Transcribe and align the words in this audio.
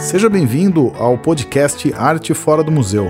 Seja 0.00 0.30
bem-vindo 0.30 0.88
ao 0.96 1.18
podcast 1.18 1.92
Arte 1.92 2.32
Fora 2.32 2.64
do 2.64 2.72
Museu. 2.72 3.04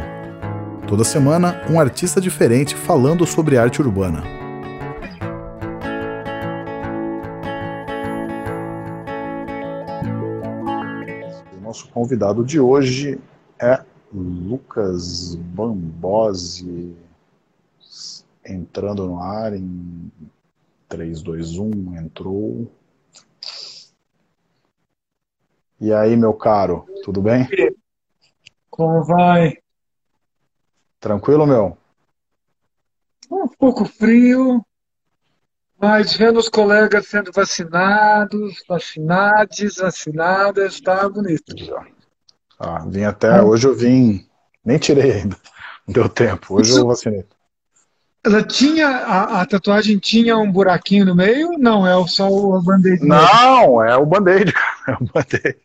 Toda 0.88 1.04
semana, 1.04 1.64
um 1.70 1.78
artista 1.78 2.20
diferente 2.20 2.74
falando 2.74 3.24
sobre 3.24 3.56
arte 3.56 3.80
urbana. 3.80 4.24
Nosso 11.62 11.88
convidado 11.90 12.44
de 12.44 12.58
hoje 12.58 13.20
é 13.56 13.80
Lucas 14.12 15.36
Bambosi, 15.36 16.92
entrando 18.44 19.06
no 19.06 19.20
ar 19.20 19.54
em 19.54 20.10
3, 20.88 21.22
2, 21.22 21.56
1, 21.56 21.96
entrou. 21.98 22.68
E 25.80 25.94
aí, 25.94 26.14
meu 26.14 26.34
caro, 26.34 26.86
tudo 27.02 27.22
bem? 27.22 27.48
Como 28.68 29.02
vai? 29.02 29.56
Tranquilo, 31.00 31.46
meu? 31.46 31.78
Um 33.30 33.48
pouco 33.48 33.86
frio, 33.86 34.62
mas 35.80 36.14
vendo 36.14 36.38
os 36.38 36.50
colegas 36.50 37.08
sendo 37.08 37.32
vacinados, 37.32 38.62
vacinados, 38.68 39.76
vacinadas, 39.76 40.74
está 40.74 41.08
bonito. 41.08 41.54
Ah, 42.58 42.84
vim 42.86 43.04
até, 43.04 43.40
hoje 43.42 43.66
eu 43.66 43.74
vim, 43.74 44.28
nem 44.62 44.76
tirei 44.76 45.12
ainda, 45.12 45.36
não 45.88 45.94
deu 45.94 46.08
tempo, 46.10 46.56
hoje 46.56 46.72
eu 46.72 46.86
vacinei. 46.86 47.24
Ela 48.22 48.42
tinha, 48.42 48.86
a, 48.86 49.40
a, 49.40 49.46
tatuagem 49.46 49.98
tinha 49.98 50.36
um 50.36 50.50
buraquinho 50.50 51.06
no 51.06 51.14
meio? 51.14 51.52
Não, 51.58 51.86
é 51.86 52.06
só 52.06 52.28
o 52.28 52.60
band-aid. 52.60 53.02
Não, 53.02 53.82
é 53.82 53.96
o 53.96 54.04
band-aid, 54.04 54.52
cara. 54.52 54.74
É 54.88 54.92
o 55.02 55.06
band-aid. 55.06 55.56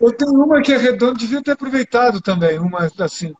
Eu 0.00 0.12
tenho 0.12 0.32
uma 0.32 0.62
que 0.62 0.72
é 0.72 0.76
redonda, 0.76 1.18
devia 1.18 1.42
ter 1.42 1.52
aproveitado 1.52 2.20
também, 2.20 2.58
uma 2.58 2.88
assim. 3.00 3.34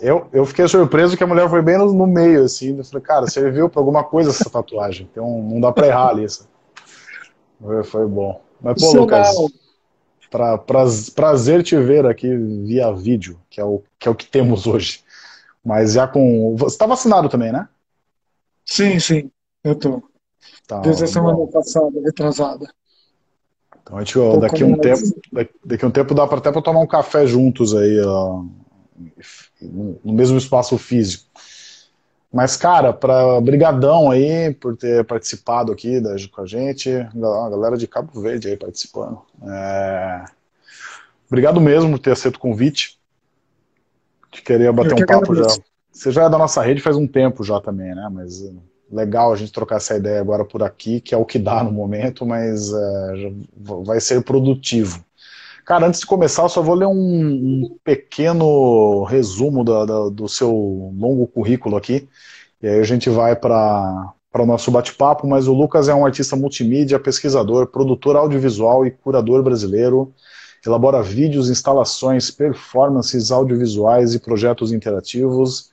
Eu, 0.00 0.28
eu 0.32 0.44
fiquei 0.44 0.66
surpreso 0.66 1.16
que 1.16 1.22
a 1.22 1.26
mulher 1.26 1.48
foi 1.48 1.62
bem 1.62 1.78
no, 1.78 1.92
no 1.92 2.06
meio, 2.06 2.44
assim. 2.44 2.76
Eu 2.76 2.84
falei, 2.84 3.02
cara, 3.02 3.26
serviu 3.26 3.68
pra 3.68 3.80
alguma 3.80 4.02
coisa 4.02 4.30
essa 4.30 4.48
tatuagem. 4.50 5.08
Então 5.10 5.42
não 5.42 5.60
dá 5.60 5.70
pra 5.70 5.86
errar 5.86 6.08
ali. 6.08 6.24
Isso. 6.24 6.48
Foi, 7.84 8.06
bom. 8.06 8.42
Mas, 8.60 8.80
pô, 8.80 8.92
Lucas, 8.92 9.36
pra, 10.30 10.58
pra, 10.58 10.84
prazer 11.14 11.62
te 11.62 11.76
ver 11.76 12.06
aqui 12.06 12.34
via 12.64 12.92
vídeo, 12.92 13.38
que 13.48 13.60
é, 13.60 13.64
o, 13.64 13.82
que 13.98 14.08
é 14.08 14.10
o 14.10 14.14
que 14.14 14.26
temos 14.26 14.66
hoje. 14.66 15.00
Mas 15.64 15.92
já 15.92 16.08
com. 16.08 16.56
Você 16.56 16.76
tá 16.76 16.86
vacinado 16.86 17.28
também, 17.28 17.52
né? 17.52 17.68
Sim, 18.70 19.00
sim, 19.00 19.30
eu 19.64 19.74
tô. 19.74 20.00
Tá, 20.66 20.78
Desde 20.78 21.02
a 21.02 21.06
semana 21.08 21.44
passada, 21.48 22.00
retrasada. 22.04 22.72
Então 23.82 23.98
a 23.98 24.00
gente, 24.00 24.16
ó, 24.16 24.36
daqui 24.36 24.62
um 24.62 24.78
tempo, 24.78 25.02
daqui 25.64 25.84
um 25.84 25.90
tempo 25.90 26.14
dá 26.14 26.24
para 26.24 26.38
até 26.38 26.52
para 26.52 26.62
tomar 26.62 26.78
um 26.78 26.86
café 26.86 27.26
juntos 27.26 27.74
aí, 27.74 28.00
ó, 28.00 28.44
no 29.60 30.12
mesmo 30.12 30.38
espaço 30.38 30.78
físico. 30.78 31.24
Mas, 32.32 32.56
cara, 32.56 32.92
para 32.92 33.40
brigadão 33.40 34.08
aí 34.08 34.54
por 34.54 34.76
ter 34.76 35.04
participado 35.04 35.72
aqui 35.72 36.00
da, 36.00 36.14
com 36.30 36.42
a 36.42 36.46
gente, 36.46 36.88
a 36.92 37.50
galera 37.50 37.76
de 37.76 37.88
Cabo 37.88 38.20
Verde 38.20 38.46
aí 38.46 38.56
participando. 38.56 39.20
É... 39.42 40.24
Obrigado 41.26 41.60
mesmo 41.60 41.90
por 41.90 41.98
ter 41.98 42.12
aceito 42.12 42.36
o 42.36 42.40
convite. 42.40 43.00
De 44.30 44.42
querer 44.42 44.72
bater 44.72 44.94
um 44.94 45.04
papo 45.04 45.34
já. 45.34 45.48
Você 46.00 46.10
já 46.10 46.24
é 46.24 46.30
da 46.30 46.38
nossa 46.38 46.62
rede 46.62 46.80
faz 46.80 46.96
um 46.96 47.06
tempo 47.06 47.44
já 47.44 47.60
também, 47.60 47.94
né? 47.94 48.08
Mas 48.10 48.42
é, 48.42 48.50
legal 48.90 49.34
a 49.34 49.36
gente 49.36 49.52
trocar 49.52 49.76
essa 49.76 49.94
ideia 49.94 50.18
agora 50.18 50.46
por 50.46 50.62
aqui, 50.62 50.98
que 50.98 51.14
é 51.14 51.18
o 51.18 51.26
que 51.26 51.38
dá 51.38 51.62
no 51.62 51.70
momento, 51.70 52.24
mas 52.24 52.72
é, 52.72 53.32
vai 53.84 54.00
ser 54.00 54.22
produtivo. 54.22 55.04
Cara, 55.62 55.86
antes 55.86 56.00
de 56.00 56.06
começar, 56.06 56.44
eu 56.44 56.48
só 56.48 56.62
vou 56.62 56.74
ler 56.74 56.86
um, 56.86 56.94
um 56.94 57.76
pequeno 57.84 59.04
resumo 59.04 59.62
da, 59.62 59.84
da, 59.84 60.08
do 60.08 60.26
seu 60.26 60.50
longo 60.96 61.26
currículo 61.26 61.76
aqui, 61.76 62.08
e 62.62 62.66
aí 62.66 62.80
a 62.80 62.84
gente 62.84 63.10
vai 63.10 63.36
para 63.36 64.14
o 64.32 64.46
nosso 64.46 64.70
bate-papo, 64.70 65.26
mas 65.26 65.48
o 65.48 65.52
Lucas 65.52 65.86
é 65.86 65.94
um 65.94 66.06
artista 66.06 66.34
multimídia, 66.34 66.98
pesquisador, 66.98 67.66
produtor 67.66 68.16
audiovisual 68.16 68.86
e 68.86 68.90
curador 68.90 69.42
brasileiro, 69.42 70.14
elabora 70.64 71.02
vídeos, 71.02 71.50
instalações, 71.50 72.30
performances 72.30 73.30
audiovisuais 73.30 74.14
e 74.14 74.18
projetos 74.18 74.72
interativos, 74.72 75.69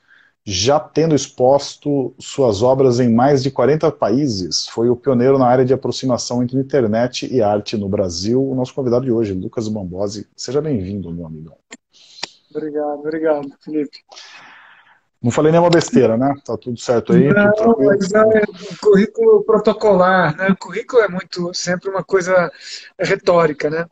já 0.50 0.80
tendo 0.80 1.14
exposto 1.14 2.14
suas 2.18 2.62
obras 2.62 3.00
em 3.00 3.12
mais 3.12 3.42
de 3.42 3.50
40 3.50 3.92
países, 3.92 4.66
foi 4.66 4.88
o 4.88 4.96
pioneiro 4.96 5.38
na 5.38 5.46
área 5.46 5.62
de 5.62 5.74
aproximação 5.74 6.42
entre 6.42 6.56
internet 6.56 7.30
e 7.30 7.42
arte 7.42 7.76
no 7.76 7.86
Brasil. 7.86 8.42
O 8.42 8.54
nosso 8.54 8.72
convidado 8.72 9.04
de 9.04 9.12
hoje, 9.12 9.34
Lucas 9.34 9.68
Bambosi. 9.68 10.26
Seja 10.34 10.62
bem-vindo, 10.62 11.12
meu 11.12 11.26
amigão. 11.26 11.54
Obrigado, 12.50 12.98
obrigado, 12.98 13.52
Felipe. 13.62 13.98
Não 15.22 15.30
falei 15.30 15.52
nenhuma 15.52 15.68
besteira, 15.68 16.16
né? 16.16 16.32
Tá 16.42 16.56
tudo 16.56 16.80
certo 16.80 17.12
aí? 17.12 17.28
Não, 17.28 17.76
mas 17.76 18.10
é 18.10 18.22
um 18.22 18.76
currículo 18.80 19.44
protocolar, 19.44 20.34
né? 20.34 20.48
O 20.48 20.56
currículo 20.56 21.02
é 21.02 21.08
muito, 21.08 21.52
sempre 21.52 21.90
uma 21.90 22.02
coisa 22.02 22.50
retórica, 22.98 23.68
né? 23.68 23.84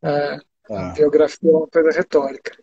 É, 0.00 0.38
A 0.70 0.90
é. 0.90 0.92
biografia 0.92 1.50
é 1.50 1.56
uma 1.56 1.66
coisa 1.66 1.90
retórica. 1.90 2.56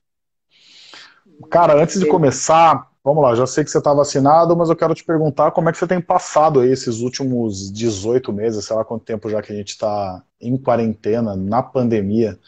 Cara, 1.51 1.75
antes 1.75 1.99
de 1.99 2.07
começar, 2.07 2.94
Vamos 3.05 3.21
lá, 3.21 3.35
já 3.35 3.45
sei 3.45 3.63
que 3.63 3.69
você 3.69 3.77
está 3.77 3.93
vacinado, 3.93 4.57
mas 4.57 4.67
eu 4.67 4.75
quero 4.75 4.95
te 4.95 5.03
perguntar 5.03 5.51
como 5.51 5.69
é 5.69 5.71
que 5.71 5.77
você 5.77 5.85
tem 5.85 6.01
passado 6.01 6.61
aí 6.61 6.71
esses 6.71 7.01
últimos 7.01 7.71
18 7.71 8.33
meses, 8.33 8.65
sei 8.65 8.75
lá 8.75 8.83
quanto 8.83 9.05
tempo 9.05 9.29
já 9.29 9.43
que 9.43 9.53
a 9.53 9.55
gente 9.55 9.69
está 9.69 10.23
em 10.41 10.57
quarentena, 10.57 11.35
na 11.35 11.61
pandemia. 11.61 12.39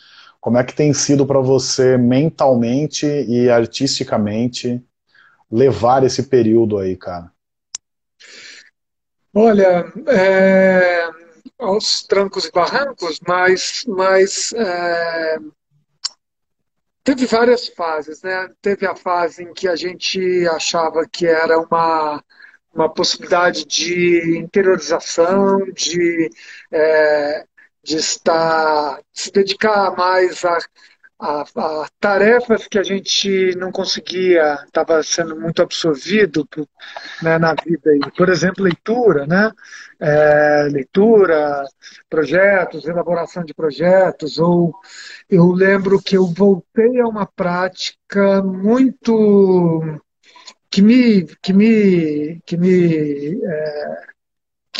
Como 0.41 0.57
é 0.57 0.63
que 0.63 0.73
tem 0.73 0.91
sido 0.95 1.28
para 1.28 1.40
você 1.41 1.95
mentalmente 1.95 3.06
e 3.06 3.47
artisticamente 3.51 4.84
levar 5.51 6.03
esse 6.03 6.23
período 6.23 6.79
aí, 6.79 6.95
cara? 6.95 7.31
Olha, 9.35 9.94
é, 10.07 11.07
aos 11.59 12.01
trancos 12.01 12.45
e 12.45 12.51
barrancos, 12.51 13.19
mas, 13.28 13.85
mas 13.88 14.53
é, 14.53 15.38
Teve 17.07 17.25
várias 17.25 17.69
fases, 17.69 18.22
né? 18.22 18.50
Teve 18.62 18.85
a 18.85 18.94
fase 18.94 19.41
em 19.41 19.53
que 19.53 19.66
a 19.66 19.78
gente 19.78 20.45
achava 20.50 21.07
que 21.09 21.25
era 21.25 21.57
uma, 21.57 22.22
uma 22.73 22.94
possibilidade 22.94 23.66
de 23.66 24.38
interiorização, 24.38 25.72
de, 25.72 26.29
é, 26.69 27.45
de 27.81 27.95
estar, 27.95 29.00
se 29.13 29.31
dedicar 29.31 29.95
mais 29.95 30.44
a, 30.44 30.57
a, 31.19 31.41
a, 31.41 31.88
tarefas 32.00 32.67
que 32.67 32.78
a 32.78 32.83
gente 32.83 33.55
não 33.55 33.72
conseguia, 33.72 34.55
estava 34.66 35.01
sendo 35.01 35.39
muito 35.39 35.61
absorvido 35.61 36.45
por, 36.45 36.67
né, 37.22 37.38
na 37.38 37.53
vida. 37.55 37.91
Por 38.16 38.29
exemplo, 38.29 38.63
leitura, 38.63 39.25
né? 39.25 39.51
É, 40.00 40.67
leitura, 40.72 41.66
projetos, 42.09 42.85
elaboração 42.85 43.44
de 43.44 43.53
projetos, 43.53 44.38
ou 44.38 44.73
eu 45.29 45.51
lembro 45.51 46.01
que 46.01 46.16
eu 46.16 46.27
voltei 46.27 47.00
a 47.00 47.07
uma 47.07 47.25
prática 47.25 48.44
muito 48.44 49.81
que 50.69 50.81
me 50.81 51.25
que 51.41 51.53
me 51.53 52.41
que 52.45 52.57
me 52.57 53.41
é, 53.44 54.16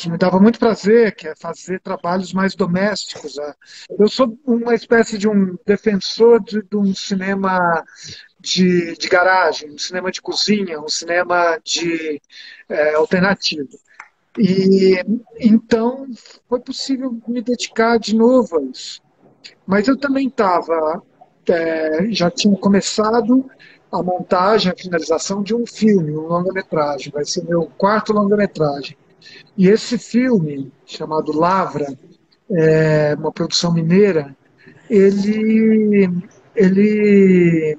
me 0.10 0.18
dava 0.18 0.40
muito 0.40 0.60
prazer, 0.60 1.16
que 1.16 1.28
é 1.28 1.36
fazer 1.36 1.80
trabalhos 1.80 2.34
mais 2.34 2.56
domésticos. 2.56 3.36
Né? 3.36 3.54
Eu 3.98 4.08
sou 4.08 4.38
uma 4.46 4.74
espécie 4.74 5.18
de 5.18 5.28
um 5.28 5.58
defensor 5.66 6.44
de, 6.44 6.62
de 6.62 6.78
um 6.78 6.94
cinema 6.94 7.84
de, 8.40 8.96
de, 8.96 9.10
garagem, 9.10 9.72
um 9.72 9.78
cinema 9.78 10.12
de 10.12 10.22
cozinha, 10.22 10.80
um 10.80 10.90
cinema 10.90 11.60
de 11.64 12.22
é, 12.70 12.96
alternativo. 12.96 13.70
E 14.38 15.04
então 15.40 16.06
foi 16.48 16.60
possível 16.60 17.18
me 17.28 17.42
dedicar 17.42 17.98
de 17.98 18.16
novo 18.16 18.60
a 18.60 18.62
isso. 18.64 19.02
Mas 19.66 19.88
eu 19.88 19.98
também 19.98 20.28
estava, 20.28 21.02
é, 21.50 22.08
já 22.12 22.30
tinha 22.30 22.56
começado 22.56 23.50
a 23.92 24.04
montagem, 24.04 24.72
a 24.72 24.76
finalização 24.76 25.42
de 25.42 25.56
um 25.56 25.66
filme, 25.66 26.12
um 26.12 26.28
longa-metragem, 26.28 27.12
vai 27.12 27.26
ser 27.26 27.44
meu 27.46 27.66
quarto 27.78 28.14
longa-metragem. 28.14 28.98
E 29.58 29.68
esse 29.68 29.98
filme, 29.98 30.72
chamado 30.86 31.38
Lavra, 31.38 31.88
é 32.50 33.16
uma 33.16 33.32
produção 33.32 33.74
mineira, 33.74 34.36
ele, 34.90 36.10
ele 36.56 37.78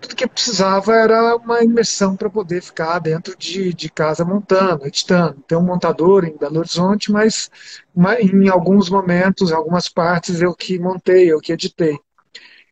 tudo 0.00 0.16
que 0.16 0.26
precisava 0.26 0.94
era 0.94 1.36
uma 1.36 1.62
imersão 1.62 2.16
para 2.16 2.30
poder 2.30 2.62
ficar 2.62 2.98
dentro 2.98 3.36
de, 3.36 3.74
de 3.74 3.90
casa 3.90 4.24
montando, 4.24 4.86
editando. 4.86 5.42
Tem 5.46 5.58
um 5.58 5.62
montador 5.62 6.24
em 6.24 6.36
Belo 6.36 6.60
Horizonte, 6.60 7.12
mas 7.12 7.50
em 8.20 8.48
alguns 8.48 8.88
momentos, 8.88 9.50
em 9.50 9.54
algumas 9.54 9.88
partes, 9.88 10.40
eu 10.40 10.54
que 10.54 10.78
montei, 10.78 11.30
eu 11.30 11.40
que 11.40 11.52
editei. 11.52 11.98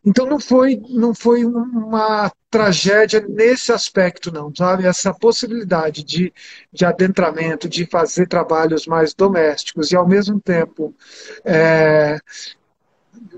Então 0.06 0.25
não 0.25 0.38
foi, 0.38 0.81
não 0.88 1.12
foi 1.12 1.44
uma 1.44 2.31
tragédia 2.49 3.20
nesse 3.29 3.73
aspecto, 3.73 4.31
não, 4.31 4.55
sabe? 4.55 4.87
Essa 4.87 5.12
possibilidade 5.12 6.05
de, 6.05 6.32
de 6.73 6.85
adentramento, 6.85 7.69
de 7.69 7.85
fazer 7.85 8.29
trabalhos 8.29 8.87
mais 8.87 9.12
domésticos 9.12 9.91
e, 9.91 9.97
ao 9.97 10.06
mesmo 10.06 10.41
tempo, 10.41 10.94
é, 11.44 12.20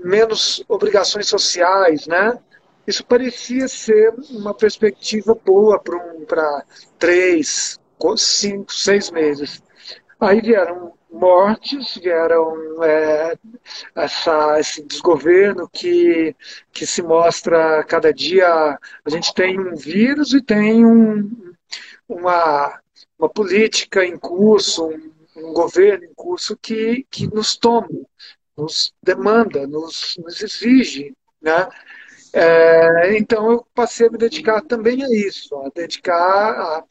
menos 0.03 0.63
obrigações 0.69 1.27
sociais, 1.27 2.05
né? 2.05 2.37
Isso 2.85 3.03
parecia 3.03 3.67
ser 3.67 4.13
uma 4.29 4.53
perspectiva 4.53 5.35
boa 5.43 5.79
para 5.79 5.97
um, 5.97 6.23
três, 6.99 7.79
cinco, 8.17 8.71
seis 8.71 9.09
meses. 9.09 9.61
Aí 10.19 10.39
vieram 10.39 10.93
mortes, 11.11 11.97
vieram 11.97 12.83
é, 12.83 13.37
essa, 13.95 14.59
esse 14.59 14.83
desgoverno 14.83 15.67
que, 15.69 16.35
que 16.71 16.85
se 16.85 17.01
mostra 17.01 17.83
cada 17.83 18.13
dia. 18.13 18.77
A 19.05 19.09
gente 19.09 19.33
tem 19.33 19.59
um 19.59 19.75
vírus 19.75 20.33
e 20.33 20.41
tem 20.41 20.85
um, 20.85 21.53
uma, 22.07 22.79
uma 23.17 23.29
política 23.29 24.05
em 24.05 24.17
curso, 24.17 24.87
um, 24.87 25.11
um 25.35 25.53
governo 25.53 26.05
em 26.05 26.13
curso 26.13 26.57
que, 26.57 27.05
que 27.09 27.27
nos 27.27 27.57
toma, 27.57 27.89
nos 28.57 28.93
demanda, 29.01 29.65
nos, 29.65 30.15
nos 30.23 30.41
exige. 30.41 31.13
Né? 31.41 31.67
É, 32.33 33.17
então 33.17 33.51
eu 33.51 33.65
passei 33.73 34.07
a 34.07 34.11
me 34.11 34.17
dedicar 34.17 34.61
também 34.61 35.03
a 35.03 35.07
isso, 35.09 35.55
a 35.61 35.69
dedicar 35.73 36.51
a, 36.51 36.83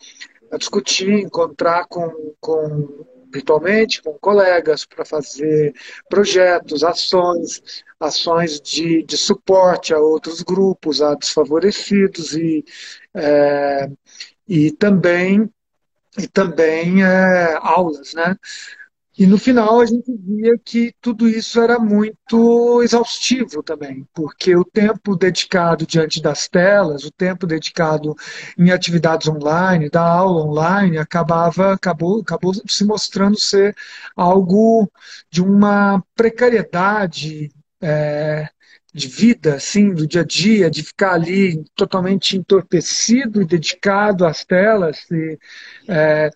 a 0.50 0.56
discutir, 0.56 1.10
encontrar 1.10 1.86
com, 1.86 2.34
com 2.40 3.06
virtualmente 3.32 4.02
com 4.02 4.14
colegas 4.14 4.84
para 4.84 5.04
fazer 5.04 5.74
projetos, 6.08 6.82
ações, 6.82 7.84
ações 8.00 8.60
de, 8.60 9.02
de 9.02 9.16
suporte 9.16 9.92
a 9.92 9.98
outros 9.98 10.42
grupos, 10.42 11.02
a 11.02 11.14
desfavorecidos 11.14 12.34
e, 12.34 12.64
é, 13.14 13.90
e 14.46 14.70
também 14.72 15.50
e 16.18 16.26
também 16.26 17.04
é, 17.04 17.56
aulas, 17.60 18.12
né? 18.14 18.34
E 19.18 19.26
no 19.26 19.36
final 19.36 19.80
a 19.80 19.84
gente 19.84 20.16
via 20.16 20.56
que 20.64 20.94
tudo 21.00 21.28
isso 21.28 21.60
era 21.60 21.76
muito 21.76 22.80
exaustivo 22.84 23.64
também, 23.64 24.06
porque 24.14 24.54
o 24.54 24.64
tempo 24.64 25.16
dedicado 25.16 25.84
diante 25.84 26.22
das 26.22 26.46
telas, 26.46 27.02
o 27.02 27.10
tempo 27.10 27.44
dedicado 27.44 28.14
em 28.56 28.70
atividades 28.70 29.26
online, 29.26 29.90
da 29.90 30.02
aula 30.08 30.44
online, 30.44 30.98
acabava 30.98 31.72
acabou, 31.72 32.20
acabou 32.20 32.54
se 32.54 32.84
mostrando 32.84 33.36
ser 33.36 33.74
algo 34.14 34.88
de 35.28 35.42
uma 35.42 36.00
precariedade 36.14 37.50
é, 37.82 38.48
de 38.98 39.08
vida, 39.08 39.54
assim, 39.54 39.94
do 39.94 40.06
dia 40.06 40.22
a 40.22 40.24
dia, 40.24 40.70
de 40.70 40.82
ficar 40.82 41.12
ali 41.12 41.64
totalmente 41.74 42.36
entorpecido 42.36 43.40
e 43.40 43.46
dedicado 43.46 44.26
às 44.26 44.44
telas, 44.44 45.06
e, 45.10 45.38
é, 45.88 46.30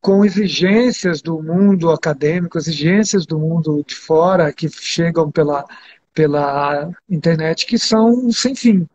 com 0.00 0.24
exigências 0.24 1.22
do 1.22 1.42
mundo 1.42 1.90
acadêmico, 1.90 2.58
exigências 2.58 3.24
do 3.24 3.38
mundo 3.38 3.84
de 3.86 3.94
fora 3.94 4.52
que 4.52 4.68
chegam 4.68 5.30
pela, 5.30 5.64
pela 6.12 6.90
internet, 7.08 7.64
que 7.64 7.78
são 7.78 8.30
sem 8.32 8.54
fim. 8.54 8.86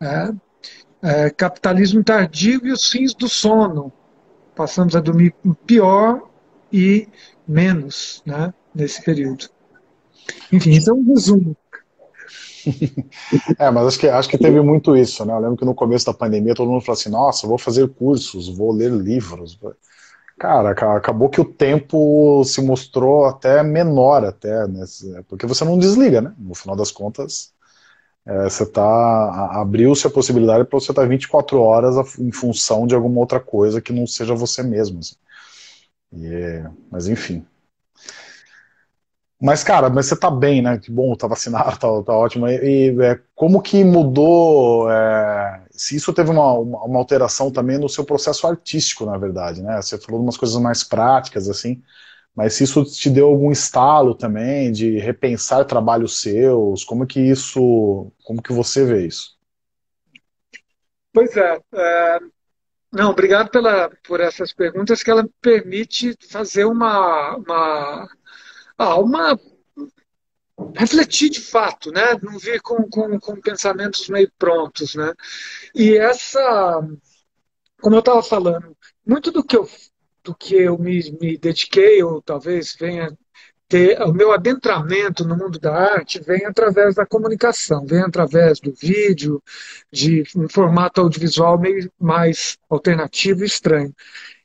É, 0.00 0.32
é, 1.02 1.30
capitalismo 1.30 2.04
tardio 2.04 2.60
e 2.64 2.70
os 2.70 2.90
fins 2.90 3.14
do 3.14 3.28
sono. 3.28 3.92
Passamos 4.54 4.94
a 4.94 5.00
dormir 5.00 5.34
pior 5.66 6.28
e 6.72 7.08
menos 7.48 8.22
né, 8.26 8.52
nesse 8.74 9.02
período. 9.02 9.48
Enfim, 10.52 10.78
é 10.78 10.92
um 10.92 11.04
resumo. 11.04 11.56
é, 13.58 13.70
mas 13.70 13.86
acho 13.86 13.98
que, 13.98 14.08
acho 14.08 14.28
que 14.28 14.38
teve 14.38 14.60
muito 14.60 14.96
isso, 14.96 15.24
né? 15.24 15.32
Eu 15.32 15.38
lembro 15.38 15.56
que 15.56 15.64
no 15.64 15.74
começo 15.74 16.06
da 16.06 16.14
pandemia 16.14 16.54
todo 16.54 16.70
mundo 16.70 16.80
falou 16.82 16.98
assim: 16.98 17.10
nossa, 17.10 17.46
vou 17.46 17.58
fazer 17.58 17.88
cursos, 17.88 18.48
vou 18.48 18.72
ler 18.72 18.90
livros. 18.90 19.58
Cara, 20.38 20.70
acabou 20.96 21.30
que 21.30 21.40
o 21.40 21.44
tempo 21.44 22.44
se 22.44 22.60
mostrou 22.60 23.24
até 23.24 23.62
menor, 23.62 24.24
até, 24.24 24.66
né? 24.68 24.84
porque 25.28 25.46
você 25.46 25.64
não 25.64 25.78
desliga, 25.78 26.20
né? 26.20 26.34
No 26.38 26.54
final 26.54 26.76
das 26.76 26.90
contas, 26.90 27.54
é, 28.26 28.44
você 28.44 28.66
tá. 28.66 29.50
abriu-se 29.60 30.06
a 30.06 30.10
possibilidade 30.10 30.64
para 30.64 30.78
você 30.78 30.92
estar 30.92 31.02
tá 31.02 31.08
24 31.08 31.60
horas 31.60 32.18
em 32.18 32.32
função 32.32 32.86
de 32.86 32.94
alguma 32.94 33.20
outra 33.20 33.40
coisa 33.40 33.80
que 33.80 33.92
não 33.92 34.06
seja 34.06 34.34
você 34.34 34.62
mesmo. 34.62 34.98
Assim. 35.00 35.16
E, 36.12 36.64
mas 36.90 37.08
enfim. 37.08 37.44
Mas, 39.40 39.62
cara, 39.62 39.90
mas 39.90 40.06
você 40.06 40.16
tá 40.16 40.30
bem, 40.30 40.62
né? 40.62 40.78
Que 40.78 40.90
bom, 40.90 41.14
tá 41.14 41.26
vacinado, 41.26 41.76
tá, 41.78 42.02
tá 42.02 42.12
ótimo. 42.12 42.48
E, 42.48 42.90
e 42.90 43.02
é, 43.02 43.20
como 43.34 43.60
que 43.60 43.84
mudou, 43.84 44.90
é, 44.90 45.62
se 45.70 45.96
isso 45.96 46.12
teve 46.12 46.30
uma, 46.30 46.54
uma, 46.54 46.84
uma, 46.84 46.98
alteração 46.98 47.50
também 47.50 47.78
no 47.78 47.88
seu 47.88 48.04
processo 48.04 48.46
artístico, 48.46 49.04
na 49.04 49.18
verdade, 49.18 49.62
né? 49.62 49.80
Você 49.80 49.98
falou 49.98 50.22
umas 50.22 50.38
coisas 50.38 50.60
mais 50.60 50.82
práticas, 50.82 51.50
assim, 51.50 51.82
mas 52.34 52.54
se 52.54 52.64
isso 52.64 52.82
te 52.84 53.10
deu 53.10 53.26
algum 53.28 53.52
estalo 53.52 54.14
também 54.14 54.72
de 54.72 54.98
repensar 54.98 55.64
trabalhos 55.66 56.20
seus, 56.20 56.82
como 56.82 57.06
que 57.06 57.20
isso, 57.20 58.10
como 58.24 58.42
que 58.42 58.52
você 58.52 58.84
vê 58.86 59.06
isso? 59.06 59.36
Pois 61.12 61.36
é, 61.36 61.58
é 61.74 62.18
não, 62.92 63.10
obrigado 63.10 63.50
pela, 63.50 63.90
por 64.06 64.20
essas 64.20 64.54
perguntas 64.54 65.02
que 65.02 65.10
ela 65.10 65.28
permite 65.42 66.16
fazer 66.30 66.64
uma, 66.64 67.36
uma 67.36 68.08
ah, 68.78 68.98
uma 68.98 69.38
refletir 70.74 71.30
de 71.30 71.40
fato, 71.40 71.90
né? 71.90 72.16
Não 72.22 72.38
vir 72.38 72.60
com, 72.60 72.88
com, 72.88 73.18
com 73.18 73.40
pensamentos 73.40 74.08
meio 74.08 74.30
prontos, 74.38 74.94
né? 74.94 75.12
E 75.74 75.96
essa, 75.96 76.80
como 77.80 77.96
eu 77.96 78.00
estava 78.00 78.22
falando, 78.22 78.76
muito 79.06 79.30
do 79.30 79.44
que 79.44 79.56
eu 79.56 79.68
do 80.22 80.34
que 80.34 80.56
eu 80.56 80.76
me, 80.76 81.16
me 81.20 81.38
dediquei 81.38 82.02
ou 82.02 82.20
talvez 82.20 82.74
venha 82.74 83.16
ter 83.68 84.00
o 84.02 84.12
meu 84.12 84.32
adentramento 84.32 85.24
no 85.24 85.36
mundo 85.36 85.58
da 85.58 85.72
arte 85.72 86.20
vem 86.20 86.44
através 86.44 86.94
da 86.94 87.06
comunicação, 87.06 87.84
vem 87.84 88.02
através 88.02 88.60
do 88.60 88.72
vídeo, 88.72 89.42
de 89.90 90.24
um 90.36 90.48
formato 90.48 91.00
audiovisual 91.00 91.58
meio 91.58 91.90
mais 91.98 92.56
alternativo 92.68 93.42
e 93.42 93.46
estranho. 93.46 93.94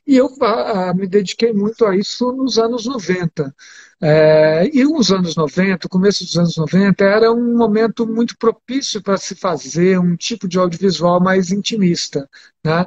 E 0.06 0.16
eu 0.16 0.28
a, 0.40 0.90
a, 0.90 0.94
me 0.94 1.06
dediquei 1.06 1.52
muito 1.52 1.84
a 1.86 1.96
isso 1.96 2.32
nos 2.32 2.58
anos 2.58 2.86
90. 2.86 3.54
É, 4.00 4.68
e 4.72 4.84
os 4.84 5.12
anos 5.12 5.36
90, 5.36 5.86
o 5.86 5.90
começo 5.90 6.24
dos 6.24 6.36
anos 6.36 6.56
90, 6.56 7.04
era 7.04 7.32
um 7.32 7.56
momento 7.56 8.06
muito 8.06 8.36
propício 8.36 9.00
para 9.00 9.16
se 9.16 9.36
fazer 9.36 9.98
um 9.98 10.16
tipo 10.16 10.48
de 10.48 10.58
audiovisual 10.58 11.20
mais 11.20 11.52
intimista. 11.52 12.28
Né? 12.64 12.84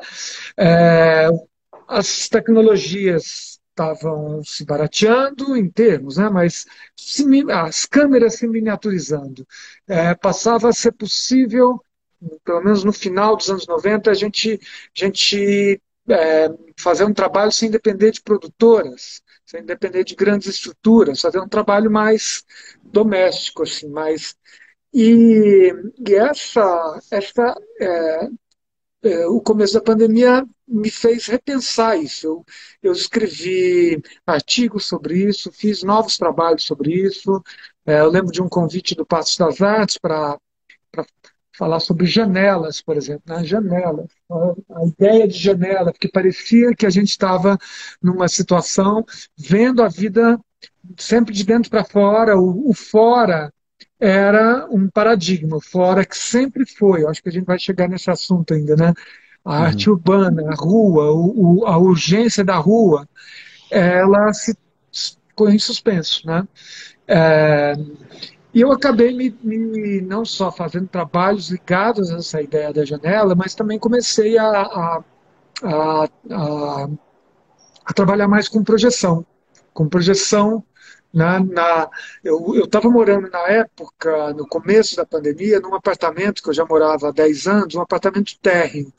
É, 0.57 1.29
as 1.87 2.27
tecnologias 2.27 3.59
estavam 3.69 4.43
se 4.43 4.65
barateando 4.65 5.55
em 5.55 5.69
termos, 5.69 6.17
né? 6.17 6.29
mas 6.29 6.65
se, 6.97 7.25
as 7.51 7.85
câmeras 7.85 8.35
se 8.35 8.47
miniaturizando. 8.47 9.47
É, 9.87 10.15
passava 10.15 10.69
a 10.69 10.73
ser 10.73 10.91
possível, 10.93 11.81
pelo 12.43 12.61
menos 12.61 12.83
no 12.83 12.93
final 12.93 13.35
dos 13.37 13.49
anos 13.49 13.67
90, 13.67 14.11
a 14.11 14.13
gente, 14.13 14.59
a 14.95 15.05
gente 15.05 15.81
é, 16.09 16.49
fazer 16.79 17.05
um 17.05 17.13
trabalho 17.13 17.51
sem 17.51 17.69
depender 17.69 18.11
de 18.11 18.21
produtoras 18.21 19.21
sem 19.45 19.63
depender 19.63 20.03
de 20.03 20.15
grandes 20.15 20.47
estruturas, 20.47 21.21
fazer 21.21 21.39
um 21.39 21.47
trabalho 21.47 21.89
mais 21.91 22.43
doméstico, 22.83 23.63
assim, 23.63 23.87
mais 23.89 24.35
e, 24.93 25.73
e 26.07 26.15
essa, 26.15 26.99
essa 27.11 27.55
é, 27.81 28.29
é, 29.03 29.27
o 29.27 29.41
começo 29.41 29.73
da 29.73 29.81
pandemia 29.81 30.45
me 30.67 30.89
fez 30.89 31.27
repensar 31.27 31.97
isso. 31.97 32.25
Eu, 32.25 32.45
eu 32.81 32.91
escrevi 32.93 34.01
artigos 34.25 34.85
sobre 34.85 35.27
isso, 35.27 35.51
fiz 35.51 35.83
novos 35.83 36.17
trabalhos 36.17 36.63
sobre 36.63 36.93
isso. 36.93 37.43
É, 37.85 37.99
eu 37.99 38.09
lembro 38.09 38.31
de 38.31 38.41
um 38.41 38.47
convite 38.47 38.95
do 38.95 39.05
Passo 39.05 39.37
das 39.37 39.61
Artes 39.61 39.97
para 39.97 40.39
falar 41.57 41.79
sobre 41.79 42.05
janelas, 42.05 42.81
por 42.81 42.97
exemplo, 42.97 43.23
né? 43.27 43.43
janelas, 43.43 44.07
a 44.29 44.85
ideia 44.85 45.27
de 45.27 45.37
janela, 45.37 45.91
porque 45.91 46.07
parecia 46.07 46.75
que 46.75 46.85
a 46.85 46.89
gente 46.89 47.09
estava 47.09 47.57
numa 48.01 48.27
situação 48.27 49.05
vendo 49.37 49.81
a 49.81 49.87
vida 49.87 50.39
sempre 50.97 51.33
de 51.33 51.43
dentro 51.43 51.69
para 51.69 51.83
fora, 51.83 52.37
o, 52.37 52.69
o, 52.69 52.73
fora 52.73 53.51
era 53.99 54.67
um 54.69 54.89
paradigma, 54.89 55.57
o 55.57 55.61
fora 55.61 56.05
que 56.05 56.17
sempre 56.17 56.65
foi, 56.65 57.03
eu 57.03 57.09
acho 57.09 57.21
que 57.21 57.29
a 57.29 57.31
gente 57.31 57.45
vai 57.45 57.59
chegar 57.59 57.87
nesse 57.87 58.09
assunto 58.09 58.53
ainda, 58.53 58.75
né? 58.75 58.93
A 59.43 59.59
uhum. 59.59 59.63
arte 59.63 59.89
urbana, 59.89 60.51
a 60.51 60.55
rua, 60.55 61.11
o, 61.11 61.59
o, 61.59 61.65
a 61.65 61.77
urgência 61.77 62.43
da 62.43 62.57
rua, 62.57 63.07
ela 63.71 64.33
se 64.33 64.55
ficou 65.29 65.49
em 65.49 65.59
suspenso, 65.59 66.25
né? 66.25 66.47
É, 67.07 67.75
e 68.55 68.61
eu 68.61 68.71
acabei 68.71 69.13
me, 69.13 69.37
me, 69.43 69.99
não 69.99 70.23
só 70.23 70.49
fazendo 70.49 70.87
trabalhos 70.87 71.49
ligados 71.49 72.09
a 72.09 72.19
essa 72.19 72.41
ideia 72.41 72.71
da 72.71 72.85
janela, 72.85 73.35
mas 73.35 73.53
também 73.53 73.77
comecei 73.77 74.37
a, 74.37 74.49
a, 74.49 75.03
a, 75.61 76.09
a, 76.31 76.89
a 77.83 77.93
trabalhar 77.93 78.29
mais 78.29 78.47
com 78.47 78.63
projeção. 78.63 79.25
Com 79.73 79.89
projeção 79.89 80.63
na, 81.13 81.37
na, 81.41 81.89
eu 82.23 82.63
estava 82.63 82.89
morando 82.89 83.29
na 83.29 83.45
época, 83.49 84.31
no 84.31 84.47
começo 84.47 84.95
da 84.95 85.05
pandemia, 85.05 85.59
num 85.59 85.75
apartamento 85.75 86.41
que 86.41 86.47
eu 86.47 86.53
já 86.53 86.63
morava 86.63 87.09
há 87.09 87.11
10 87.11 87.47
anos, 87.47 87.75
um 87.75 87.81
apartamento 87.81 88.39
térreo, 88.39 88.91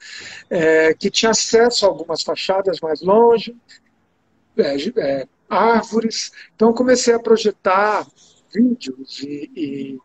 é, 0.50 0.92
que 0.92 1.10
tinha 1.10 1.30
acesso 1.30 1.86
a 1.86 1.88
algumas 1.88 2.22
fachadas 2.22 2.78
mais 2.80 3.00
longe, 3.00 3.56
é, 4.58 4.76
é, 5.00 5.26
árvores. 5.48 6.30
Então, 6.54 6.74
comecei 6.74 7.14
a 7.14 7.18
projetar 7.18 8.06
vídeos 8.56 9.22
e, 9.22 9.50
e 9.54 9.98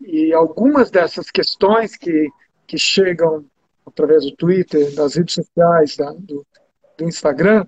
e 0.00 0.32
algumas 0.32 0.90
dessas 0.90 1.30
questões 1.30 1.96
que, 1.96 2.28
que 2.66 2.78
chegam 2.78 3.44
através 3.84 4.24
do 4.24 4.36
Twitter, 4.36 4.94
das 4.94 5.14
redes 5.14 5.34
sociais, 5.34 5.96
da, 5.96 6.12
do, 6.12 6.46
do 6.96 7.04
Instagram, 7.04 7.66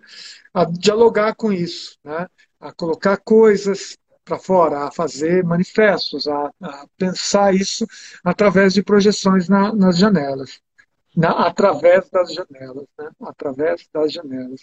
a 0.52 0.64
dialogar 0.64 1.34
com 1.34 1.52
isso, 1.52 1.99
né? 2.04 2.26
a 2.60 2.72
colocar 2.72 3.16
coisas 3.16 3.96
para 4.25 4.38
fora, 4.38 4.87
a 4.87 4.92
fazer 4.92 5.42
manifestos, 5.42 6.28
a, 6.28 6.52
a, 6.62 6.87
pensar 6.96 7.54
isso 7.54 7.87
através 8.22 8.75
de 8.75 8.82
projeções 8.82 9.49
na, 9.49 9.75
nas 9.75 9.96
janelas, 9.96 10.60
na, 11.16 11.46
através 11.46 12.08
das 12.10 12.32
janelas, 12.32 12.87
né? 12.99 13.10
através 13.22 13.88
das 13.92 14.12
janelas. 14.12 14.60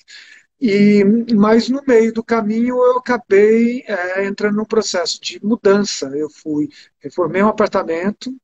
E, 0.60 1.04
mas 1.36 1.70
no 1.70 1.84
meio 1.88 2.12
do 2.12 2.24
caminho 2.24 2.76
eu 2.84 2.98
acabei 2.98 3.84
é, 3.88 4.26
entrando 4.26 4.56
num 4.56 4.66
processo 4.66 5.22
de 5.22 5.40
mudança. 5.44 6.08
Eu 6.16 6.30
fui, 6.30 6.70
reformei 7.00 7.44
um 7.44 7.48
apartamento 7.48 8.36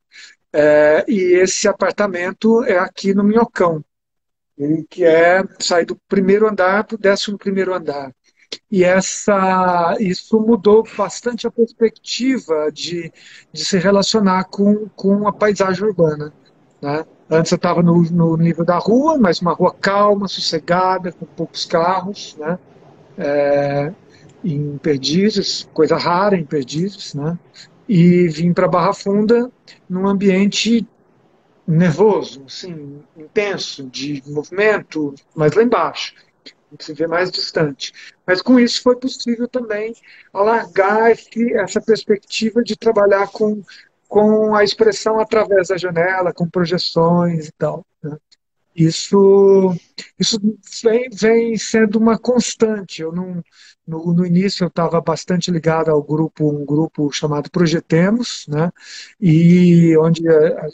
é, 0.51 1.03
e 1.07 1.33
esse 1.41 1.67
apartamento 1.67 2.63
é 2.63 2.77
aqui 2.77 3.13
no 3.13 3.23
Minhocão, 3.23 3.83
que 4.89 5.03
é 5.03 5.43
sair 5.59 5.85
do 5.85 5.95
primeiro 6.07 6.47
andar 6.47 6.83
para 6.83 6.95
o 6.95 6.99
décimo 6.99 7.37
primeiro 7.37 7.73
andar. 7.73 8.13
E 8.69 8.83
essa, 8.83 9.95
isso 9.99 10.39
mudou 10.39 10.83
bastante 10.95 11.47
a 11.47 11.51
perspectiva 11.51 12.71
de, 12.71 13.11
de 13.51 13.65
se 13.65 13.77
relacionar 13.79 14.45
com, 14.45 14.87
com 14.89 15.27
a 15.27 15.33
paisagem 15.33 15.83
urbana. 15.83 16.31
Né? 16.81 17.03
Antes 17.29 17.51
eu 17.51 17.55
estava 17.55 17.81
no, 17.81 18.01
no 18.03 18.37
nível 18.37 18.65
da 18.65 18.77
rua, 18.77 19.17
mas 19.17 19.39
uma 19.39 19.53
rua 19.53 19.73
calma, 19.73 20.27
sossegada, 20.27 21.11
com 21.11 21.25
poucos 21.25 21.65
carros, 21.65 22.35
né? 22.37 22.59
É, 23.17 23.93
em 24.43 24.77
Perdizes, 24.77 25.67
coisa 25.73 25.97
rara 25.97 26.35
em 26.35 26.45
Perdizes, 26.45 27.13
né? 27.13 27.37
E 27.87 28.27
vim 28.27 28.53
para 28.53 28.67
Barra 28.67 28.93
Funda 28.93 29.51
num 29.89 30.07
ambiente 30.07 30.87
nervoso, 31.65 32.43
assim, 32.45 33.01
intenso, 33.15 33.87
de 33.89 34.21
movimento, 34.27 35.13
mas 35.33 35.53
lá 35.53 35.63
embaixo, 35.63 36.13
se 36.79 36.93
vê 36.93 37.07
mais 37.07 37.31
distante. 37.31 37.93
Mas 38.25 38.41
com 38.41 38.59
isso 38.59 38.81
foi 38.81 38.95
possível 38.95 39.47
também 39.47 39.95
alargar 40.33 41.11
esse, 41.11 41.53
essa 41.53 41.81
perspectiva 41.81 42.63
de 42.63 42.75
trabalhar 42.75 43.27
com 43.27 43.61
com 44.13 44.55
a 44.55 44.63
expressão 44.63 45.19
através 45.19 45.69
da 45.69 45.75
janela, 45.75 46.31
com 46.31 46.47
projeções 46.47 47.47
e 47.47 47.51
tal. 47.53 47.83
Né? 48.03 48.15
Isso, 48.75 49.75
isso 50.19 50.39
vem, 50.83 51.09
vem 51.09 51.57
sendo 51.57 51.97
uma 51.97 52.15
constante. 52.15 53.01
Eu 53.01 53.11
não, 53.11 53.43
no, 53.87 54.13
no 54.13 54.23
início 54.23 54.65
eu 54.65 54.67
estava 54.67 55.01
bastante 55.01 55.49
ligado 55.49 55.89
ao 55.89 56.03
grupo, 56.03 56.47
um 56.47 56.63
grupo 56.63 57.11
chamado 57.11 57.49
Projetemos, 57.49 58.45
né? 58.47 58.71
e 59.19 59.97
onde 59.97 60.29
a, 60.29 60.31
eh, 60.31 60.59
a, 60.59 60.67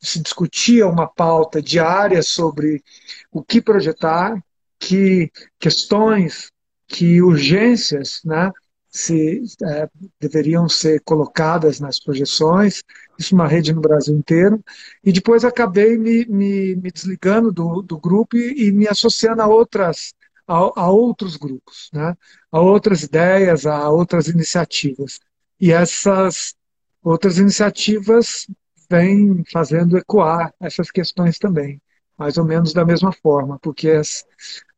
se 0.00 0.20
discutia 0.20 0.88
uma 0.88 1.06
pauta 1.06 1.62
diária 1.62 2.24
sobre 2.24 2.82
o 3.30 3.40
que 3.40 3.62
projetar, 3.62 4.36
que 4.80 5.30
questões, 5.60 6.50
que 6.88 7.22
urgências, 7.22 8.20
né? 8.24 8.50
Se 8.90 9.42
é, 9.62 9.88
deveriam 10.20 10.68
ser 10.68 11.00
colocadas 11.02 11.78
nas 11.78 12.00
projeções, 12.00 12.82
isso 13.18 13.34
uma 13.34 13.46
rede 13.46 13.72
no 13.72 13.80
Brasil 13.80 14.16
inteiro, 14.16 14.62
e 15.04 15.12
depois 15.12 15.44
acabei 15.44 15.96
me, 15.96 16.24
me, 16.26 16.76
me 16.76 16.90
desligando 16.90 17.52
do, 17.52 17.82
do 17.82 17.98
grupo 17.98 18.36
e, 18.36 18.68
e, 18.68 18.72
me 18.72 18.88
associando 18.88 19.42
a 19.42 19.46
outras 19.46 20.12
a, 20.46 20.54
a, 20.54 20.90
outros 20.90 21.36
grupos, 21.36 21.90
né? 21.92 22.16
a 22.50 22.60
outras 22.60 23.04
ideias, 23.04 23.66
a 23.66 23.88
outras 23.88 24.26
iniciativas. 24.26 25.20
E 25.60 25.70
essas 25.70 26.56
outras 27.02 27.38
iniciativas 27.38 28.48
vêm 28.90 29.44
fazendo 29.52 29.96
ecoar 29.96 30.52
essas 30.60 30.90
questões 30.90 31.38
também 31.38 31.80
mais 32.20 32.36
ou 32.36 32.44
menos 32.44 32.74
da 32.74 32.84
mesma 32.84 33.10
forma, 33.10 33.58
porque 33.62 33.98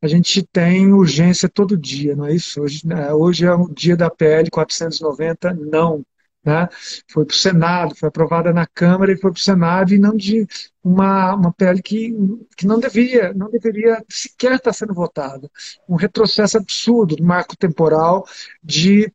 a 0.00 0.06
gente 0.06 0.44
tem 0.44 0.92
urgência 0.92 1.48
todo 1.48 1.76
dia, 1.76 2.14
não 2.14 2.26
é 2.26 2.32
isso? 2.36 2.62
Hoje, 2.62 2.86
né, 2.86 3.12
hoje 3.12 3.44
é 3.44 3.52
o 3.52 3.68
dia 3.68 3.96
da 3.96 4.08
PL 4.08 4.48
490, 4.48 5.52
não. 5.54 6.06
Né? 6.44 6.68
Foi 7.10 7.24
para 7.24 7.34
o 7.34 7.36
Senado, 7.36 7.96
foi 7.96 8.08
aprovada 8.08 8.52
na 8.52 8.64
Câmara 8.64 9.10
e 9.10 9.16
foi 9.16 9.32
para 9.32 9.38
o 9.38 9.42
Senado, 9.42 9.92
e 9.92 9.98
não 9.98 10.16
de 10.16 10.46
uma, 10.84 11.34
uma 11.34 11.52
PL 11.52 11.82
que, 11.82 12.14
que 12.56 12.64
não 12.64 12.78
devia, 12.78 13.34
não 13.34 13.50
deveria 13.50 14.04
sequer 14.08 14.54
estar 14.54 14.72
sendo 14.72 14.94
votada. 14.94 15.50
Um 15.88 15.96
retrocesso 15.96 16.58
absurdo 16.58 17.16
do 17.16 17.24
marco 17.24 17.56
temporal 17.56 18.24
de, 18.62 19.12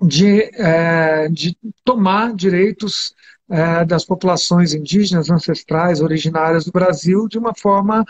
de, 0.00 0.44
é, 0.54 1.28
de 1.28 1.54
tomar 1.84 2.34
direitos 2.34 3.14
é, 3.50 3.84
das 3.84 4.04
populações 4.04 4.72
indígenas, 4.72 5.30
ancestrais, 5.30 6.00
originárias 6.00 6.64
do 6.64 6.72
Brasil 6.72 7.26
de 7.28 7.38
uma 7.38 7.54
forma 7.54 8.04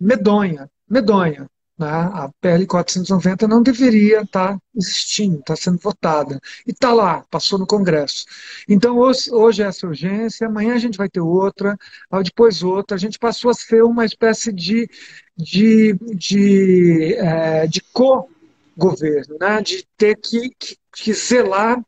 medonha, 0.00 0.70
medonha. 0.88 1.48
Né? 1.78 1.88
A 1.88 2.30
PL 2.40 2.66
490 2.66 3.46
não 3.46 3.62
deveria 3.62 4.22
estar 4.22 4.58
existindo, 4.74 5.40
está 5.40 5.54
sendo 5.54 5.78
votada. 5.78 6.40
E 6.66 6.70
está 6.70 6.92
lá, 6.92 7.24
passou 7.30 7.58
no 7.58 7.66
Congresso. 7.66 8.24
Então, 8.68 8.98
hoje, 8.98 9.30
hoje 9.30 9.62
é 9.62 9.66
essa 9.66 9.86
urgência, 9.86 10.46
amanhã 10.46 10.74
a 10.74 10.78
gente 10.78 10.96
vai 10.96 11.08
ter 11.08 11.20
outra, 11.20 11.76
depois 12.24 12.62
outra. 12.62 12.96
A 12.96 12.98
gente 12.98 13.18
passou 13.18 13.50
a 13.50 13.54
ser 13.54 13.82
uma 13.84 14.06
espécie 14.06 14.52
de, 14.52 14.88
de, 15.36 15.94
de, 16.14 17.14
é, 17.16 17.66
de 17.66 17.82
co-governo, 17.92 19.36
né? 19.38 19.60
de 19.60 19.86
ter 19.98 20.16
que, 20.16 20.50
que, 20.58 20.78
que 20.96 21.12
zelar 21.14 21.84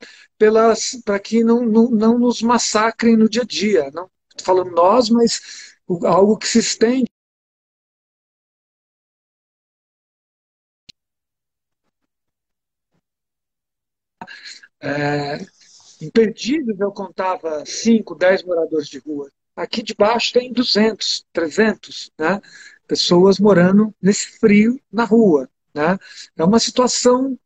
para 1.04 1.18
que 1.18 1.42
não, 1.42 1.64
não, 1.64 1.90
não, 1.90 2.18
nos 2.18 2.42
massacrem 2.42 3.16
no 3.16 3.28
dia 3.28 3.42
a 3.42 3.46
dia. 3.46 3.90
Não 3.92 4.10
falando 4.42 4.70
nós, 4.70 5.10
mas 5.10 5.74
algo 6.04 6.36
que 6.36 6.46
se 6.46 6.58
estende. 6.58 7.10
É, 14.80 15.38
em 16.00 16.10
eu 16.78 16.92
contava 16.92 17.64
5, 17.66 18.14
10 18.14 18.44
moradores 18.44 18.88
de 18.88 18.98
rua. 18.98 19.30
Aqui 19.56 19.82
debaixo 19.82 20.32
tem 20.32 20.52
200, 20.52 21.26
300 21.32 22.12
né? 22.18 22.40
pessoas 22.86 23.40
morando 23.40 23.92
nesse 24.00 24.38
frio 24.38 24.80
na 24.92 25.04
rua. 25.04 25.48
Né? 25.74 25.98
É 26.36 26.44
uma 26.44 26.60
situação 26.60 27.36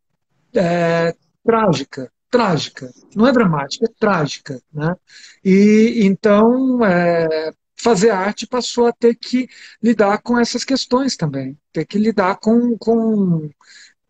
é, 0.54 1.14
trágica 1.44 2.10
trágica. 2.32 2.90
Não 3.14 3.26
é 3.26 3.32
dramática, 3.32 3.84
é 3.84 3.92
trágica. 4.00 4.60
Né? 4.72 4.96
E 5.44 6.00
então 6.02 6.82
é, 6.82 7.52
fazer 7.76 8.10
arte 8.10 8.46
passou 8.46 8.86
a 8.86 8.92
ter 8.92 9.14
que 9.14 9.48
lidar 9.82 10.18
com 10.22 10.38
essas 10.38 10.64
questões 10.64 11.14
também, 11.14 11.58
ter 11.72 11.84
que 11.84 11.98
lidar 11.98 12.36
com, 12.36 12.76
com, 12.78 13.50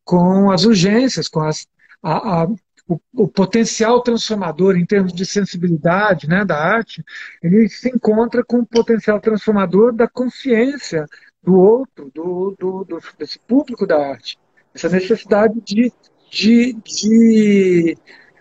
com 0.05 0.51
as 0.53 0.65
urgências, 0.65 1.27
com 1.27 1.41
as, 1.41 1.67
a, 2.01 2.43
a, 2.43 2.47
o, 2.87 3.01
o, 3.13 3.27
potencial 3.27 4.01
transformador 4.01 4.77
em 4.77 4.87
termos 4.87 5.13
de 5.13 5.27
sensibilidade 5.27 6.29
né, 6.29 6.45
da 6.45 6.57
arte, 6.57 7.03
ele 7.43 7.69
se 7.69 7.89
encontra 7.89 8.45
com 8.45 8.59
o 8.59 8.67
potencial 8.67 9.21
transformador 9.21 9.93
da 9.93 10.07
consciência 10.07 11.07
do 11.43 11.57
outro, 11.57 12.09
do, 12.15 12.55
do, 12.57 12.85
do 12.85 13.01
desse 13.19 13.39
público 13.41 13.85
da 13.85 13.99
arte. 14.11 14.39
Essa 14.75 14.89
necessidade 14.89 15.61
de 15.61 15.93
de, 16.33 16.73
de 16.73 17.97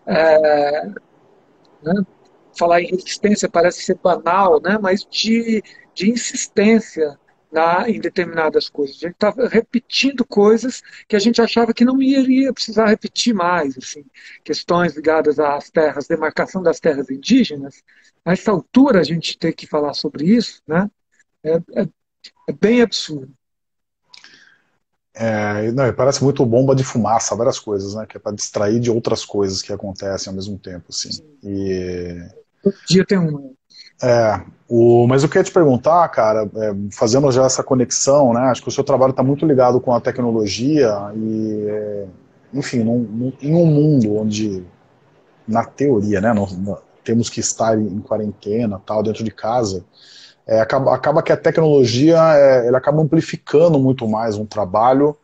é, 0.08 0.88
né, 1.84 2.06
falar 2.58 2.82
em 2.82 2.88
resistência 2.88 3.50
parece 3.50 3.84
ser 3.84 3.96
banal, 3.96 4.62
né, 4.62 4.80
mas 4.82 5.06
de, 5.06 5.62
de 5.94 6.10
insistência 6.10 7.20
na, 7.52 7.90
em 7.90 8.00
determinadas 8.00 8.70
coisas. 8.70 8.96
A 8.96 9.00
gente 9.00 9.14
estava 9.14 9.46
repetindo 9.48 10.26
coisas 10.26 10.82
que 11.06 11.18
a 11.18 11.20
gente 11.20 11.42
achava 11.42 11.74
que 11.74 11.84
não 11.84 12.02
iria 12.02 12.54
precisar 12.54 12.88
repetir 12.88 13.34
mais. 13.34 13.78
Assim. 13.78 14.06
Questões 14.42 14.96
ligadas 14.96 15.38
às 15.38 15.70
terras, 15.70 16.08
demarcação 16.08 16.64
das 16.64 16.80
terras 16.80 17.10
indígenas. 17.10 17.84
A 18.24 18.32
essa 18.32 18.52
altura 18.52 19.02
a 19.02 19.04
gente 19.04 19.38
ter 19.38 19.52
que 19.52 19.68
falar 19.68 19.94
sobre 19.94 20.26
isso 20.26 20.62
né, 20.66 20.90
é, 21.44 21.56
é, 21.76 21.88
é 22.48 22.54
bem 22.54 22.82
absurdo. 22.82 23.34
É, 25.14 25.72
não, 25.72 25.92
parece 25.94 26.24
muito 26.24 26.46
bomba 26.46 26.74
de 26.74 26.84
fumaça, 26.84 27.36
várias 27.36 27.60
coisas, 27.60 27.96
né? 27.96 28.06
Que 28.08 28.18
é 28.18 28.20
para 28.20 28.32
distrair 28.32 28.80
de 28.80 28.90
outras 28.90 29.26
coisas 29.26 29.62
que 29.62 29.74
acontecem 29.74 30.30
ao 30.30 30.36
mesmo 30.36 30.58
tempo, 30.58 30.86
assim. 30.90 31.10
E... 31.44 32.22
Todo 32.64 32.76
dia 32.88 33.06
tem 33.06 33.18
um. 33.18 33.54
É, 34.02 34.42
o, 34.68 35.06
mas 35.08 35.22
eu 35.22 35.30
queria 35.30 35.44
te 35.44 35.52
perguntar, 35.52 36.08
cara, 36.10 36.50
é, 36.56 36.74
fazendo 36.92 37.32
já 37.32 37.46
essa 37.46 37.62
conexão, 37.62 38.34
né? 38.34 38.42
Acho 38.42 38.62
que 38.62 38.70
o 38.70 38.72
seu 38.72 38.84
trabalho 38.84 39.12
está 39.12 39.22
muito 39.22 39.46
ligado 39.46 39.80
com 39.82 39.94
a 39.94 40.02
tecnologia 40.02 41.12
e, 41.16 41.66
é, 41.68 42.06
enfim, 42.54 42.80
num, 42.80 43.00
num, 43.00 43.34
em 43.42 43.54
um 43.54 43.66
mundo 43.66 44.16
onde, 44.16 44.64
na 45.48 45.66
teoria, 45.66 46.22
né, 46.22 46.34
nós, 46.34 46.58
nós 46.58 46.80
temos 47.04 47.30
que 47.30 47.40
estar 47.40 47.78
em 47.78 48.00
quarentena, 48.00 48.82
tal, 48.84 49.04
dentro 49.04 49.24
de 49.24 49.32
casa 49.32 49.84
é, 50.48 50.60
acaba, 50.60 50.94
acaba 50.94 51.24
que 51.24 51.32
a 51.32 51.38
tecnologia 51.38 52.18
é, 52.36 52.68
ela 52.68 52.78
acaba 52.78 53.02
amplificando 53.02 53.80
muito 53.80 54.08
mais 54.08 54.38
um 54.38 54.46
trabalho 54.46 55.18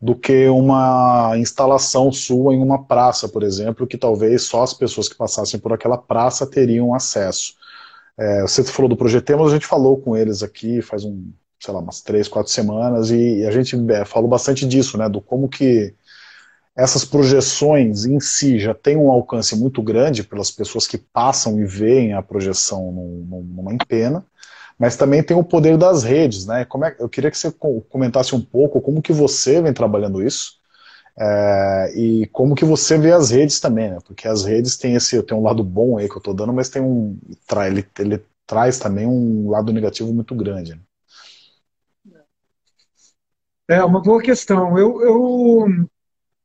do 0.00 0.16
que 0.16 0.48
uma 0.48 1.32
instalação 1.36 2.10
sua 2.10 2.54
em 2.54 2.62
uma 2.62 2.82
praça, 2.84 3.28
por 3.28 3.42
exemplo, 3.42 3.86
que 3.86 3.96
talvez 3.96 4.42
só 4.42 4.62
as 4.62 4.74
pessoas 4.74 5.08
que 5.08 5.14
passassem 5.14 5.60
por 5.60 5.72
aquela 5.72 5.96
praça 5.96 6.44
teriam 6.44 6.92
acesso. 6.92 7.54
É, 8.18 8.42
você 8.42 8.64
falou 8.64 8.88
do 8.88 8.96
Projetemos, 8.96 9.50
a 9.50 9.54
gente 9.54 9.66
falou 9.66 9.96
com 9.96 10.16
eles 10.16 10.42
aqui 10.42 10.82
faz 10.82 11.04
um, 11.04 11.30
sei 11.60 11.72
lá, 11.72 11.80
umas 11.80 12.00
três, 12.00 12.26
quatro 12.26 12.52
semanas, 12.52 13.10
e, 13.10 13.46
a 13.46 13.50
gente 13.52 13.76
é, 13.92 14.04
falou 14.04 14.28
bastante 14.28 14.66
disso, 14.66 14.98
né, 14.98 15.08
do 15.08 15.20
como 15.20 15.48
que 15.48 15.94
essas 16.76 17.04
projeções 17.04 18.04
em 18.06 18.18
si 18.18 18.58
já 18.58 18.74
têm 18.74 18.96
um 18.96 19.10
alcance 19.10 19.54
muito 19.54 19.82
grande 19.82 20.22
pelas 20.22 20.50
pessoas 20.50 20.86
que 20.86 20.96
passam 20.96 21.60
e 21.60 21.66
veem 21.66 22.14
a 22.14 22.22
projeção 22.22 22.90
numa 22.90 23.72
empena, 23.74 24.24
mas 24.78 24.96
também 24.96 25.22
tem 25.22 25.36
o 25.36 25.44
poder 25.44 25.76
das 25.76 26.02
redes, 26.02 26.46
né? 26.46 26.64
Como 26.64 26.84
é, 26.84 26.96
eu 26.98 27.08
queria 27.08 27.30
que 27.30 27.36
você 27.36 27.52
comentasse 27.88 28.34
um 28.34 28.40
pouco 28.40 28.80
como 28.80 29.02
que 29.02 29.12
você 29.12 29.60
vem 29.60 29.72
trabalhando 29.72 30.22
isso 30.26 30.54
é, 31.18 31.92
e 31.94 32.26
como 32.28 32.54
que 32.54 32.64
você 32.64 32.96
vê 32.98 33.12
as 33.12 33.30
redes 33.30 33.60
também, 33.60 33.90
né? 33.90 33.98
Porque 34.04 34.26
as 34.26 34.44
redes 34.44 34.76
têm 34.76 34.94
esse 34.94 35.22
tem 35.22 35.36
um 35.36 35.42
lado 35.42 35.62
bom 35.62 35.98
aí 35.98 36.08
que 36.08 36.14
eu 36.14 36.18
estou 36.18 36.34
dando, 36.34 36.52
mas 36.54 36.70
tem 36.70 36.80
um 36.82 37.18
ele, 37.66 37.86
ele 37.98 38.24
traz 38.46 38.78
também 38.78 39.06
um 39.06 39.50
lado 39.50 39.72
negativo 39.72 40.12
muito 40.12 40.34
grande. 40.34 40.74
Né? 40.74 40.80
É 43.68 43.84
uma 43.84 44.02
boa 44.02 44.22
questão. 44.22 44.76
Eu, 44.78 45.00
eu 45.02 45.66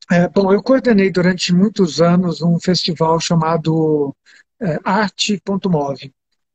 é, 0.09 0.27
bom, 0.29 0.53
eu 0.53 0.63
coordenei 0.63 1.11
durante 1.11 1.53
muitos 1.53 2.01
anos 2.01 2.41
um 2.41 2.59
festival 2.59 3.19
chamado 3.19 4.15
é, 4.59 4.79
Arte.move. 4.83 6.13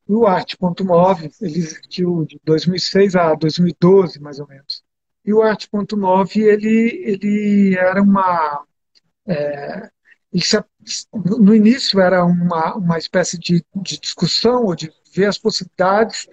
O 0.08 0.26
Arte.move, 0.26 1.30
ele 1.40 1.58
existiu 1.58 2.24
de 2.24 2.40
2006 2.44 3.14
a 3.14 3.34
2012, 3.34 4.20
mais 4.20 4.38
ou 4.40 4.48
menos. 4.48 4.82
E 5.24 5.32
o 5.32 5.42
Arte.move, 5.42 6.40
ele, 6.40 7.02
ele 7.04 7.76
era 7.76 8.02
uma... 8.02 8.64
É, 9.26 9.90
no 11.12 11.54
início 11.54 12.00
era 12.00 12.24
uma, 12.24 12.74
uma 12.74 12.98
espécie 12.98 13.38
de, 13.38 13.64
de 13.76 14.00
discussão 14.00 14.64
ou 14.64 14.74
de 14.74 14.90
ver 15.14 15.26
as 15.26 15.38
possibilidades 15.38 16.26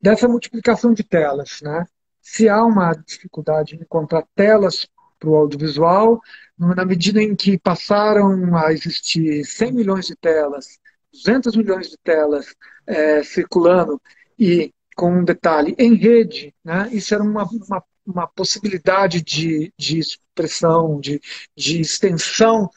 dessa 0.00 0.28
multiplicação 0.28 0.92
de 0.92 1.02
telas. 1.02 1.60
Né? 1.62 1.86
Se 2.20 2.48
há 2.48 2.62
uma 2.62 2.92
dificuldade 2.92 3.74
em 3.74 3.80
encontrar 3.80 4.24
telas 4.34 4.86
para 5.18 5.28
o 5.28 5.36
audiovisual, 5.36 6.20
na 6.58 6.84
medida 6.84 7.22
em 7.22 7.34
que 7.34 7.58
passaram 7.58 8.56
a 8.56 8.72
existir 8.72 9.44
100 9.44 9.72
milhões 9.72 10.06
de 10.06 10.16
telas, 10.16 10.78
200 11.12 11.56
milhões 11.56 11.90
de 11.90 11.96
telas 11.98 12.54
é, 12.86 13.22
circulando 13.22 14.00
e 14.38 14.72
com 14.94 15.10
um 15.10 15.24
detalhe 15.24 15.74
em 15.78 15.94
rede, 15.94 16.54
né, 16.64 16.88
isso 16.90 17.14
era 17.14 17.22
uma, 17.22 17.44
uma, 17.44 17.84
uma 18.06 18.26
possibilidade 18.26 19.22
de, 19.22 19.72
de 19.78 19.98
expressão, 19.98 20.98
de, 20.98 21.20
de 21.54 21.80
extensão 21.80 22.70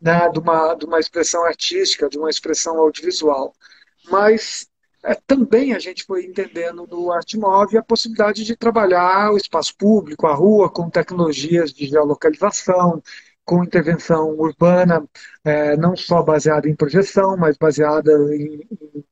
né, 0.00 0.28
de, 0.30 0.38
uma, 0.38 0.74
de 0.74 0.86
uma 0.86 1.00
expressão 1.00 1.44
artística, 1.44 2.08
de 2.08 2.18
uma 2.18 2.30
expressão 2.30 2.78
audiovisual. 2.78 3.54
Mas 4.08 4.66
é, 5.06 5.14
também 5.26 5.72
a 5.72 5.78
gente 5.78 6.04
foi 6.04 6.24
entendendo 6.24 6.86
no 6.86 7.12
Artmove 7.12 7.78
a 7.78 7.82
possibilidade 7.82 8.44
de 8.44 8.56
trabalhar 8.56 9.32
o 9.32 9.36
espaço 9.36 9.76
público, 9.76 10.26
a 10.26 10.34
rua, 10.34 10.68
com 10.68 10.90
tecnologias 10.90 11.72
de 11.72 11.86
geolocalização, 11.86 13.02
com 13.44 13.62
intervenção 13.62 14.30
urbana, 14.30 15.06
é, 15.44 15.76
não 15.76 15.96
só 15.96 16.22
baseada 16.22 16.68
em 16.68 16.74
projeção, 16.74 17.36
mas 17.36 17.56
baseada 17.56 18.10
em, 18.34 18.66
em, 18.70 19.04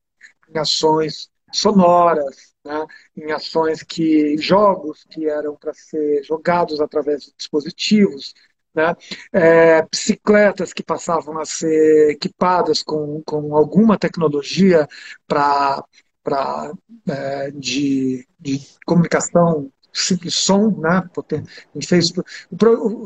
em 0.48 0.58
ações 0.58 1.30
sonoras, 1.52 2.54
né, 2.64 2.84
em 3.16 3.30
ações 3.30 3.82
que 3.84 4.36
jogos 4.38 5.04
que 5.10 5.28
eram 5.28 5.54
para 5.54 5.72
ser 5.72 6.24
jogados 6.24 6.80
através 6.80 7.22
de 7.24 7.34
dispositivos, 7.36 8.34
né, 8.74 8.94
é, 9.32 9.82
bicicletas 9.82 10.72
que 10.72 10.82
passavam 10.82 11.38
a 11.38 11.44
ser 11.44 12.10
equipadas 12.10 12.82
com, 12.82 13.22
com 13.24 13.54
alguma 13.56 13.98
tecnologia 13.98 14.88
para 15.26 15.84
é, 17.08 17.50
de, 17.52 18.26
de 18.38 18.60
comunicação 18.84 19.70
simples 19.92 20.34
som, 20.34 20.70
né? 20.80 21.08
A 21.16 21.34
gente 21.74 21.86
fez 21.86 22.12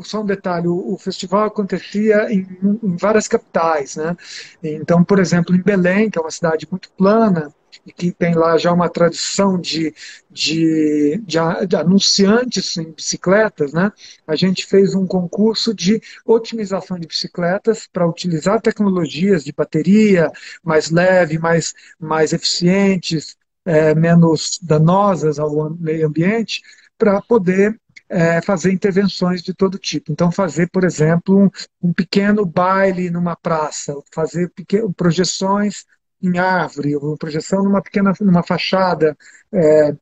só 0.03 0.21
um 0.21 0.25
detalhe, 0.25 0.67
o 0.67 0.97
festival 0.97 1.45
acontecia 1.45 2.31
em, 2.33 2.47
em, 2.83 2.97
várias 2.97 3.27
capitais, 3.27 3.95
né? 3.95 4.17
Então, 4.63 5.03
por 5.03 5.19
exemplo, 5.19 5.55
em 5.55 5.61
Belém, 5.61 6.09
que 6.09 6.17
é 6.17 6.21
uma 6.21 6.31
cidade 6.31 6.67
muito 6.69 6.91
plana 6.93 7.53
e 7.85 7.91
que 7.91 8.11
tem 8.11 8.35
lá 8.35 8.57
já 8.57 8.71
uma 8.71 8.89
tradição 8.89 9.59
de, 9.59 9.93
de, 10.29 11.21
de, 11.25 11.37
de 11.67 11.75
anunciantes 11.75 12.77
em 12.77 12.91
bicicletas, 12.91 13.73
né? 13.73 13.91
A 14.27 14.35
gente 14.35 14.65
fez 14.65 14.93
um 14.95 15.07
concurso 15.07 15.73
de 15.73 16.01
otimização 16.25 16.99
de 16.99 17.07
bicicletas 17.07 17.87
para 17.91 18.07
utilizar 18.07 18.61
tecnologias 18.61 19.43
de 19.43 19.51
bateria 19.51 20.31
mais 20.63 20.89
leve, 20.89 21.37
mais, 21.37 21.73
mais 21.99 22.33
eficientes, 22.33 23.37
é, 23.65 23.93
menos 23.95 24.59
danosas 24.61 25.39
ao 25.39 25.69
meio 25.71 26.07
ambiente, 26.07 26.61
para 26.97 27.21
poder 27.21 27.79
é, 28.09 28.41
fazer 28.41 28.71
intervenções 28.71 29.43
de 29.43 29.53
todo 29.53 29.77
tipo. 29.77 30.11
Então, 30.11 30.31
fazer, 30.31 30.69
por 30.71 30.83
exemplo, 30.83 31.45
um, 31.45 31.49
um 31.89 31.93
pequeno 31.93 32.45
baile 32.45 33.09
numa 33.09 33.35
praça, 33.35 33.95
fazer 34.11 34.49
pequeno, 34.49 34.91
projeções 34.93 35.85
em 36.21 36.37
árvore, 36.37 36.95
uma 36.95 37.17
projeção 37.17 37.63
numa 37.63 37.81
pequena 37.81 38.13
numa 38.21 38.43
fachada. 38.43 39.17
É, 39.53 39.95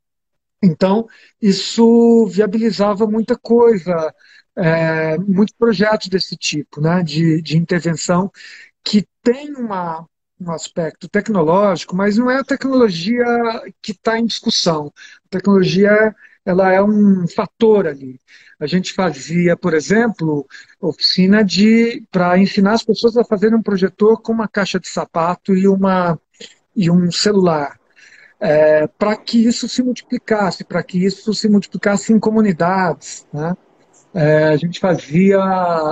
então, 0.63 1.07
isso 1.41 2.27
viabilizava 2.27 3.07
muita 3.07 3.37
coisa, 3.37 4.13
é, 4.55 5.17
muitos 5.19 5.55
projetos 5.55 6.07
desse 6.07 6.35
tipo, 6.35 6.81
né, 6.81 7.03
de, 7.03 7.41
de 7.41 7.57
intervenção, 7.57 8.31
que 8.83 9.05
tem 9.23 9.53
uma, 9.55 10.05
um 10.39 10.51
aspecto 10.51 11.07
tecnológico, 11.09 11.95
mas 11.95 12.17
não 12.17 12.29
é 12.31 12.39
a 12.39 12.43
tecnologia 12.43 13.25
que 13.81 13.91
está 13.91 14.19
em 14.19 14.25
discussão. 14.25 14.91
A 15.25 15.29
tecnologia 15.29 16.15
ela 16.47 16.71
é 16.71 16.81
um 16.81 17.27
fator 17.27 17.85
ali. 17.85 18.21
A 18.57 18.65
gente 18.65 18.93
fazia, 18.93 19.57
por 19.57 19.73
exemplo, 19.73 20.47
oficina 20.79 21.43
de 21.43 22.01
para 22.09 22.39
ensinar 22.39 22.71
as 22.75 22.83
pessoas 22.83 23.17
a 23.17 23.25
fazerem 23.25 23.57
um 23.57 23.61
projetor 23.61 24.21
com 24.21 24.31
uma 24.31 24.47
caixa 24.47 24.79
de 24.79 24.87
sapato 24.87 25.53
e 25.53 25.67
uma 25.67 26.17
e 26.73 26.89
um 26.89 27.11
celular. 27.11 27.77
É, 28.39 28.87
para 28.87 29.17
que 29.17 29.45
isso 29.45 29.67
se 29.67 29.83
multiplicasse, 29.83 30.63
para 30.63 30.81
que 30.81 31.03
isso 31.03 31.33
se 31.33 31.49
multiplicasse 31.49 32.13
em 32.13 32.19
comunidades. 32.19 33.27
Né? 33.33 33.53
É, 34.13 34.45
a 34.45 34.55
gente 34.55 34.79
fazia, 34.79 35.39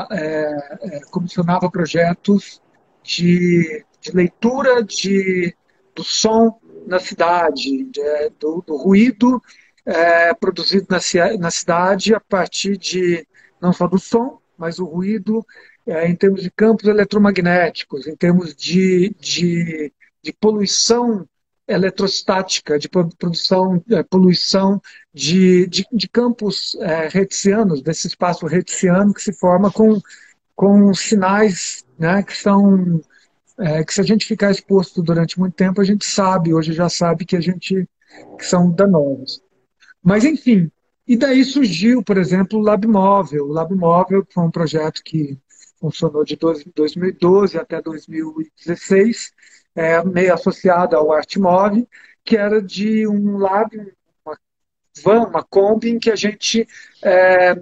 é, 0.10 0.78
é 0.84 1.00
comissionava 1.12 1.70
projetos 1.70 2.62
de, 3.04 3.84
de 4.00 4.12
leitura 4.14 4.82
de, 4.82 5.54
do 5.94 6.04
som 6.04 6.58
na 6.88 7.00
cidade, 7.00 7.84
de, 7.84 8.30
do, 8.40 8.64
do 8.66 8.78
ruído 8.78 9.42
é, 9.86 10.34
produzido 10.34 10.88
na, 10.90 10.98
na, 11.38 11.52
cidade 11.52 12.16
a 12.16 12.20
partir 12.20 12.78
de 12.78 13.28
não 13.62 13.72
só 13.72 13.88
do 13.88 14.00
som, 14.00 14.40
mas 14.58 14.80
o 14.80 14.86
ruído 14.86 15.46
é, 15.86 16.08
em 16.08 16.16
termos 16.16 16.42
de 16.42 16.50
campos 16.50 16.88
eletromagnéticos, 16.88 18.08
em 18.08 18.16
termos 18.16 18.56
de, 18.56 19.16
de, 19.20 19.94
de 20.24 20.34
poluição 20.34 21.28
eletrostática, 21.68 22.78
de 22.78 22.88
produção, 22.90 23.84
é, 23.92 24.04
poluição 24.04 24.82
de, 25.14 25.68
de, 25.68 25.86
de 25.92 26.08
campos 26.10 26.76
é, 26.80 27.18
hertzianos, 27.18 27.82
desse 27.82 28.08
espaço 28.08 28.48
hertziano 28.48 29.14
que 29.14 29.22
se 29.22 29.34
forma 29.34 29.72
com, 29.72 30.00
com 30.56 30.94
sinais 30.94 31.84
né, 31.98 32.24
que 32.24 32.36
são 32.36 33.02
é, 33.58 33.84
que 33.84 33.94
se 33.94 34.02
a 34.02 34.04
gente 34.04 34.26
ficar 34.26 34.52
exposto 34.52 35.02
durante 35.02 35.40
muito 35.40 35.54
tempo, 35.54 35.80
a 35.80 35.86
gente 35.86 36.06
sabe, 36.06 36.54
hoje 36.54 36.74
já 36.74 36.90
sabe 36.90 37.26
que 37.26 37.36
a 37.38 37.42
gente 37.42 37.88
que 38.38 38.46
são 38.46 38.70
danosos. 38.70 39.42
Mas, 40.06 40.24
enfim, 40.24 40.72
e 41.08 41.18
daí 41.18 41.44
surgiu, 41.44 42.04
por 42.04 42.16
exemplo, 42.16 42.60
o 42.60 42.62
LabMóvel. 42.62 43.46
O 43.46 43.52
LabMóvel 43.52 44.24
foi 44.32 44.44
um 44.44 44.52
projeto 44.52 45.02
que 45.04 45.36
funcionou 45.80 46.24
de 46.24 46.36
2012 46.36 47.58
até 47.58 47.82
2016, 47.82 49.34
é, 49.74 50.04
meio 50.04 50.32
associado 50.32 50.96
ao 50.96 51.12
Artmove, 51.12 51.88
que 52.24 52.38
era 52.38 52.62
de 52.62 53.08
um 53.08 53.38
lab, 53.38 53.76
uma 54.24 54.38
van, 55.04 55.24
uma 55.28 55.44
Kombi, 55.44 55.90
em 55.90 56.00
que 56.00 56.12
a 56.12 56.16
gente 56.16 56.68
é, 57.04 57.60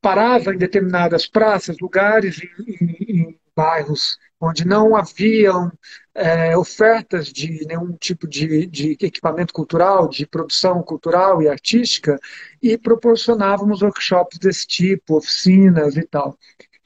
parava 0.00 0.54
em 0.54 0.58
determinadas 0.58 1.26
praças, 1.26 1.78
lugares, 1.80 2.40
em, 2.64 2.96
em 3.08 3.27
bairros 3.58 4.16
onde 4.40 4.64
não 4.64 4.94
haviam 4.94 5.70
é, 6.14 6.56
ofertas 6.56 7.26
de 7.26 7.66
nenhum 7.66 7.92
tipo 7.96 8.28
de, 8.28 8.66
de, 8.66 8.92
equipamento 9.00 9.52
cultural, 9.52 10.08
de 10.08 10.24
produção 10.26 10.80
cultural 10.80 11.42
e 11.42 11.48
artística, 11.48 12.18
e 12.62 12.78
proporcionávamos 12.78 13.82
workshops 13.82 14.38
desse 14.38 14.64
tipo, 14.64 15.16
oficinas 15.16 15.96
e 15.96 16.02
tal. 16.02 16.38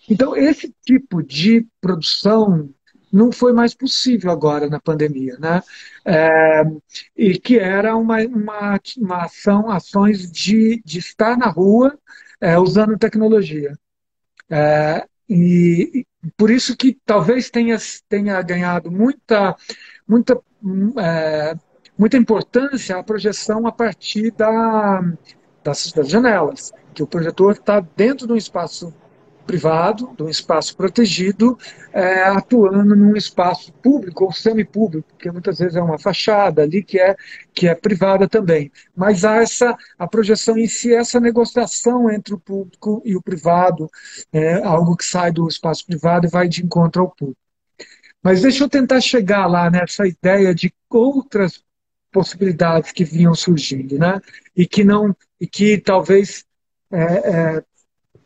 Então, 0.08 0.34
esse 0.34 0.74
tipo 0.82 1.22
de 1.22 1.66
produção 1.80 2.70
não 3.12 3.30
foi 3.30 3.52
mais 3.52 3.74
possível 3.74 4.30
agora 4.30 4.68
na 4.70 4.80
pandemia, 4.80 5.36
né? 5.38 5.62
É, 6.04 6.62
e 7.14 7.38
que 7.38 7.58
era 7.58 7.94
uma, 7.94 8.16
uma, 8.22 8.80
uma 8.96 9.24
ação, 9.24 9.70
ações 9.70 10.32
de, 10.32 10.82
de 10.82 10.98
estar 10.98 11.36
na 11.36 11.48
rua, 11.48 11.98
é, 12.40 12.58
usando 12.58 12.98
tecnologia. 12.98 13.78
É, 14.50 15.06
e, 15.32 16.06
por 16.36 16.50
isso 16.50 16.76
que 16.76 16.98
talvez 17.04 17.50
tenha, 17.50 17.76
tenha 18.08 18.40
ganhado 18.42 18.90
muita, 18.90 19.56
muita, 20.06 20.38
é, 20.98 21.54
muita 21.96 22.16
importância 22.16 22.96
a 22.96 23.02
projeção 23.02 23.66
a 23.66 23.72
partir 23.72 24.30
da, 24.32 25.00
das, 25.64 25.92
das 25.92 26.08
janelas, 26.08 26.72
que 26.94 27.02
o 27.02 27.06
projetor 27.06 27.52
está 27.52 27.80
dentro 27.80 28.26
de 28.26 28.32
um 28.32 28.36
espaço 28.36 28.94
privado, 29.42 30.12
de 30.16 30.22
um 30.22 30.28
espaço 30.28 30.76
protegido, 30.76 31.58
é, 31.92 32.22
atuando 32.24 32.96
num 32.96 33.16
espaço 33.16 33.72
público 33.74 34.24
ou 34.24 34.32
semipúblico, 34.32 35.08
porque 35.08 35.30
muitas 35.30 35.58
vezes 35.58 35.76
é 35.76 35.82
uma 35.82 35.98
fachada 35.98 36.62
ali 36.62 36.82
que 36.82 36.98
é, 36.98 37.16
que 37.52 37.68
é 37.68 37.74
privada 37.74 38.28
também. 38.28 38.70
Mas 38.96 39.24
há 39.24 39.36
essa, 39.36 39.76
a 39.98 40.06
projeção 40.06 40.56
em 40.56 40.66
si, 40.66 40.94
essa 40.94 41.20
negociação 41.20 42.10
entre 42.10 42.34
o 42.34 42.38
público 42.38 43.02
e 43.04 43.16
o 43.16 43.22
privado, 43.22 43.88
é 44.32 44.62
algo 44.62 44.96
que 44.96 45.04
sai 45.04 45.30
do 45.32 45.48
espaço 45.48 45.86
privado 45.86 46.26
e 46.26 46.30
vai 46.30 46.48
de 46.48 46.64
encontro 46.64 47.02
ao 47.02 47.10
público. 47.10 47.40
Mas 48.22 48.42
deixa 48.42 48.64
eu 48.64 48.68
tentar 48.68 49.00
chegar 49.00 49.46
lá 49.46 49.68
nessa 49.68 50.06
ideia 50.06 50.54
de 50.54 50.72
outras 50.88 51.62
possibilidades 52.12 52.92
que 52.92 53.04
vinham 53.04 53.34
surgindo, 53.34 53.98
né? 53.98 54.20
E 54.54 54.66
que 54.66 54.84
não, 54.84 55.16
e 55.40 55.46
que 55.46 55.78
talvez 55.78 56.44
é, 56.92 57.02
é, 57.56 57.64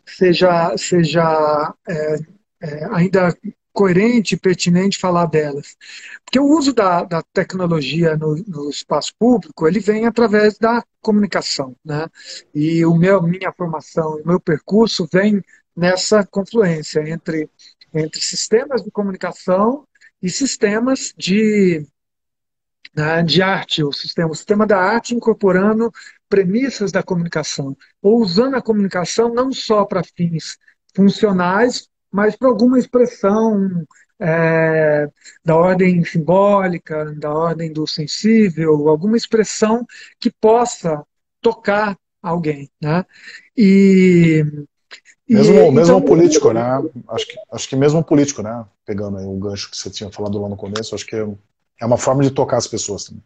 seja, 0.06 0.76
seja 0.76 1.74
é, 1.88 2.16
é, 2.62 2.84
ainda 2.94 3.36
coerente 3.76 4.34
e 4.34 4.38
pertinente 4.38 4.98
falar 4.98 5.26
delas. 5.26 5.76
Porque 6.24 6.40
o 6.40 6.46
uso 6.46 6.72
da, 6.72 7.04
da 7.04 7.22
tecnologia 7.22 8.16
no, 8.16 8.34
no, 8.48 8.70
espaço 8.70 9.12
público, 9.18 9.68
ele 9.68 9.80
vem 9.80 10.06
através 10.06 10.56
da 10.56 10.82
comunicação, 11.02 11.76
né? 11.84 12.06
E 12.54 12.84
o 12.86 12.94
meu, 12.94 13.22
minha 13.22 13.52
formação, 13.52 14.14
o 14.14 14.26
meu 14.26 14.40
percurso 14.40 15.06
vem 15.12 15.42
nessa 15.76 16.24
confluência 16.24 17.06
entre, 17.06 17.50
entre 17.92 18.20
sistemas 18.20 18.82
de 18.82 18.90
comunicação 18.90 19.86
e 20.22 20.30
sistemas 20.30 21.12
de, 21.14 21.86
né, 22.96 23.22
de 23.22 23.42
arte, 23.42 23.84
o 23.84 23.92
sistema, 23.92 24.30
o 24.30 24.34
sistema 24.34 24.66
da 24.66 24.78
arte 24.78 25.14
incorporando 25.14 25.92
premissas 26.28 26.92
da 26.92 27.02
comunicação, 27.02 27.76
ou 28.02 28.20
usando 28.20 28.56
a 28.56 28.62
comunicação 28.62 29.32
não 29.32 29.52
só 29.52 29.84
para 29.84 30.02
fins 30.02 30.56
funcionais, 30.94 31.88
mas 32.10 32.36
para 32.36 32.48
alguma 32.48 32.78
expressão 32.78 33.84
é, 34.18 35.08
da 35.44 35.56
ordem 35.56 36.04
simbólica, 36.04 37.14
da 37.16 37.32
ordem 37.32 37.72
do 37.72 37.86
sensível, 37.86 38.88
alguma 38.88 39.16
expressão 39.16 39.84
que 40.18 40.30
possa 40.30 41.04
tocar 41.40 41.96
alguém. 42.22 42.70
Né? 42.80 43.04
E, 43.56 44.44
mesmo, 45.28 45.54
e, 45.54 45.70
mesmo 45.70 45.98
então, 45.98 46.02
político, 46.02 46.52
né? 46.52 46.62
Acho 47.08 47.26
que, 47.26 47.34
acho 47.52 47.68
que 47.68 47.76
mesmo 47.76 48.02
político, 48.02 48.42
né? 48.42 48.64
Pegando 48.84 49.18
o 49.18 49.38
gancho 49.38 49.70
que 49.70 49.76
você 49.76 49.90
tinha 49.90 50.10
falado 50.10 50.40
lá 50.40 50.48
no 50.48 50.56
começo, 50.56 50.94
acho 50.94 51.06
que 51.06 51.16
é, 51.16 51.28
é 51.80 51.86
uma 51.86 51.98
forma 51.98 52.22
de 52.22 52.30
tocar 52.30 52.56
as 52.56 52.66
pessoas 52.66 53.04
também. 53.04 53.22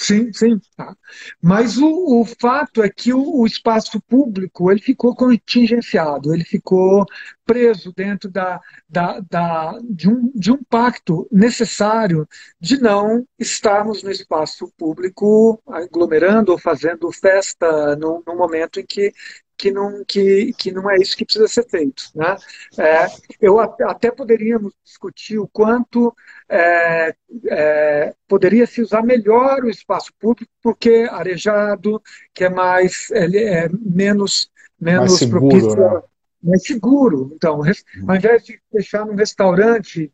Sim, 0.00 0.32
sim. 0.32 0.58
Tá. 0.74 0.96
Mas 1.42 1.76
o, 1.76 2.22
o, 2.22 2.24
fato 2.24 2.82
é 2.82 2.88
que 2.88 3.12
o, 3.12 3.40
o, 3.40 3.46
espaço 3.46 4.00
público 4.00 4.70
ele 4.70 4.80
ficou 4.80 5.14
contingenciado, 5.14 6.32
ele 6.32 6.42
ficou 6.42 7.04
preso 7.44 7.92
dentro 7.94 8.30
da, 8.30 8.58
da, 8.88 9.20
da, 9.20 9.78
de, 9.84 10.08
um, 10.08 10.32
de 10.34 10.50
um 10.52 10.64
pacto 10.64 11.28
necessário 11.30 12.26
de 12.58 12.80
não 12.80 13.26
estarmos 13.38 14.02
no 14.02 14.10
espaço 14.10 14.72
público 14.78 15.62
aglomerando 15.66 16.52
ou 16.52 16.58
fazendo 16.58 17.12
festa 17.12 17.94
no, 17.96 18.22
no 18.26 18.34
momento 18.34 18.80
em 18.80 18.86
que 18.86 19.12
que 19.60 19.70
não, 19.70 20.02
que, 20.08 20.54
que 20.54 20.72
não 20.72 20.90
é 20.90 20.96
isso 20.96 21.14
que 21.14 21.24
precisa 21.24 21.46
ser 21.46 21.68
feito. 21.68 22.04
Né? 22.14 22.34
É, 22.78 23.06
eu 23.38 23.60
até 23.60 24.10
poderíamos 24.10 24.72
discutir 24.82 25.38
o 25.38 25.46
quanto 25.46 26.16
é, 26.48 27.14
é, 27.46 28.14
poderia 28.26 28.66
se 28.66 28.80
usar 28.80 29.02
melhor 29.02 29.62
o 29.62 29.68
espaço 29.68 30.10
público, 30.18 30.50
porque 30.62 31.06
arejado, 31.10 32.02
que 32.32 32.44
é 32.44 32.48
mais 32.48 33.10
é, 33.10 33.64
é 33.64 33.68
menos, 33.68 34.50
menos 34.80 35.18
seguro, 35.18 35.48
propício, 35.48 35.76
né? 35.76 36.02
mais 36.42 36.62
seguro. 36.62 37.32
Então, 37.34 37.60
ao 38.08 38.16
invés 38.16 38.44
de 38.44 38.58
deixar 38.72 39.04
num 39.04 39.14
restaurante 39.14 40.10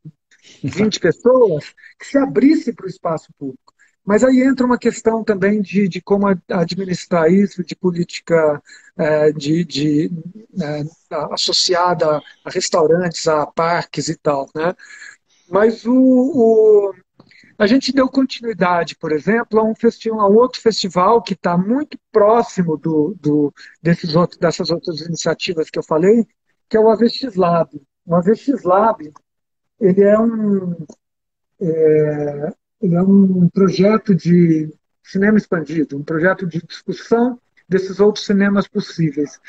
20 0.64 0.98
pessoas, 0.98 1.72
que 2.00 2.06
se 2.06 2.18
abrisse 2.18 2.72
para 2.72 2.86
o 2.86 2.90
espaço 2.90 3.28
público. 3.38 3.75
Mas 4.06 4.22
aí 4.22 4.40
entra 4.40 4.64
uma 4.64 4.78
questão 4.78 5.24
também 5.24 5.60
de, 5.60 5.88
de 5.88 6.00
como 6.00 6.28
administrar 6.48 7.30
isso, 7.30 7.64
de 7.64 7.74
política 7.74 8.62
é, 8.96 9.32
de, 9.32 9.64
de 9.64 10.10
é, 10.62 10.82
associada 11.32 12.22
a 12.44 12.50
restaurantes, 12.50 13.26
a 13.26 13.44
parques 13.46 14.08
e 14.08 14.16
tal. 14.16 14.48
Né? 14.54 14.74
Mas 15.50 15.84
o, 15.84 15.92
o 15.92 16.94
a 17.58 17.66
gente 17.66 17.92
deu 17.92 18.06
continuidade, 18.08 18.94
por 18.96 19.12
exemplo, 19.12 19.58
a 19.58 19.64
um 19.64 19.74
festival, 19.74 20.20
a 20.20 20.28
outro 20.28 20.60
festival 20.60 21.22
que 21.22 21.32
está 21.32 21.56
muito 21.56 21.98
próximo 22.12 22.76
do, 22.76 23.16
do, 23.18 23.52
desses 23.82 24.14
outros, 24.14 24.38
dessas 24.38 24.70
outras 24.70 25.00
iniciativas 25.00 25.70
que 25.70 25.78
eu 25.78 25.82
falei, 25.82 26.26
que 26.68 26.76
é 26.76 26.80
o 26.80 26.90
AVX 26.90 27.34
Lab. 27.34 27.80
O 28.04 28.14
AVX 28.14 28.62
Lab 28.62 29.10
ele 29.80 30.02
é 30.02 30.18
um, 30.18 30.76
é, 31.60 32.52
é 32.82 33.02
um 33.02 33.48
projeto 33.48 34.14
de 34.14 34.72
cinema 35.02 35.38
expandido, 35.38 35.96
um 35.96 36.02
projeto 36.02 36.46
de 36.46 36.60
discussão 36.62 37.38
desses 37.68 38.00
outros 38.00 38.24
cinemas 38.24 38.66
possíveis. 38.68 39.40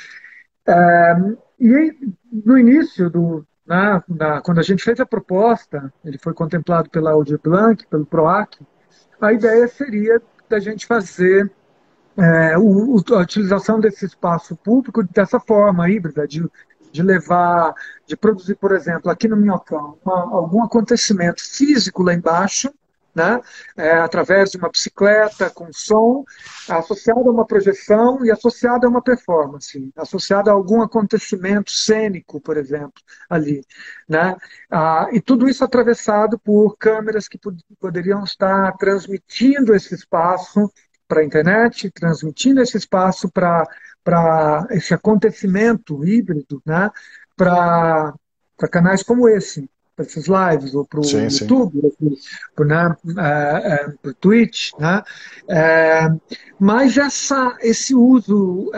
É, 0.66 1.16
e 1.60 2.14
no 2.32 2.58
início 2.58 3.10
do, 3.10 3.46
na, 3.66 4.04
na, 4.08 4.42
quando 4.42 4.60
a 4.60 4.64
gente 4.64 4.84
fez 4.84 5.00
a 5.00 5.06
proposta, 5.06 5.92
ele 6.06 6.18
foi 6.18 6.34
contemplado 6.34 6.90
pela 6.90 7.12
Audio 7.12 7.40
Blanc, 7.44 7.86
pelo 7.88 8.06
PROAC, 8.06 8.60
a 9.20 9.34
ideia 9.34 9.68
seria 9.68 10.22
da 10.48 10.60
gente 10.60 10.86
fazer 10.86 11.52
é, 12.18 12.58
o, 12.58 12.98
a 13.14 13.20
utilização 13.20 13.80
desse 13.80 14.06
espaço 14.06 14.56
público 14.56 15.04
dessa 15.04 15.40
forma 15.40 15.90
híbrida, 15.90 16.28
de, 16.28 16.48
de 16.92 17.04
levar, 17.04 17.74
de 18.06 18.16
produzir, 18.16 18.56
por 18.56 18.72
exemplo, 18.72 19.12
aqui 19.12 19.28
no 19.28 19.36
Minhocão, 19.36 19.98
uma, 20.04 20.22
algum 20.22 20.64
acontecimento 20.64 21.42
físico 21.42 22.04
lá 22.04 22.14
embaixo, 22.14 22.72
né? 23.18 23.42
É, 23.76 23.94
através 23.94 24.52
de 24.52 24.58
uma 24.58 24.70
bicicleta 24.70 25.50
com 25.50 25.74
som, 25.74 26.24
associado 26.70 27.28
a 27.28 27.32
uma 27.32 27.48
projeção 27.48 28.24
e 28.24 28.30
associado 28.30 28.86
a 28.86 28.90
uma 28.90 29.02
performance, 29.02 29.92
associado 29.98 30.52
a 30.52 30.54
algum 30.54 30.84
acontecimento 30.84 31.72
cênico, 31.72 32.40
por 32.40 32.58
exemplo, 32.58 33.02
ali. 33.28 33.66
Né? 34.08 34.36
Ah, 34.70 35.08
e 35.12 35.20
tudo 35.20 35.50
isso 35.50 35.64
atravessado 35.64 36.38
por 36.38 36.78
câmeras 36.78 37.28
que 37.28 37.40
pod 37.40 37.58
poderiam 37.80 38.24
estar 38.24 38.78
transmitindo 38.78 39.74
esse 39.74 39.96
espaço 39.96 40.72
para 41.08 41.22
a 41.22 41.26
internet, 41.26 41.90
transmitindo 41.90 42.62
esse 42.62 42.78
espaço 42.78 43.32
para 43.32 43.68
esse 44.70 44.94
acontecimento 44.94 46.06
híbrido, 46.06 46.62
né? 46.64 46.92
para 47.36 48.14
canais 48.72 49.02
como 49.02 49.28
esse 49.28 49.68
para 49.98 50.06
esses 50.06 50.28
lives, 50.28 50.76
ou 50.76 50.86
para 50.86 51.00
o 51.00 51.04
YouTube, 51.04 51.82
para 52.56 52.66
né, 52.66 52.96
é, 53.18 53.74
é, 53.74 53.94
o 54.08 54.14
Twitch. 54.14 54.72
Né? 54.78 55.02
É, 55.50 56.08
mas 56.60 56.98
essa, 56.98 57.58
esse 57.62 57.96
uso 57.96 58.72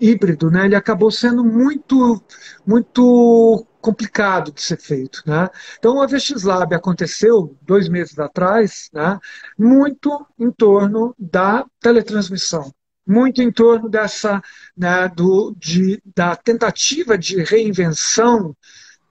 híbrido, 0.00 0.50
né, 0.50 0.66
ele 0.66 0.74
acabou 0.74 1.12
sendo 1.12 1.44
muito, 1.44 2.20
muito 2.66 3.64
complicado 3.80 4.50
de 4.50 4.60
ser 4.60 4.80
feito. 4.80 5.22
Né? 5.24 5.48
Então, 5.78 6.02
a 6.02 6.06
VX 6.06 6.42
Lab 6.42 6.74
aconteceu 6.74 7.56
dois 7.62 7.88
meses 7.88 8.18
atrás, 8.18 8.90
né, 8.92 9.18
muito 9.56 10.26
em 10.38 10.50
torno 10.50 11.14
da 11.16 11.64
teletransmissão 11.80 12.72
muito 13.08 13.40
em 13.40 13.52
torno 13.52 13.88
dessa 13.88 14.42
né, 14.76 15.08
do, 15.08 15.54
de, 15.56 16.02
da 16.12 16.34
tentativa 16.34 17.16
de 17.16 17.40
reinvenção 17.40 18.52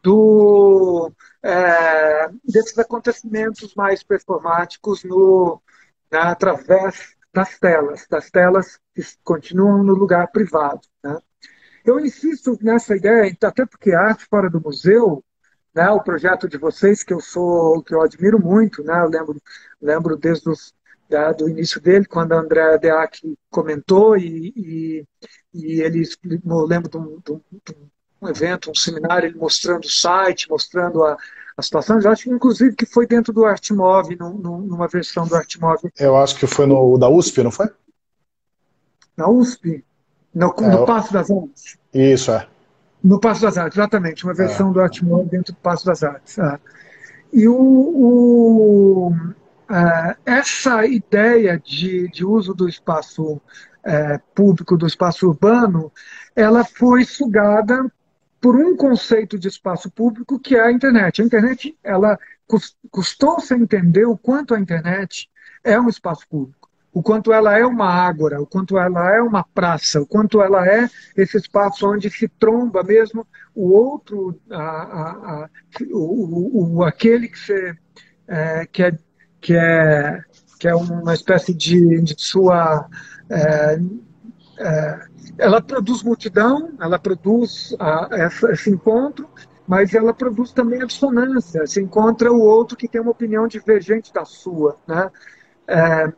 do, 0.06 1.12
é, 1.42 2.30
desses 2.44 2.78
acontecimentos 2.78 3.74
mais 3.74 4.04
performáticos 4.04 5.04
no, 5.04 5.60
né, 6.12 6.20
através 6.20 7.16
das 7.34 7.58
telas, 7.58 8.06
das 8.08 8.30
telas 8.30 8.80
que 8.94 9.02
continuam 9.24 9.84
no 9.84 9.96
lugar 9.96 10.32
privado. 10.32 10.82
Né? 11.04 11.18
Eu 11.84 12.00
insisto 12.00 12.56
nessa 12.62 12.96
ideia, 12.96 13.36
até 13.44 13.66
porque 13.66 13.94
arte 13.94 14.28
fora 14.30 14.48
do 14.48 14.62
museu, 14.62 15.26
né, 15.74 15.90
o 15.90 16.04
projeto 16.04 16.48
de 16.48 16.60
vocês 16.60 17.04
que 17.04 17.14
eu 17.14 17.20
sou, 17.20 17.82
que 17.82 17.96
eu 17.96 18.02
admiro 18.04 18.40
muito, 18.40 18.84
né, 18.84 19.02
eu 19.02 19.10
lembro, 19.10 19.42
lembro 19.82 20.16
desde 20.16 20.48
os, 20.48 20.72
do 21.36 21.50
início 21.50 21.82
dele, 21.82 22.06
quando 22.06 22.34
a 22.34 22.40
André 22.40 22.78
Deac 22.78 23.36
comentou 23.50 24.16
e, 24.16 24.54
e, 24.56 25.08
e 25.52 25.82
ele, 25.82 26.04
eu 26.24 26.66
lembro 26.66 26.90
de 26.90 26.98
um, 26.98 27.20
de 27.20 27.32
um, 27.32 27.42
um 28.22 28.30
evento, 28.30 28.72
um 28.72 28.76
seminário, 28.76 29.28
ele 29.28 29.38
mostrando 29.38 29.86
o 29.86 29.90
site, 29.90 30.50
mostrando 30.50 31.04
a, 31.04 31.18
a 31.58 31.62
situação. 31.62 32.00
Eu 32.00 32.12
acho 32.12 32.24
que, 32.24 32.30
inclusive, 32.30 32.76
que 32.76 32.86
foi 32.86 33.06
dentro 33.06 33.34
do 33.34 33.46
Artmov, 33.46 34.16
numa 34.16 34.88
versão 34.88 35.28
do 35.28 35.36
Artmov. 35.36 35.82
Eu 36.00 36.18
acho 36.18 36.36
que 36.38 36.48
foi 36.48 36.66
no 36.66 36.98
da 36.98 37.10
USP, 37.10 37.44
não 37.44 37.52
foi? 37.52 37.70
Na 39.16 39.30
USP? 39.30 39.84
No, 40.34 40.54
é, 40.60 40.70
no 40.70 40.86
Passo 40.86 41.14
das 41.14 41.32
Artes. 41.32 41.78
Isso, 41.94 42.32
é. 42.32 42.48
No 43.04 43.20
Passo 43.20 43.42
das 43.42 43.58
Artes, 43.58 43.78
exatamente. 43.78 44.24
Uma 44.24 44.34
versão 44.34 44.72
é. 44.72 44.74
do 44.74 44.82
Artmore 44.82 45.30
dentro 45.30 45.54
do 45.54 45.60
Passo 45.60 45.86
das 45.86 46.04
Artes. 46.04 46.38
É. 46.38 46.60
E 47.32 47.48
o, 47.48 47.56
o 47.56 49.14
é, 49.70 50.16
essa 50.26 50.86
ideia 50.86 51.60
de, 51.60 52.08
de 52.10 52.26
uso 52.26 52.54
do 52.54 52.68
espaço 52.68 53.42
é, 53.84 54.20
público, 54.34 54.78
do 54.78 54.86
espaço 54.86 55.28
urbano, 55.28 55.92
ela 56.36 56.64
foi 56.64 57.04
sugada 57.06 57.92
por 58.46 58.56
um 58.56 58.78
conceito 58.78 59.40
de 59.40 59.48
espaço 59.48 59.90
público 59.90 60.38
que 60.38 60.56
é 60.56 60.62
a 60.62 60.72
internet. 60.72 61.20
A 61.20 61.26
internet, 61.26 61.76
ela 61.84 62.16
custou-se 62.92 63.52
entender 63.56 64.06
o 64.06 64.16
quanto 64.16 64.54
a 64.54 64.60
internet 64.60 65.28
é 65.64 65.82
um 65.82 65.90
espaço 65.90 66.28
público, 66.30 66.70
o 66.94 67.02
quanto 67.02 67.34
ela 67.34 67.58
é 67.58 67.66
uma 67.66 67.90
ágora, 67.90 68.40
o 68.40 68.46
quanto 68.46 68.78
ela 68.78 69.12
é 69.16 69.20
uma 69.20 69.44
praça, 69.44 70.00
o 70.00 70.06
quanto 70.06 70.44
ela 70.44 70.64
é 70.64 70.88
esse 71.18 71.38
espaço 71.38 71.92
onde 71.92 72.08
se 72.12 72.28
tromba 72.28 72.84
mesmo 72.84 73.26
o 73.56 73.74
outro, 73.74 74.40
a, 74.52 74.62
a, 74.62 75.10
a, 75.10 75.50
o, 75.92 76.76
o, 76.76 76.84
aquele 76.84 77.28
que, 77.28 77.40
você, 77.40 77.76
é, 78.28 78.68
que, 78.72 78.84
é, 78.84 78.98
que, 79.42 79.56
é, 79.56 80.24
que 80.60 80.68
é 80.68 80.76
uma 80.76 81.16
espécie 81.16 81.52
de, 81.52 82.00
de 82.00 82.14
sua. 82.16 82.88
É, 83.28 83.80
ela 85.38 85.62
produz 85.62 86.04
multidão, 86.04 86.74
ela 86.80 86.98
produz 86.98 87.76
essa, 88.12 88.52
esse 88.52 88.70
encontro, 88.70 89.30
mas 89.68 89.94
ela 89.94 90.14
produz 90.14 90.52
também 90.52 90.82
a 90.82 90.86
dissonância. 90.86 91.66
Se 91.66 91.82
encontra 91.82 92.32
o 92.32 92.40
outro 92.40 92.78
que 92.78 92.88
tem 92.88 93.02
uma 93.02 93.12
opinião 93.12 93.48
divergente 93.48 94.14
da 94.14 94.24
sua. 94.24 94.78
Né? 94.88 95.12
É, 95.68 96.14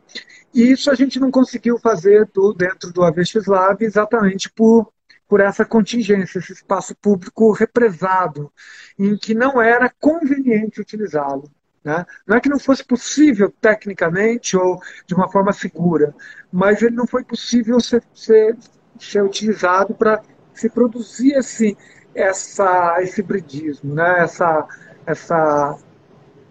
e 0.54 0.70
isso 0.70 0.90
a 0.90 0.94
gente 0.94 1.18
não 1.18 1.30
conseguiu 1.30 1.78
fazer 1.78 2.28
do, 2.32 2.52
dentro 2.52 2.92
do 2.92 3.02
Avestes 3.02 3.46
Lab 3.46 3.82
exatamente 3.84 4.50
por, 4.50 4.92
por 5.26 5.40
essa 5.40 5.64
contingência, 5.64 6.38
esse 6.38 6.52
espaço 6.52 6.94
público 6.96 7.52
represado, 7.52 8.52
em 8.98 9.16
que 9.16 9.34
não 9.34 9.60
era 9.60 9.92
conveniente 9.98 10.80
utilizá-lo. 10.80 11.50
Né? 11.84 12.04
Não 12.26 12.36
é 12.36 12.40
que 12.40 12.48
não 12.48 12.58
fosse 12.58 12.84
possível 12.84 13.52
tecnicamente 13.60 14.56
ou 14.56 14.80
de 15.06 15.14
uma 15.14 15.30
forma 15.30 15.52
segura, 15.52 16.14
mas 16.52 16.82
ele 16.82 16.96
não 16.96 17.06
foi 17.06 17.24
possível 17.24 17.80
ser, 17.80 18.02
ser, 18.12 18.56
ser 18.98 19.22
utilizado 19.22 19.94
para 19.94 20.22
se 20.52 20.68
produzir 20.68 21.32
esse, 21.32 21.76
essa, 22.14 22.96
esse 23.00 23.20
hibridismo, 23.20 23.94
né? 23.94 24.20
essa, 24.20 24.66
essa, 25.06 25.78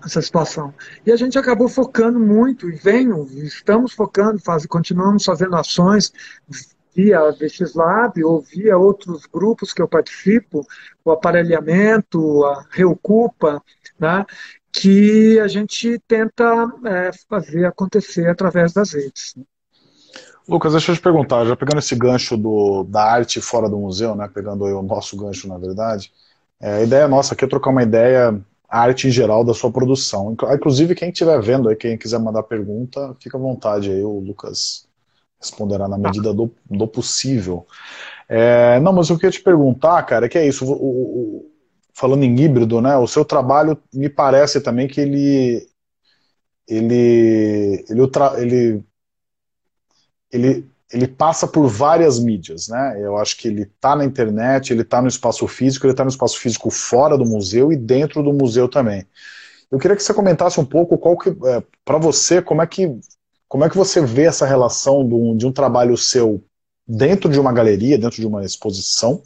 essa 0.04 0.22
situação. 0.22 0.74
E 1.06 1.12
a 1.12 1.16
gente 1.16 1.38
acabou 1.38 1.68
focando 1.68 2.20
muito, 2.20 2.70
e 2.70 2.76
venho, 2.76 3.28
estamos 3.44 3.94
focando, 3.94 4.40
faz, 4.40 4.66
continuamos 4.66 5.26
fazendo 5.26 5.56
ações 5.56 6.12
via 6.96 7.30
VX 7.32 7.76
Lab 7.76 8.24
ou 8.24 8.42
via 8.42 8.76
outros 8.76 9.28
grupos 9.28 9.72
que 9.72 9.82
eu 9.82 9.88
participo, 9.88 10.66
o 11.06 11.12
aparelhamento, 11.12 12.44
a 12.44 12.66
Reocupa, 12.72 13.62
né? 14.00 14.26
Que 14.80 15.40
a 15.40 15.48
gente 15.48 16.00
tenta 16.08 16.44
é, 16.86 17.12
fazer 17.30 17.66
acontecer 17.66 18.28
através 18.30 18.74
das 18.74 18.94
redes. 18.94 19.36
Lucas, 20.48 20.72
deixa 20.72 20.92
eu 20.92 20.96
te 20.96 21.02
perguntar, 21.02 21.46
já 21.46 21.56
pegando 21.56 21.80
esse 21.80 21.96
gancho 21.96 22.38
do, 22.38 22.84
da 22.84 23.04
arte 23.04 23.42
fora 23.42 23.68
do 23.68 23.78
museu, 23.78 24.16
né, 24.16 24.30
pegando 24.34 24.63
o 24.63 24.82
nosso 24.82 25.18
gancho 25.18 25.48
na 25.48 25.58
verdade, 25.58 26.12
é, 26.60 26.76
a 26.76 26.84
ideia 26.84 27.08
nossa 27.08 27.34
aqui 27.34 27.44
é 27.44 27.48
trocar 27.48 27.72
uma 27.72 27.84
ideia, 27.84 28.40
arte 28.70 29.08
em 29.08 29.12
geral 29.12 29.44
da 29.44 29.54
sua 29.54 29.72
produção. 29.72 30.36
Inclusive, 30.54 30.96
quem 30.96 31.10
estiver 31.10 31.42
vendo 31.42 31.70
aí, 31.70 31.76
quem 31.76 31.98
quiser 31.98 32.20
mandar 32.20 32.44
pergunta, 32.44 33.16
fica 33.20 33.38
à 33.38 33.42
vontade 33.42 33.92
aí, 33.92 34.04
o 34.04 34.20
Lucas 34.20 34.88
responderá 35.40 35.88
na 35.88 35.98
medida 35.98 36.34
do, 36.34 36.52
do 36.70 36.88
possível. 36.88 37.66
É, 38.28 38.80
não, 38.80 38.92
mas 38.92 39.10
eu 39.10 39.16
queria 39.16 39.32
te 39.32 39.42
perguntar, 39.42 40.02
cara, 40.04 40.26
é 40.26 40.30
que 40.30 40.38
é 40.38 40.46
isso, 40.48 40.66
o, 40.66 40.72
o, 40.72 41.52
falando 41.98 42.24
em 42.24 42.40
híbrido, 42.40 42.80
né, 42.80 42.96
o 42.96 43.08
seu 43.08 43.26
trabalho 43.26 43.78
me 43.92 44.08
parece 44.08 44.62
também 44.62 44.88
que 44.88 45.02
ele 45.02 45.68
ele 46.68 47.84
ele, 47.90 48.14
ele 48.38 48.84
ele, 50.32 50.70
ele 50.92 51.08
passa 51.08 51.48
por 51.48 51.68
várias 51.68 52.20
mídias, 52.20 52.68
né? 52.68 52.98
Eu 53.02 53.18
acho 53.18 53.38
que 53.38 53.48
ele 53.48 53.64
está 53.64 53.96
na 53.96 54.06
internet, 54.06 54.72
ele 54.72 54.82
está 54.82 55.02
no 55.02 55.08
espaço 55.08 55.48
físico, 55.48 55.86
ele 55.86 55.94
está 55.94 56.04
no 56.04 56.10
espaço 56.10 56.38
físico 56.38 56.70
fora 56.70 57.18
do 57.18 57.26
museu 57.26 57.72
e 57.72 57.78
dentro 57.78 58.22
do 58.22 58.34
museu 58.34 58.68
também. 58.68 59.06
Eu 59.72 59.80
queria 59.80 59.96
que 59.96 60.04
você 60.04 60.14
comentasse 60.14 60.60
um 60.60 60.66
pouco 60.66 60.98
qual 60.98 61.18
que, 61.18 61.30
é, 61.30 61.64
para 61.84 61.98
você, 61.98 62.42
como 62.42 62.62
é 62.62 62.68
que 62.68 63.00
como 63.48 63.64
é 63.64 63.70
que 63.70 63.78
você 63.78 64.02
vê 64.02 64.24
essa 64.24 64.46
relação 64.46 65.08
de 65.08 65.16
um, 65.16 65.38
de 65.38 65.48
um 65.48 65.54
trabalho 65.54 65.98
seu 65.98 66.44
dentro 66.86 67.32
de 67.32 67.40
uma 67.40 67.54
galeria, 67.54 67.98
dentro 67.98 68.20
de 68.20 68.28
uma 68.28 68.44
exposição, 68.44 69.24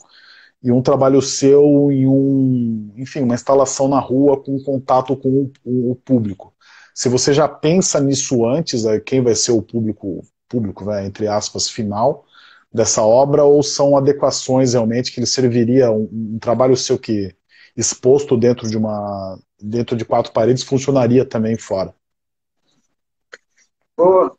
e 0.63 0.71
um 0.71 0.81
trabalho 0.81 1.21
seu 1.21 1.91
em 1.91 2.07
um, 2.07 2.93
enfim, 2.95 3.21
uma 3.21 3.35
instalação 3.35 3.87
na 3.87 3.99
rua 3.99 4.41
com 4.41 4.61
contato 4.61 5.15
com 5.15 5.51
o, 5.63 5.91
o 5.91 5.95
público. 5.95 6.53
Se 6.93 7.09
você 7.09 7.33
já 7.33 7.47
pensa 7.47 7.99
nisso 7.99 8.45
antes, 8.45 8.83
quem 9.05 9.21
vai 9.23 9.33
ser 9.35 9.51
o 9.51 9.61
público 9.61 10.23
público, 10.47 10.83
vai, 10.83 11.05
entre 11.05 11.27
aspas, 11.27 11.69
final 11.69 12.25
dessa 12.73 13.01
obra, 13.01 13.43
ou 13.43 13.63
são 13.63 13.95
adequações 13.95 14.73
realmente 14.73 15.11
que 15.11 15.19
ele 15.19 15.27
serviria 15.27 15.91
um, 15.91 16.09
um 16.11 16.39
trabalho 16.39 16.75
seu 16.75 16.99
que 16.99 17.33
exposto 17.75 18.37
dentro 18.37 18.69
de 18.69 18.77
uma 18.77 19.39
dentro 19.61 19.95
de 19.95 20.03
quatro 20.03 20.33
paredes 20.33 20.63
funcionaria 20.63 21.23
também 21.23 21.57
fora? 21.57 21.93
Boa. 23.95 24.35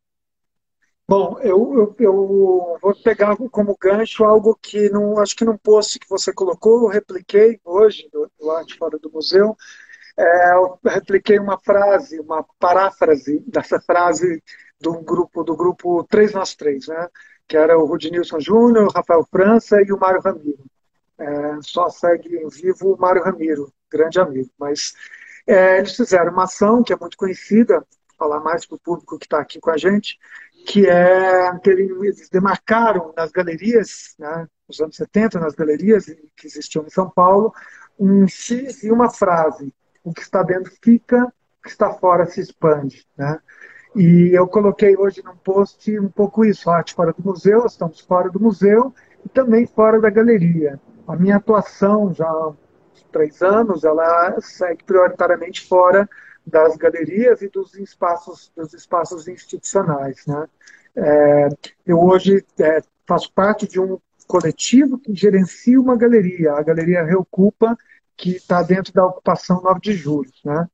Bom, 1.12 1.38
eu, 1.42 1.74
eu, 1.74 1.96
eu, 1.98 2.78
vou 2.80 2.94
pegar 3.04 3.36
como 3.50 3.76
gancho 3.78 4.24
algo 4.24 4.58
que 4.62 4.88
não 4.88 5.18
acho 5.20 5.36
que 5.36 5.44
num 5.44 5.58
post 5.58 5.98
que 5.98 6.08
você 6.08 6.32
colocou, 6.32 6.84
eu 6.84 6.86
repliquei 6.86 7.60
hoje 7.66 8.08
do 8.10 8.50
Arte 8.50 8.78
Fora 8.78 8.98
do 8.98 9.12
Museu. 9.12 9.54
É, 10.16 10.54
eu 10.54 10.78
repliquei 10.82 11.38
uma 11.38 11.58
frase, 11.58 12.18
uma 12.18 12.42
paráfrase 12.58 13.40
dessa 13.46 13.78
frase 13.78 14.42
do 14.80 15.02
grupo 15.02 15.44
do 15.44 15.54
grupo 15.54 16.02
3 16.04 16.32
nós 16.32 16.54
três, 16.54 16.88
né? 16.88 17.06
que 17.46 17.58
era 17.58 17.78
o 17.78 17.84
Rudinilson 17.84 18.40
Júnior, 18.40 18.86
o 18.86 18.90
Rafael 18.90 19.28
França 19.30 19.82
e 19.82 19.92
o 19.92 19.98
Mário 19.98 20.22
Ramiro. 20.22 20.64
É, 21.18 21.58
só 21.60 21.90
segue 21.90 22.38
em 22.38 22.48
vivo 22.48 22.94
o 22.94 22.98
Mário 22.98 23.22
Ramiro, 23.22 23.70
grande 23.90 24.18
amigo. 24.18 24.48
Mas 24.58 24.94
é, 25.46 25.76
eles 25.76 25.94
fizeram 25.94 26.32
uma 26.32 26.44
ação 26.44 26.82
que 26.82 26.90
é 26.90 26.96
muito 26.96 27.18
conhecida, 27.18 27.86
falar 28.16 28.40
mais 28.40 28.64
para 28.64 28.76
o 28.76 28.80
público 28.80 29.18
que 29.18 29.26
está 29.26 29.40
aqui 29.40 29.60
com 29.60 29.70
a 29.70 29.76
gente, 29.76 30.16
que 30.66 30.88
é 30.88 31.58
que 31.58 31.70
eles 31.70 32.28
demarcaram 32.30 33.12
nas 33.16 33.30
galerias, 33.30 34.14
né, 34.18 34.46
nos 34.68 34.80
anos 34.80 34.96
70, 34.96 35.40
nas 35.40 35.54
galerias 35.54 36.06
que 36.36 36.46
existiam 36.46 36.84
em 36.84 36.90
São 36.90 37.08
Paulo, 37.10 37.52
um 37.98 38.26
X 38.26 38.82
e 38.82 38.90
uma 38.90 39.10
frase. 39.10 39.74
O 40.02 40.12
que 40.12 40.22
está 40.22 40.42
dentro 40.42 40.72
fica, 40.82 41.24
o 41.24 41.62
que 41.62 41.70
está 41.70 41.90
fora 41.92 42.26
se 42.26 42.40
expande. 42.40 43.06
Né? 43.16 43.38
E 43.94 44.30
eu 44.32 44.46
coloquei 44.48 44.96
hoje 44.96 45.22
num 45.22 45.36
post 45.36 45.98
um 45.98 46.08
pouco 46.08 46.44
isso, 46.44 46.70
arte 46.70 46.94
fora 46.94 47.12
do 47.12 47.22
museu, 47.22 47.66
estamos 47.66 48.00
fora 48.00 48.30
do 48.30 48.40
museu 48.40 48.94
e 49.24 49.28
também 49.28 49.66
fora 49.66 50.00
da 50.00 50.10
galeria. 50.10 50.80
A 51.06 51.16
minha 51.16 51.36
atuação 51.36 52.12
já 52.12 52.26
há 52.26 52.52
três 53.12 53.42
anos, 53.42 53.84
ela 53.84 54.40
segue 54.40 54.82
prioritariamente 54.84 55.66
fora 55.68 56.08
das 56.46 56.76
galerias 56.76 57.42
e 57.42 57.48
dos 57.48 57.74
espaços, 57.74 58.50
dos 58.56 58.72
espaços 58.74 59.28
institucionais. 59.28 60.26
Né? 60.26 60.46
É, 60.96 61.48
eu 61.86 62.00
hoje 62.02 62.44
é, 62.58 62.82
faço 63.06 63.32
parte 63.32 63.66
de 63.66 63.80
um 63.80 63.98
coletivo 64.26 64.98
que 64.98 65.14
gerencia 65.14 65.80
uma 65.80 65.96
galeria, 65.96 66.52
a 66.52 66.62
Galeria 66.62 67.04
Reocupa, 67.04 67.76
que 68.16 68.30
está 68.30 68.62
dentro 68.62 68.92
da 68.92 69.04
ocupação 69.04 69.60
9 69.62 69.80
de 69.80 69.92
julho. 69.92 70.30
Né? 70.44 70.68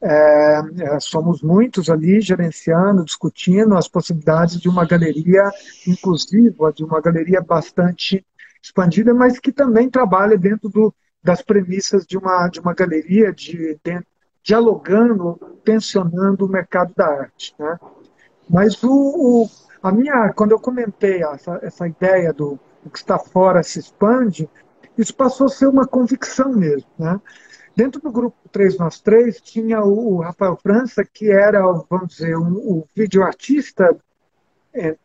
É, 0.00 0.62
é, 0.80 1.00
somos 1.00 1.42
muitos 1.42 1.88
ali 1.88 2.20
gerenciando, 2.20 3.04
discutindo 3.04 3.76
as 3.76 3.88
possibilidades 3.88 4.60
de 4.60 4.68
uma 4.68 4.84
galeria 4.84 5.50
inclusiva, 5.86 6.72
de 6.72 6.84
uma 6.84 7.00
galeria 7.00 7.40
bastante 7.40 8.24
expandida, 8.62 9.14
mas 9.14 9.38
que 9.38 9.52
também 9.52 9.88
trabalha 9.88 10.36
dentro 10.36 10.68
do, 10.68 10.94
das 11.22 11.40
premissas 11.40 12.06
de 12.06 12.18
uma, 12.18 12.48
de 12.48 12.60
uma 12.60 12.74
galeria, 12.74 13.32
de, 13.32 13.78
de, 13.82 14.00
dialogando, 14.44 15.40
tensionando 15.64 16.44
o 16.44 16.48
mercado 16.48 16.92
da 16.94 17.06
arte. 17.06 17.54
Né? 17.58 17.78
Mas 18.48 18.80
o, 18.84 18.92
o, 18.92 19.50
a 19.82 19.90
minha, 19.90 20.32
quando 20.34 20.52
eu 20.52 20.60
comentei 20.60 21.24
essa, 21.24 21.58
essa 21.62 21.88
ideia 21.88 22.32
do 22.32 22.60
o 22.84 22.90
que 22.90 22.98
está 22.98 23.18
fora 23.18 23.62
se 23.62 23.78
expande, 23.78 24.46
isso 24.98 25.14
passou 25.14 25.46
a 25.46 25.50
ser 25.50 25.66
uma 25.66 25.86
convicção 25.86 26.52
mesmo. 26.52 26.86
Né? 26.98 27.18
Dentro 27.74 27.98
do 27.98 28.12
grupo 28.12 28.36
3 28.52 28.76
Nós 28.76 29.00
Três, 29.00 29.40
tinha 29.40 29.82
o, 29.82 30.20
Rafael 30.20 30.56
França, 30.62 31.02
que 31.02 31.30
era, 31.30 31.62
vamos 31.88 32.16
dizer, 32.16 32.36
um, 32.36 32.52
o 32.56 32.88
videoartista 32.94 33.96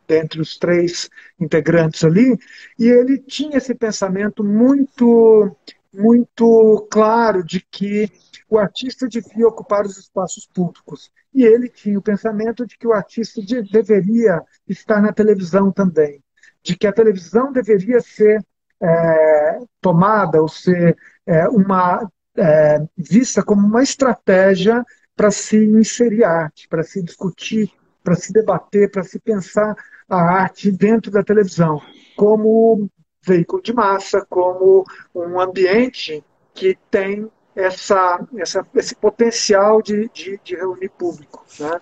entre 0.08 0.40
os 0.40 0.58
três 0.58 1.08
integrantes 1.38 2.02
ali, 2.02 2.36
e 2.76 2.88
ele 2.88 3.18
tinha 3.18 3.56
esse 3.56 3.72
pensamento 3.72 4.42
muito, 4.42 5.56
muito 5.92 6.88
claro 6.90 7.44
de 7.44 7.60
que 7.60 8.10
o 8.48 8.58
artista 8.58 9.08
devia 9.08 9.46
ocupar 9.46 9.84
os 9.84 9.98
espaços 9.98 10.46
públicos. 10.46 11.10
E 11.32 11.44
ele 11.44 11.68
tinha 11.68 11.98
o 11.98 12.02
pensamento 12.02 12.66
de 12.66 12.76
que 12.76 12.86
o 12.86 12.92
artista 12.92 13.40
de, 13.40 13.62
deveria 13.62 14.42
estar 14.68 15.00
na 15.00 15.12
televisão 15.12 15.70
também. 15.72 16.22
de 16.62 16.76
que 16.76 16.86
a 16.86 16.92
televisão 16.92 17.52
deveria 17.52 18.00
ser 18.00 18.44
é, 18.82 19.58
tomada 19.80 20.40
ou 20.40 20.48
ser 20.48 20.96
é, 21.26 21.48
uma 21.48 22.10
é, 22.36 22.78
vista 22.96 23.42
como 23.42 23.66
uma 23.66 23.82
estratégia 23.82 24.84
para 25.16 25.30
se 25.30 25.56
inserir 25.56 26.24
arte, 26.24 26.68
para 26.68 26.82
se 26.82 27.02
discutir, 27.02 27.70
para 28.02 28.14
se 28.14 28.32
debater, 28.32 28.90
para 28.90 29.02
se 29.02 29.18
pensar 29.18 29.74
a 30.08 30.16
arte 30.16 30.70
dentro 30.70 31.10
da 31.10 31.22
televisão, 31.22 31.80
como 32.16 32.90
veículo 33.22 33.62
de 33.62 33.72
massa, 33.72 34.26
como 34.28 34.84
um 35.14 35.40
ambiente 35.40 36.24
que 36.54 36.78
tem 36.90 37.30
essa, 37.54 38.20
essa, 38.36 38.66
esse 38.74 38.94
potencial 38.94 39.82
de, 39.82 40.08
de, 40.12 40.40
de 40.42 40.56
reunir 40.56 40.88
público. 40.90 41.44
Né? 41.58 41.80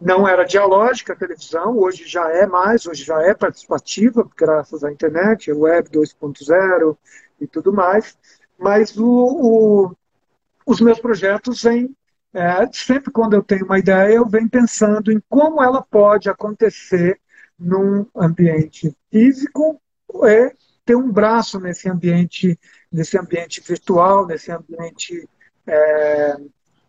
Não 0.00 0.26
era 0.28 0.44
dialógica 0.44 1.12
a 1.12 1.16
televisão, 1.16 1.78
hoje 1.78 2.06
já 2.06 2.30
é 2.30 2.46
mais, 2.46 2.86
hoje 2.86 3.04
já 3.04 3.22
é 3.22 3.32
participativa, 3.32 4.28
graças 4.36 4.84
à 4.84 4.92
internet, 4.92 5.50
web 5.52 5.88
2.0 5.88 6.96
e 7.40 7.46
tudo 7.46 7.72
mais, 7.72 8.18
mas 8.58 8.96
o, 8.96 9.06
o, 9.06 9.96
os 10.66 10.80
meus 10.80 10.98
projetos 10.98 11.62
vêm, 11.62 11.94
é, 12.32 12.68
sempre 12.72 13.12
quando 13.12 13.34
eu 13.34 13.42
tenho 13.42 13.64
uma 13.64 13.78
ideia, 13.78 14.14
eu 14.14 14.26
venho 14.26 14.48
pensando 14.50 15.12
em 15.12 15.22
como 15.28 15.62
ela 15.62 15.82
pode 15.82 16.28
acontecer 16.28 17.20
num 17.58 18.04
ambiente 18.16 18.94
físico 19.10 19.80
e 20.22 20.52
ter 20.84 20.94
um 20.94 21.10
braço 21.10 21.58
nesse 21.58 21.88
ambiente, 21.88 22.58
nesse 22.92 23.18
ambiente 23.18 23.60
virtual, 23.60 24.26
nesse 24.26 24.52
ambiente 24.52 25.28
é, 25.66 26.36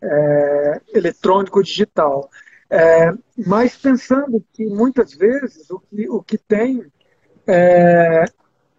é, 0.01 0.81
eletrônico 0.93 1.63
digital. 1.63 2.29
É, 2.69 3.11
mas 3.45 3.77
pensando 3.77 4.43
que 4.51 4.65
muitas 4.65 5.13
vezes 5.13 5.69
o 5.69 5.79
que, 5.79 6.09
o 6.09 6.21
que 6.21 6.37
tem 6.37 6.85
é, 7.47 8.25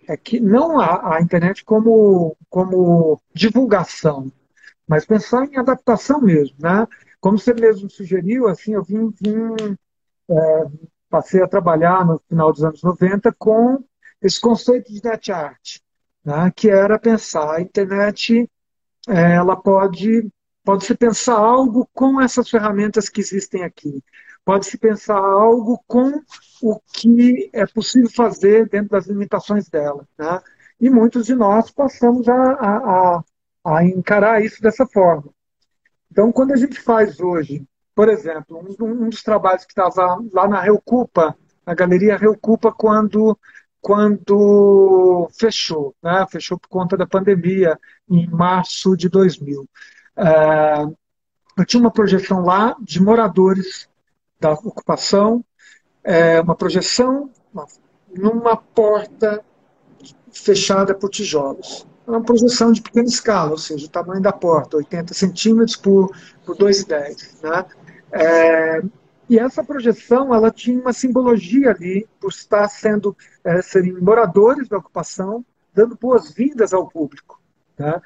é 0.08 0.16
que 0.16 0.40
não 0.40 0.80
a, 0.80 1.16
a 1.16 1.22
internet 1.22 1.64
como, 1.64 2.36
como 2.50 3.20
divulgação, 3.32 4.30
mas 4.86 5.04
pensar 5.04 5.46
em 5.46 5.56
adaptação 5.56 6.20
mesmo, 6.20 6.56
né? 6.60 6.86
Como 7.20 7.38
você 7.38 7.54
mesmo 7.54 7.90
sugeriu, 7.90 8.46
assim, 8.46 8.74
eu 8.74 8.84
vim, 8.84 9.10
vim 9.20 9.76
é, 10.30 10.66
passei 11.08 11.42
a 11.42 11.48
trabalhar 11.48 12.04
no 12.04 12.20
final 12.28 12.52
dos 12.52 12.64
anos 12.64 12.82
90 12.82 13.32
com 13.38 13.82
esse 14.22 14.40
conceito 14.40 14.92
de 14.92 15.02
net 15.02 15.32
art, 15.32 15.78
né? 16.24 16.52
que 16.54 16.68
era 16.70 16.98
pensar 16.98 17.56
a 17.56 17.60
internet, 17.60 18.50
é, 19.08 19.34
ela 19.34 19.56
pode 19.56 20.28
pode-se 20.64 20.96
pensar 20.96 21.36
algo 21.36 21.88
com 21.94 22.20
essas 22.20 22.50
ferramentas 22.50 23.08
que 23.08 23.20
existem 23.20 23.62
aqui, 23.62 24.02
pode-se 24.44 24.76
pensar 24.76 25.16
algo 25.16 25.80
com 25.86 26.20
o 26.60 26.80
que 26.92 27.48
é 27.52 27.64
possível 27.66 28.10
fazer 28.10 28.68
dentro 28.68 28.90
das 28.90 29.06
limitações 29.06 29.68
dela, 29.68 30.06
né? 30.18 30.40
E 30.80 30.90
muitos 30.90 31.26
de 31.26 31.36
nós 31.36 31.70
passamos 31.70 32.28
a, 32.28 32.34
a, 32.34 32.76
a 33.18 33.24
a 33.66 33.84
encarar 33.84 34.44
isso 34.44 34.62
dessa 34.62 34.86
forma. 34.86 35.28
Então, 36.10 36.30
quando 36.30 36.52
a 36.52 36.56
gente 36.56 36.80
faz 36.80 37.18
hoje, 37.18 37.66
por 37.96 38.08
exemplo, 38.08 38.64
um, 38.80 38.84
um 38.84 39.08
dos 39.08 39.24
trabalhos 39.24 39.64
que 39.64 39.72
estava 39.72 40.22
lá 40.32 40.46
na 40.46 40.60
Reocupa, 40.60 41.36
na 41.66 41.74
Galeria 41.74 42.16
Reocupa, 42.16 42.72
quando, 42.72 43.36
quando 43.86 45.28
fechou, 45.38 45.94
né? 46.02 46.26
fechou 46.28 46.58
por 46.58 46.66
conta 46.66 46.96
da 46.96 47.06
pandemia, 47.06 47.78
em 48.10 48.28
março 48.28 48.96
de 48.96 49.08
2000. 49.08 49.64
É, 50.16 50.82
eu 51.56 51.64
tinha 51.64 51.80
uma 51.80 51.92
projeção 51.92 52.44
lá 52.44 52.74
de 52.80 53.00
moradores 53.00 53.88
da 54.40 54.50
ocupação, 54.54 55.44
é, 56.02 56.40
uma 56.40 56.56
projeção 56.56 57.30
uma, 57.54 57.64
numa 58.12 58.56
porta 58.56 59.40
fechada 60.32 60.92
por 60.92 61.08
tijolos 61.08 61.86
uma 62.08 62.22
projeção 62.22 62.72
de 62.72 62.82
pequena 62.82 63.06
escala, 63.06 63.50
ou 63.50 63.58
seja, 63.58 63.86
o 63.86 63.88
tamanho 63.88 64.22
da 64.22 64.32
porta, 64.32 64.76
80 64.76 65.12
centímetros 65.12 65.74
por, 65.74 66.10
por 66.44 66.56
2,10. 66.56 67.42
Né? 67.42 67.64
É, 68.12 68.82
e 69.28 69.38
essa 69.38 69.62
projeção 69.64 70.34
ela 70.34 70.50
tinha 70.50 70.80
uma 70.80 70.92
simbologia 70.92 71.70
ali, 71.70 72.08
por 72.20 72.30
estar 72.30 72.68
sendo 72.68 73.16
é, 73.44 73.60
serem 73.60 73.92
moradores 73.94 74.68
da 74.68 74.78
ocupação, 74.78 75.44
dando 75.74 75.96
boas-vindas 75.96 76.72
ao 76.72 76.88
público, 76.88 77.40
né? 77.78 78.00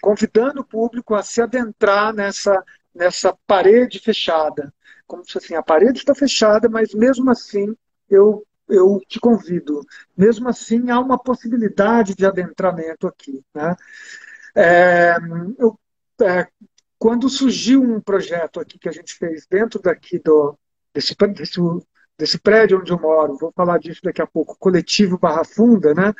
convidando 0.00 0.60
o 0.60 0.64
público 0.64 1.14
a 1.14 1.22
se 1.22 1.42
adentrar 1.42 2.14
nessa, 2.14 2.62
nessa 2.94 3.36
parede 3.46 3.98
fechada. 3.98 4.72
Como 5.06 5.24
se 5.24 5.38
assim, 5.38 5.54
a 5.54 5.62
parede 5.62 5.98
está 5.98 6.14
fechada, 6.14 6.68
mas 6.68 6.94
mesmo 6.94 7.30
assim 7.30 7.74
eu 8.08 8.46
eu 8.68 9.00
te 9.06 9.20
convido. 9.20 9.80
Mesmo 10.16 10.48
assim, 10.48 10.90
há 10.90 10.98
uma 10.98 11.18
possibilidade 11.18 12.14
de 12.14 12.26
adentramento 12.26 13.06
aqui. 13.06 13.44
Né? 13.54 13.76
É, 14.54 15.16
eu, 15.58 15.78
é, 16.22 16.48
quando 16.98 17.28
surgiu 17.28 17.82
um 17.82 18.00
projeto 18.00 18.60
aqui 18.60 18.78
que 18.78 18.88
a 18.88 18.92
gente 18.92 19.14
fez 19.14 19.46
dentro 19.50 19.80
daqui 19.80 20.18
do, 20.18 20.56
desse, 20.94 21.14
desse, 21.34 21.60
desse 22.18 22.38
prédio 22.38 22.80
onde 22.80 22.90
eu 22.90 22.98
moro, 22.98 23.36
vou 23.36 23.52
falar 23.54 23.78
disso 23.78 24.00
daqui 24.02 24.22
a 24.22 24.26
pouco, 24.26 24.56
coletivo 24.58 25.18
Barra 25.18 25.44
Funda, 25.44 25.92
né? 25.92 26.14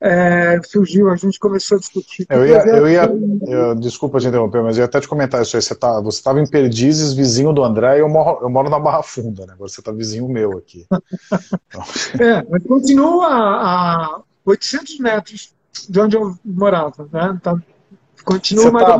É, 0.00 0.60
surgiu, 0.62 1.10
a 1.10 1.16
gente 1.16 1.38
começou 1.38 1.76
a 1.76 1.80
discutir. 1.80 2.26
Eu 2.30 2.46
ia, 2.46 2.58
eu 2.66 2.88
ia 2.88 3.10
eu, 3.48 3.74
desculpa 3.74 4.20
te 4.20 4.28
interromper, 4.28 4.62
mas 4.62 4.76
eu 4.76 4.82
ia 4.82 4.86
até 4.86 5.00
te 5.00 5.08
comentar 5.08 5.42
isso 5.42 5.56
aí. 5.56 5.62
Você 5.62 5.74
tá, 5.74 6.00
estava 6.08 6.40
em 6.40 6.46
Perdizes, 6.48 7.12
vizinho 7.12 7.52
do 7.52 7.64
André, 7.64 7.96
e 7.96 8.00
eu 8.00 8.08
moro, 8.08 8.44
eu 8.44 8.50
moro 8.50 8.70
na 8.70 8.78
Barra 8.78 9.02
Funda, 9.02 9.44
né? 9.46 9.54
Agora 9.54 9.68
você 9.68 9.80
está 9.80 9.90
vizinho 9.90 10.28
meu 10.28 10.58
aqui. 10.58 10.86
Então... 11.68 12.26
é, 12.26 12.46
mas 12.48 12.62
continua 12.64 13.26
a, 13.26 14.04
a 14.16 14.22
800 14.44 14.98
metros 14.98 15.54
de 15.88 16.00
onde 16.00 16.16
eu 16.16 16.36
morava, 16.44 17.08
né? 17.10 17.40
Tá, 17.42 17.56
continua 18.24 18.70
mais 18.70 18.86
tá, 18.86 18.98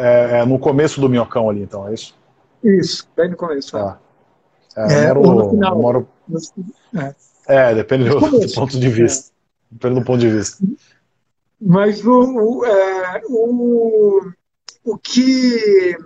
é, 0.00 0.40
é, 0.40 0.44
no 0.44 0.58
começo 0.58 1.00
do 1.00 1.08
Minhocão 1.08 1.50
ali, 1.50 1.62
então, 1.62 1.86
é 1.86 1.94
isso? 1.94 2.16
Isso, 2.62 3.08
bem 3.16 3.30
no 3.30 3.36
começo. 3.36 3.72
Tá. 3.72 3.98
É, 4.76 5.04
é, 5.04 5.14
moro, 5.14 5.34
no 5.34 5.50
final. 5.50 5.78
Moro... 5.78 6.08
É. 6.96 7.14
é, 7.46 7.74
depende 7.74 8.08
do, 8.08 8.18
do, 8.18 8.52
ponto 8.54 8.78
de 8.78 8.88
vista. 8.88 9.30
É. 9.30 9.32
Depende 9.72 10.00
do 10.00 10.04
ponto 10.04 10.18
de 10.18 10.30
vista. 10.30 10.64
Mas 11.60 12.04
o, 12.04 12.60
o, 12.60 12.64
é, 12.64 13.22
o, 13.28 14.98
que. 14.98 15.96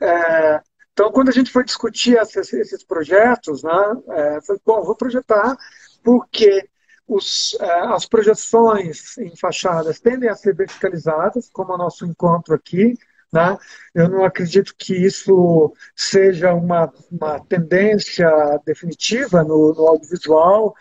É, 0.00 0.60
então, 0.92 1.10
quando 1.10 1.28
a 1.28 1.32
gente 1.32 1.50
foi 1.50 1.64
discutir 1.64 2.16
esses, 2.16 2.84
projetos, 2.84 3.64
né, 3.64 3.96
é, 4.10 4.40
foi, 4.42 4.56
bom, 4.64 4.82
vou 4.82 4.94
projetar 4.94 5.56
porque 6.02 6.68
os, 7.08 7.56
é, 7.60 7.80
as 7.86 8.06
projeções 8.06 9.18
em 9.18 9.34
fachadas 9.36 9.98
tendem 9.98 10.28
a 10.28 10.36
ser 10.36 10.54
verticalizadas, 10.54 11.50
como 11.52 11.74
o 11.74 11.78
nosso 11.78 12.06
encontro 12.06 12.54
aqui, 12.54 12.94
né? 13.34 13.58
Eu 13.92 14.08
não 14.08 14.24
acredito 14.24 14.74
que 14.78 14.94
isso 14.94 15.74
seja 15.96 16.54
uma, 16.54 16.90
uma 17.10 17.40
tendência 17.40 18.30
definitiva 18.64 19.42
no, 19.42 19.74
no 19.74 19.88
audiovisual. 19.88 20.72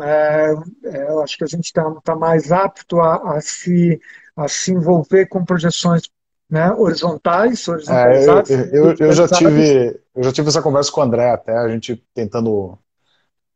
É, 0.00 0.54
é, 0.84 1.10
eu 1.10 1.20
acho 1.20 1.36
que 1.36 1.42
a 1.42 1.48
gente 1.48 1.64
está 1.64 1.82
tá 2.04 2.14
mais 2.14 2.52
apto 2.52 3.00
a, 3.00 3.36
a, 3.36 3.40
se, 3.40 4.00
a 4.36 4.46
se 4.46 4.70
envolver 4.72 5.26
com 5.26 5.44
projeções 5.44 6.02
né, 6.48 6.70
horizontais. 6.72 7.66
É, 7.88 8.24
eu, 8.72 8.90
eu, 8.90 8.94
eu, 8.98 9.12
já 9.12 9.26
tive, 9.26 10.00
eu 10.14 10.22
já 10.22 10.32
tive 10.32 10.48
essa 10.48 10.62
conversa 10.62 10.92
com 10.92 11.00
o 11.00 11.04
André 11.04 11.28
até, 11.30 11.56
a 11.58 11.68
gente 11.68 12.00
tentando 12.14 12.78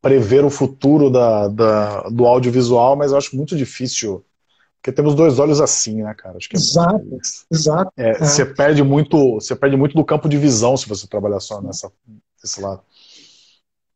prever 0.02 0.44
o 0.44 0.50
futuro 0.50 1.08
da, 1.08 1.46
da, 1.46 2.02
do 2.08 2.26
audiovisual, 2.26 2.96
mas 2.96 3.12
eu 3.12 3.18
acho 3.18 3.36
muito 3.36 3.54
difícil 3.54 4.24
porque 4.80 4.92
temos 4.92 5.14
dois 5.14 5.38
olhos 5.38 5.60
assim, 5.60 6.02
né, 6.02 6.14
cara? 6.14 6.38
Acho 6.38 6.48
que 6.48 6.56
é 6.56 6.58
exato, 6.58 7.04
muito... 7.04 7.20
exato. 7.50 7.92
É, 7.98 8.10
é. 8.10 8.18
Você 8.18 8.46
perde 8.46 8.82
muito, 8.82 9.34
você 9.34 9.54
perde 9.54 9.76
muito 9.76 9.94
do 9.94 10.04
campo 10.04 10.26
de 10.26 10.38
visão 10.38 10.74
se 10.76 10.88
você 10.88 11.06
trabalhar 11.06 11.38
só 11.40 11.60
nessa 11.60 11.92
nesse 12.42 12.60
lado. 12.62 12.82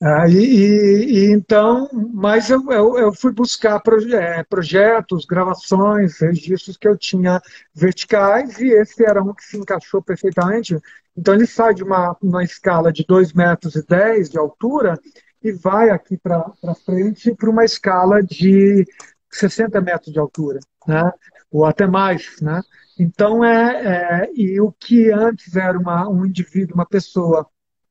Ah, 0.02 0.28
e, 0.28 0.34
e, 0.34 1.32
então, 1.32 1.88
mas 2.12 2.50
eu, 2.50 2.70
eu, 2.70 2.98
eu 2.98 3.12
fui 3.14 3.32
buscar 3.32 3.80
proje 3.80 4.14
é, 4.14 4.44
projetos, 4.44 5.24
gravações, 5.24 6.18
registros 6.20 6.76
que 6.76 6.86
eu 6.86 6.98
tinha 6.98 7.40
verticais 7.74 8.58
e 8.58 8.68
esse 8.68 9.02
era 9.02 9.22
um 9.22 9.32
que 9.32 9.42
se 9.42 9.56
encaixou 9.56 10.02
perfeitamente. 10.02 10.76
Então 11.16 11.32
ele 11.32 11.46
sai 11.46 11.72
de 11.72 11.82
uma, 11.82 12.14
uma 12.20 12.44
escala 12.44 12.92
de 12.92 13.04
2 13.08 13.32
metros 13.32 13.76
e 13.76 13.86
10 13.86 14.28
de 14.28 14.38
altura 14.38 15.00
e 15.42 15.52
vai 15.52 15.88
aqui 15.88 16.18
para 16.18 16.44
frente 16.84 17.34
para 17.34 17.48
uma 17.48 17.64
escala 17.64 18.22
de 18.22 18.84
60 19.30 19.80
metros 19.80 20.12
de 20.12 20.18
altura 20.18 20.60
né? 20.86 21.12
ou 21.50 21.64
até 21.64 21.86
mais. 21.86 22.40
Né? 22.40 22.60
Então, 22.98 23.44
é, 23.44 24.26
é, 24.26 24.30
e 24.34 24.60
o 24.60 24.72
que 24.72 25.10
antes 25.10 25.56
era 25.56 25.78
uma, 25.78 26.08
um 26.08 26.24
indivíduo, 26.26 26.74
uma 26.74 26.86
pessoa 26.86 27.46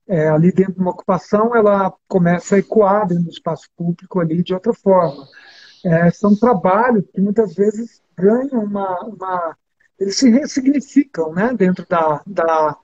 é, 0.07 0.27
ali 0.29 0.51
dentro 0.51 0.73
de 0.73 0.79
uma 0.79 0.91
ocupação, 0.91 1.55
ela 1.55 1.93
começa 2.07 2.55
a 2.55 2.59
ecoar 2.59 3.07
dentro 3.07 3.25
do 3.25 3.29
espaço 3.29 3.67
público 3.75 4.19
ali 4.19 4.43
de 4.43 4.53
outra 4.53 4.73
forma. 4.73 5.27
É, 5.85 6.11
são 6.11 6.35
trabalhos 6.35 7.05
que 7.13 7.21
muitas 7.21 7.55
vezes 7.55 8.01
ganham 8.17 8.63
uma, 8.63 8.99
uma 9.01 9.57
eles 9.99 10.17
se 10.17 10.29
ressignificam 10.29 11.33
né, 11.33 11.53
dentro 11.53 11.85
da, 11.87 12.21
da, 12.25 12.77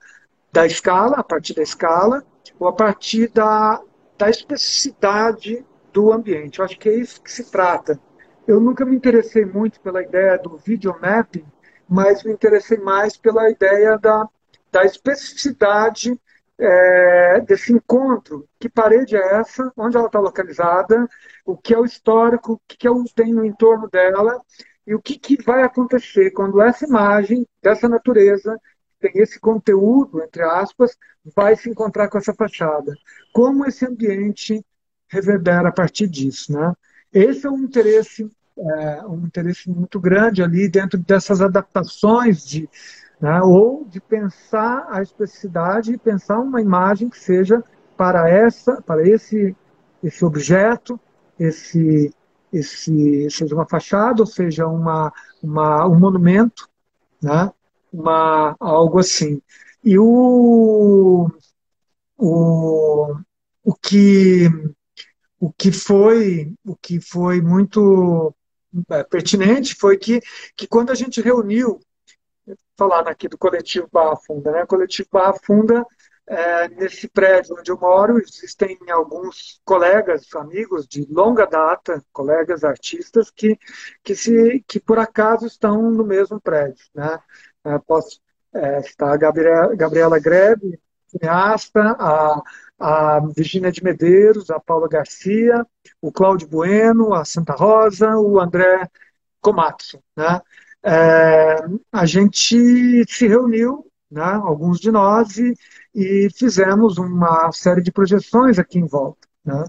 da 0.52 0.66
escala, 0.66 1.16
a 1.16 1.24
partir 1.24 1.54
da 1.54 1.62
escala, 1.62 2.24
ou 2.58 2.68
a 2.68 2.72
partir 2.72 3.28
da, 3.28 3.80
da 4.16 4.30
especificidade 4.30 5.64
do 5.92 6.12
ambiente. 6.12 6.58
Eu 6.58 6.64
acho 6.64 6.78
que 6.78 6.88
é 6.88 6.96
isso 6.96 7.20
que 7.20 7.30
se 7.30 7.50
trata. 7.50 7.98
Eu 8.50 8.58
nunca 8.58 8.84
me 8.84 8.96
interessei 8.96 9.44
muito 9.44 9.80
pela 9.80 10.02
ideia 10.02 10.36
do 10.36 10.56
videomapping, 10.56 11.44
mas 11.88 12.24
me 12.24 12.32
interessei 12.32 12.78
mais 12.78 13.16
pela 13.16 13.48
ideia 13.48 13.96
da, 13.96 14.28
da 14.72 14.84
especificidade 14.84 16.20
é, 16.58 17.40
desse 17.42 17.72
encontro. 17.72 18.48
Que 18.58 18.68
parede 18.68 19.14
é 19.14 19.36
essa? 19.36 19.72
Onde 19.76 19.96
ela 19.96 20.06
está 20.06 20.18
localizada? 20.18 21.08
O 21.46 21.56
que 21.56 21.72
é 21.72 21.78
o 21.78 21.84
histórico? 21.84 22.54
O 22.54 22.60
que, 22.66 22.88
eu 22.88 23.04
tenho 23.14 23.36
no 23.36 23.44
entorno 23.44 23.88
dela? 23.88 24.42
E 24.84 24.96
o 24.96 25.00
que, 25.00 25.16
que 25.16 25.40
vai 25.40 25.62
acontecer 25.62 26.32
quando 26.32 26.60
essa 26.60 26.84
imagem 26.84 27.46
dessa 27.62 27.88
natureza 27.88 28.60
tem 28.98 29.12
esse 29.14 29.38
conteúdo, 29.38 30.24
entre 30.24 30.42
aspas, 30.42 30.98
vai 31.36 31.54
se 31.54 31.70
encontrar 31.70 32.08
com 32.08 32.18
essa 32.18 32.34
fachada. 32.34 32.96
Como 33.32 33.64
esse 33.64 33.86
ambiente 33.86 34.60
reverbera 35.08 35.68
a 35.68 35.72
partir 35.72 36.08
disso, 36.08 36.52
né? 36.52 36.74
Esse 37.12 37.46
é 37.46 37.50
um 37.50 37.58
interesse, 37.58 38.28
é, 38.60 39.06
um 39.06 39.26
interesse 39.26 39.70
muito 39.70 39.98
grande 39.98 40.42
ali 40.42 40.68
dentro 40.68 40.98
dessas 40.98 41.40
adaptações 41.40 42.44
de, 42.44 42.68
né, 43.20 43.40
ou 43.42 43.84
de 43.88 44.00
pensar 44.00 44.86
a 44.90 45.02
especificidade 45.02 45.92
e 45.92 45.98
pensar 45.98 46.38
uma 46.38 46.60
imagem 46.60 47.08
que 47.08 47.18
seja 47.18 47.62
para 47.96 48.28
essa, 48.28 48.80
para 48.82 49.06
esse, 49.06 49.56
esse 50.02 50.24
objeto, 50.24 50.98
esse, 51.38 52.14
esse, 52.52 53.30
seja 53.30 53.54
uma 53.54 53.66
fachada, 53.66 54.22
ou 54.22 54.26
seja 54.26 54.66
uma, 54.66 55.12
uma, 55.42 55.86
um 55.86 55.98
monumento, 55.98 56.68
né? 57.22 57.50
uma, 57.92 58.56
algo 58.58 58.98
assim. 58.98 59.40
E 59.84 59.98
o, 59.98 61.30
o, 62.16 63.16
o, 63.64 63.74
que, 63.74 64.48
o, 65.38 65.52
que 65.52 65.72
foi, 65.72 66.54
o 66.64 66.76
que 66.76 67.00
foi 67.00 67.40
muito 67.40 68.34
pertinente 69.08 69.74
foi 69.74 69.96
que, 69.96 70.20
que 70.56 70.66
quando 70.66 70.90
a 70.90 70.94
gente 70.94 71.20
reuniu, 71.20 71.80
falar 72.76 73.06
aqui 73.08 73.28
do 73.28 73.36
coletivo 73.36 73.88
Barra 73.92 74.16
Funda, 74.16 74.50
né? 74.50 74.62
O 74.62 74.66
coletivo 74.66 75.08
Barra 75.12 75.34
Funda, 75.44 75.84
é, 76.26 76.68
nesse 76.68 77.08
prédio 77.08 77.56
onde 77.58 77.70
eu 77.70 77.78
moro, 77.78 78.18
existem 78.18 78.78
alguns 78.90 79.60
colegas, 79.64 80.26
amigos 80.34 80.86
de 80.86 81.06
longa 81.10 81.44
data, 81.44 82.02
colegas 82.12 82.64
artistas 82.64 83.30
que, 83.30 83.58
que, 84.02 84.14
se, 84.14 84.64
que 84.66 84.80
por 84.80 84.98
acaso 84.98 85.46
estão 85.46 85.90
no 85.90 86.04
mesmo 86.04 86.40
prédio, 86.40 86.84
né? 86.94 87.18
É, 87.64 87.78
posso 87.78 88.20
é, 88.54 88.82
citar 88.82 89.12
a 89.12 89.16
Gabriela, 89.16 89.76
Gabriela 89.76 90.18
Grebe, 90.18 90.80
cineasta, 91.10 91.96
a, 91.98 92.42
a 92.78 93.20
Virginia 93.36 93.70
de 93.70 93.82
Medeiros, 93.82 94.50
a 94.50 94.60
Paula 94.60 94.88
Garcia, 94.88 95.66
o 96.00 96.12
Cláudio 96.12 96.48
Bueno, 96.48 97.12
a 97.12 97.24
Santa 97.24 97.52
Rosa, 97.54 98.16
o 98.16 98.40
André 98.40 98.88
Komatsu. 99.40 100.02
Né? 100.16 100.40
É, 100.82 101.56
a 101.92 102.06
gente 102.06 103.04
se 103.08 103.26
reuniu, 103.26 103.86
né, 104.10 104.22
alguns 104.22 104.80
de 104.80 104.90
nós, 104.90 105.36
e, 105.36 105.54
e, 105.94 106.28
fizemos 106.36 106.98
uma 106.98 107.52
série 107.52 107.82
de 107.82 107.92
projeções 107.92 108.58
aqui 108.58 108.78
em 108.78 108.86
volta. 108.86 109.28
Né? 109.44 109.64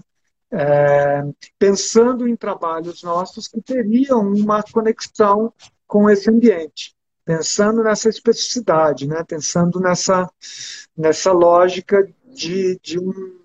É, 0.50 1.22
pensando 1.58 2.28
em 2.28 2.36
trabalhos 2.36 3.02
nossos 3.02 3.48
que 3.48 3.60
teriam 3.60 4.20
uma 4.20 4.62
conexão 4.62 5.52
com 5.86 6.10
esse 6.10 6.30
ambiente 6.30 6.94
pensando 7.24 7.82
nessa 7.82 8.08
especificidade, 8.08 9.06
né? 9.06 9.24
pensando 9.26 9.80
nessa, 9.80 10.28
nessa 10.96 11.32
lógica 11.32 12.06
de, 12.26 12.78
de, 12.82 12.98
um, 12.98 13.40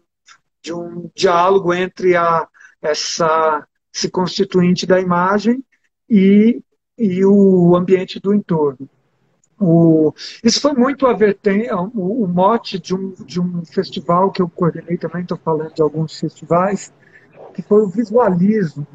de 0.61 0.73
um 0.73 1.09
diálogo 1.13 1.73
entre 1.73 2.15
a, 2.15 2.47
essa, 2.81 3.67
esse 3.93 4.09
constituinte 4.09 4.85
da 4.85 4.99
imagem 4.99 5.63
e, 6.09 6.61
e 6.97 7.23
o 7.25 7.75
ambiente 7.75 8.19
do 8.19 8.33
entorno. 8.33 8.89
O, 9.59 10.13
isso 10.43 10.61
foi 10.61 10.73
muito 10.73 11.07
a 11.07 11.13
o, 11.13 12.23
o, 12.23 12.27
mote 12.27 12.77
de 12.77 12.93
um, 12.93 13.13
de 13.25 13.41
um 13.41 13.65
festival 13.65 14.31
que 14.31 14.39
eu 14.39 14.47
coordenei 14.47 14.97
também, 14.97 15.23
estou 15.23 15.37
falando 15.37 15.73
de 15.73 15.81
alguns 15.81 16.19
festivais, 16.19 16.93
que 17.55 17.63
foi 17.63 17.81
o 17.81 17.87
visualismo, 17.87 18.85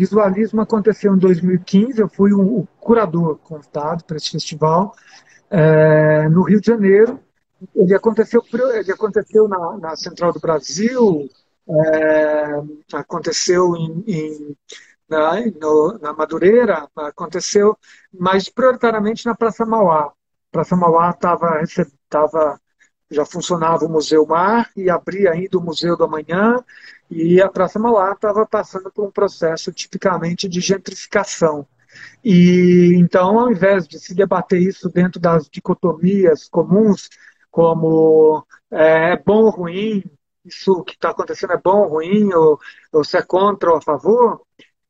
Visualismo 0.00 0.62
aconteceu 0.62 1.14
em 1.14 1.18
2015, 1.18 2.00
eu 2.00 2.08
fui 2.08 2.32
o, 2.32 2.66
curador 2.80 3.36
convidado 3.36 4.02
para 4.04 4.16
esse 4.16 4.30
festival 4.30 4.94
é, 5.50 6.26
no 6.30 6.42
Rio 6.42 6.58
de 6.58 6.68
Janeiro. 6.68 7.20
Ele 7.74 7.94
aconteceu, 7.94 8.42
ele 8.74 8.90
aconteceu 8.90 9.46
na, 9.46 9.76
na 9.76 9.96
Central 9.96 10.32
do 10.32 10.40
Brasil, 10.40 11.28
é, 11.68 12.62
aconteceu 12.94 13.76
em, 13.76 14.02
em 14.06 14.56
na, 15.06 15.38
no, 15.60 15.98
na 15.98 16.14
Madureira, 16.14 16.88
aconteceu, 16.96 17.76
mas 18.10 18.48
prioritariamente 18.48 19.26
na 19.26 19.34
Praça 19.34 19.66
Mauá. 19.66 20.10
Praça 20.50 20.74
Mauá 20.76 21.10
estava 21.10 22.58
já 23.10 23.24
funcionava 23.24 23.84
o 23.84 23.88
Museu 23.88 24.24
Mar 24.24 24.70
e 24.76 24.88
abria 24.88 25.32
ainda 25.32 25.58
o 25.58 25.62
Museu 25.62 25.96
do 25.96 26.04
Amanhã 26.04 26.62
e 27.10 27.40
a 27.42 27.48
Praça 27.48 27.78
Mauá 27.78 28.12
estava 28.12 28.46
passando 28.46 28.90
por 28.90 29.06
um 29.06 29.10
processo 29.10 29.72
tipicamente 29.72 30.48
de 30.48 30.60
gentrificação. 30.60 31.66
E 32.24 32.94
então, 32.96 33.38
ao 33.38 33.50
invés 33.50 33.88
de 33.88 33.98
se 33.98 34.14
debater 34.14 34.60
isso 34.62 34.88
dentro 34.88 35.20
das 35.20 35.48
dicotomias 35.48 36.48
comuns, 36.48 37.08
como 37.50 38.46
é, 38.70 39.12
é 39.14 39.16
bom 39.16 39.44
ou 39.44 39.50
ruim, 39.50 40.04
isso 40.44 40.84
que 40.84 40.92
está 40.92 41.10
acontecendo 41.10 41.52
é 41.52 41.58
bom 41.58 41.82
ou 41.82 41.88
ruim, 41.88 42.32
ou, 42.32 42.60
ou 42.92 43.02
se 43.02 43.16
é 43.16 43.22
contra 43.22 43.70
ou 43.70 43.76
a 43.78 43.82
favor, 43.82 44.42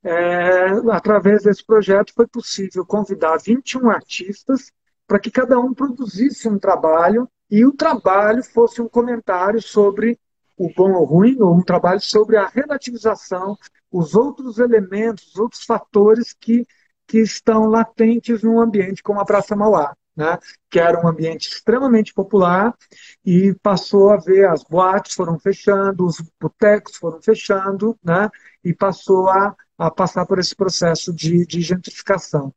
é, 0.05 0.69
através 0.93 1.43
desse 1.43 1.65
projeto 1.65 2.13
foi 2.15 2.27
possível 2.27 2.85
convidar 2.85 3.39
21 3.39 3.91
artistas 3.91 4.71
para 5.07 5.19
que 5.19 5.31
cada 5.31 5.59
um 5.59 5.75
produzisse 5.75 6.49
um 6.49 6.59
trabalho 6.59 7.29
e 7.51 7.65
o 7.65 7.73
trabalho 7.73 8.43
fosse 8.45 8.81
um 8.81 8.89
comentário 8.89 9.61
sobre 9.61 10.19
o 10.57 10.71
bom 10.75 10.93
ou 10.93 11.05
ruim, 11.05 11.41
ou 11.41 11.55
um 11.55 11.63
trabalho 11.63 12.01
sobre 12.01 12.37
a 12.37 12.47
relativização, 12.47 13.57
os 13.91 14.15
outros 14.15 14.59
elementos, 14.59 15.29
os 15.29 15.37
outros 15.37 15.65
fatores 15.65 16.35
que, 16.39 16.67
que 17.07 17.19
estão 17.19 17.65
latentes 17.65 18.43
num 18.43 18.61
ambiente 18.61 19.03
como 19.03 19.21
a 19.21 19.25
Praça 19.25 19.57
Mauá. 19.57 19.95
Né, 20.17 20.37
que 20.69 20.79
era 20.79 21.01
um 21.01 21.09
ambiente 21.09 21.49
extremamente 21.49 22.13
popular 22.13 22.75
e 23.25 23.55
passou 23.63 24.11
a 24.11 24.17
ver 24.17 24.47
as 24.49 24.63
boates 24.65 25.15
foram 25.15 25.39
fechando, 25.39 26.05
os 26.05 26.21
botecos 26.39 26.97
foram 26.97 27.23
fechando, 27.23 27.97
né, 28.05 28.29
e 28.63 28.75
passou 28.75 29.31
a, 29.31 29.55
a 29.79 29.91
passar 29.91 30.27
por 30.27 30.39
esse 30.39 30.55
processo 30.55 31.15
de, 31.15 31.47
de 31.47 31.63
gentrificação. 31.63 32.53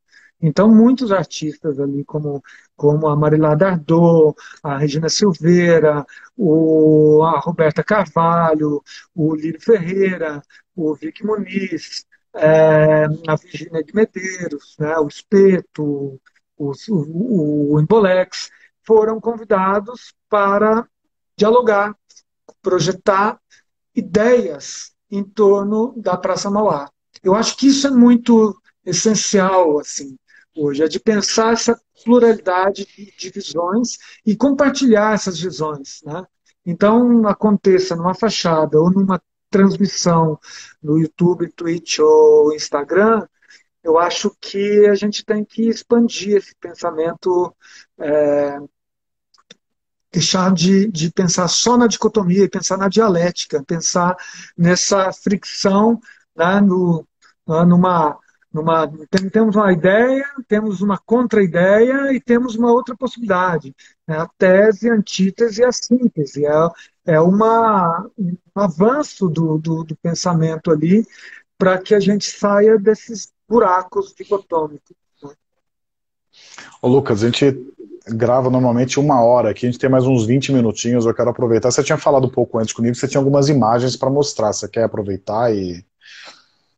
Então, 0.46 0.70
muitos 0.70 1.10
artistas 1.14 1.80
ali, 1.80 2.04
como, 2.04 2.44
como 2.76 3.08
a 3.08 3.16
Marilá 3.16 3.56
Dardot, 3.56 4.36
a 4.62 4.78
Regina 4.78 5.08
Silveira, 5.08 6.06
o, 6.36 7.24
a 7.24 7.40
Roberta 7.40 7.82
Carvalho, 7.82 8.84
o 9.16 9.34
Lírio 9.34 9.62
Ferreira, 9.62 10.44
o 10.76 10.94
Vic 10.96 11.26
Muniz, 11.26 12.06
é, 12.36 13.06
a 13.26 13.36
Virginia 13.38 13.82
de 13.82 13.96
Medeiros, 13.96 14.76
né, 14.78 14.98
o 14.98 15.08
Espeto, 15.08 16.20
o, 16.58 16.72
o, 16.90 17.78
o 17.78 17.88
foram 18.86 19.22
convidados 19.22 20.14
para 20.30 20.86
dialogar, 21.38 21.96
projetar 22.62 23.40
ideias 23.96 24.92
em 25.10 25.24
torno 25.24 25.94
da 25.96 26.18
Praça 26.18 26.52
Mauá. 26.52 26.92
Eu 27.24 27.34
acho 27.34 27.56
que 27.56 27.68
isso 27.68 27.88
é 27.88 27.92
muito 27.92 28.60
essencial, 28.86 29.80
assim, 29.80 30.18
hoje, 30.56 30.84
é 30.84 30.88
de 30.88 31.00
pensar 31.00 31.54
essa 31.54 31.80
pluralidade 32.04 32.88
de 33.18 33.30
visões 33.30 33.98
e 34.26 34.36
compartilhar 34.36 35.14
essas 35.14 35.40
visões. 35.40 36.02
Né? 36.06 36.26
Então, 36.66 37.28
aconteça 37.28 37.96
numa 37.96 38.14
fachada 38.14 38.80
ou 38.80 38.92
numa 38.92 39.22
transmissão 39.50 40.40
no 40.82 40.98
YouTube, 40.98 41.52
Twitch 41.52 42.00
ou 42.00 42.54
Instagram, 42.54 43.28
eu 43.84 43.98
acho 44.00 44.36
que 44.40 44.88
a 44.88 44.96
gente 44.96 45.26
tem 45.26 45.44
que 45.44 45.68
expandir 45.68 46.38
esse 46.38 46.56
pensamento, 46.56 47.54
é, 48.00 48.58
deixar 50.12 50.54
de, 50.54 50.90
de 50.90 51.12
pensar 51.12 51.48
só 51.50 51.78
na 51.78 51.86
dicotomia, 51.86 52.50
pensar 52.50 52.78
na 52.78 52.88
dialética, 52.88 53.64
pensar 53.64 54.16
nessa 54.58 55.12
fricção, 55.12 56.00
né, 56.36 56.62
no, 56.62 57.06
né, 57.46 57.66
numa 57.66 58.18
numa, 58.54 58.88
temos 59.32 59.56
uma 59.56 59.74
ideia, 59.74 60.24
temos 60.48 60.82
uma 60.82 60.98
contra-ideia 60.98 62.14
e 62.14 62.20
temos 62.20 62.56
uma 62.56 62.72
outra 62.72 62.96
possibilidade. 62.96 63.76
Né? 64.08 64.16
A 64.16 64.30
tese, 64.38 64.90
a 64.90 64.94
antítese 64.94 65.62
e 65.62 65.66
a 65.66 65.72
síntese. 65.72 66.46
É, 66.46 66.52
é 67.06 67.20
uma, 67.20 68.08
um 68.18 68.38
avanço 68.54 69.28
do, 69.28 69.58
do, 69.58 69.84
do 69.84 69.96
pensamento 69.96 70.72
ali 70.72 71.06
para 71.58 71.80
que 71.80 71.96
a 71.96 72.00
gente 72.00 72.26
saia 72.26 72.78
desses 72.78 73.34
buracos 73.50 74.14
dicotômicos. 74.14 74.96
Né? 75.24 75.32
Ô 76.80 76.88
Lucas, 76.88 77.24
a 77.24 77.26
gente 77.26 77.74
grava 78.06 78.50
normalmente 78.50 79.00
uma 79.00 79.24
hora, 79.24 79.50
aqui 79.50 79.66
a 79.66 79.72
gente 79.72 79.80
tem 79.80 79.90
mais 79.90 80.06
uns 80.06 80.26
20 80.26 80.52
minutinhos, 80.52 81.06
eu 81.06 81.14
quero 81.14 81.30
aproveitar. 81.30 81.72
Você 81.72 81.84
tinha 81.84 81.98
falado 81.98 82.28
um 82.28 82.32
pouco 82.32 82.60
antes 82.60 82.74
comigo, 82.74 82.94
você 82.94 83.08
tinha 83.08 83.20
algumas 83.20 83.50
imagens 83.50 83.96
para 83.96 84.10
mostrar. 84.10 84.54
Você 84.54 84.68
quer 84.68 84.84
aproveitar 84.84 85.54
e 85.56 85.84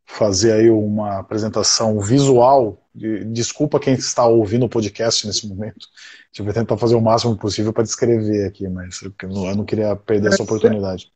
fazer 0.06 0.54
aí 0.54 0.70
uma 0.70 1.20
apresentação 1.20 2.00
visual? 2.00 2.82
Desculpa 2.94 3.80
quem 3.80 3.94
está 3.94 4.26
ouvindo 4.26 4.66
o 4.66 4.70
podcast 4.70 5.28
nesse 5.28 5.48
momento. 5.48 5.88
A 5.88 6.28
gente 6.32 6.46
vai 6.46 6.54
tentar 6.54 6.78
fazer 6.78 6.96
o 6.96 7.02
máximo 7.02 7.36
possível 7.36 7.74
para 7.74 7.84
descrever 7.84 8.46
aqui, 8.46 8.68
mas 8.68 9.02
eu 9.02 9.56
não 9.56 9.66
queria 9.66 9.96
perder 9.96 10.30
essa 10.30 10.44
oportunidade. 10.44 11.12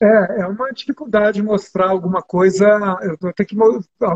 É, 0.00 0.42
é 0.42 0.46
uma 0.46 0.70
dificuldade 0.72 1.42
mostrar 1.42 1.88
alguma 1.88 2.20
coisa, 2.20 2.66
eu 3.00 3.16
vou 3.18 3.32
ter 3.32 3.46
que 3.46 3.56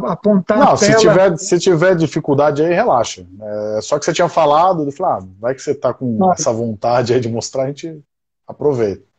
apontar 0.06 0.58
Não, 0.58 0.76
se 0.76 0.94
tiver, 0.96 1.38
se 1.38 1.58
tiver 1.58 1.96
dificuldade 1.96 2.62
aí, 2.62 2.74
relaxa. 2.74 3.26
É, 3.40 3.80
só 3.80 3.98
que 3.98 4.04
você 4.04 4.12
tinha 4.12 4.28
falado, 4.28 4.84
eu 4.84 4.92
falei, 4.92 5.12
ah, 5.14 5.28
vai 5.38 5.54
que 5.54 5.62
você 5.62 5.70
está 5.70 5.94
com 5.94 6.22
ah. 6.28 6.34
essa 6.34 6.52
vontade 6.52 7.14
aí 7.14 7.20
de 7.20 7.30
mostrar, 7.30 7.62
a 7.62 7.66
gente 7.68 8.04
aproveita. 8.46 9.09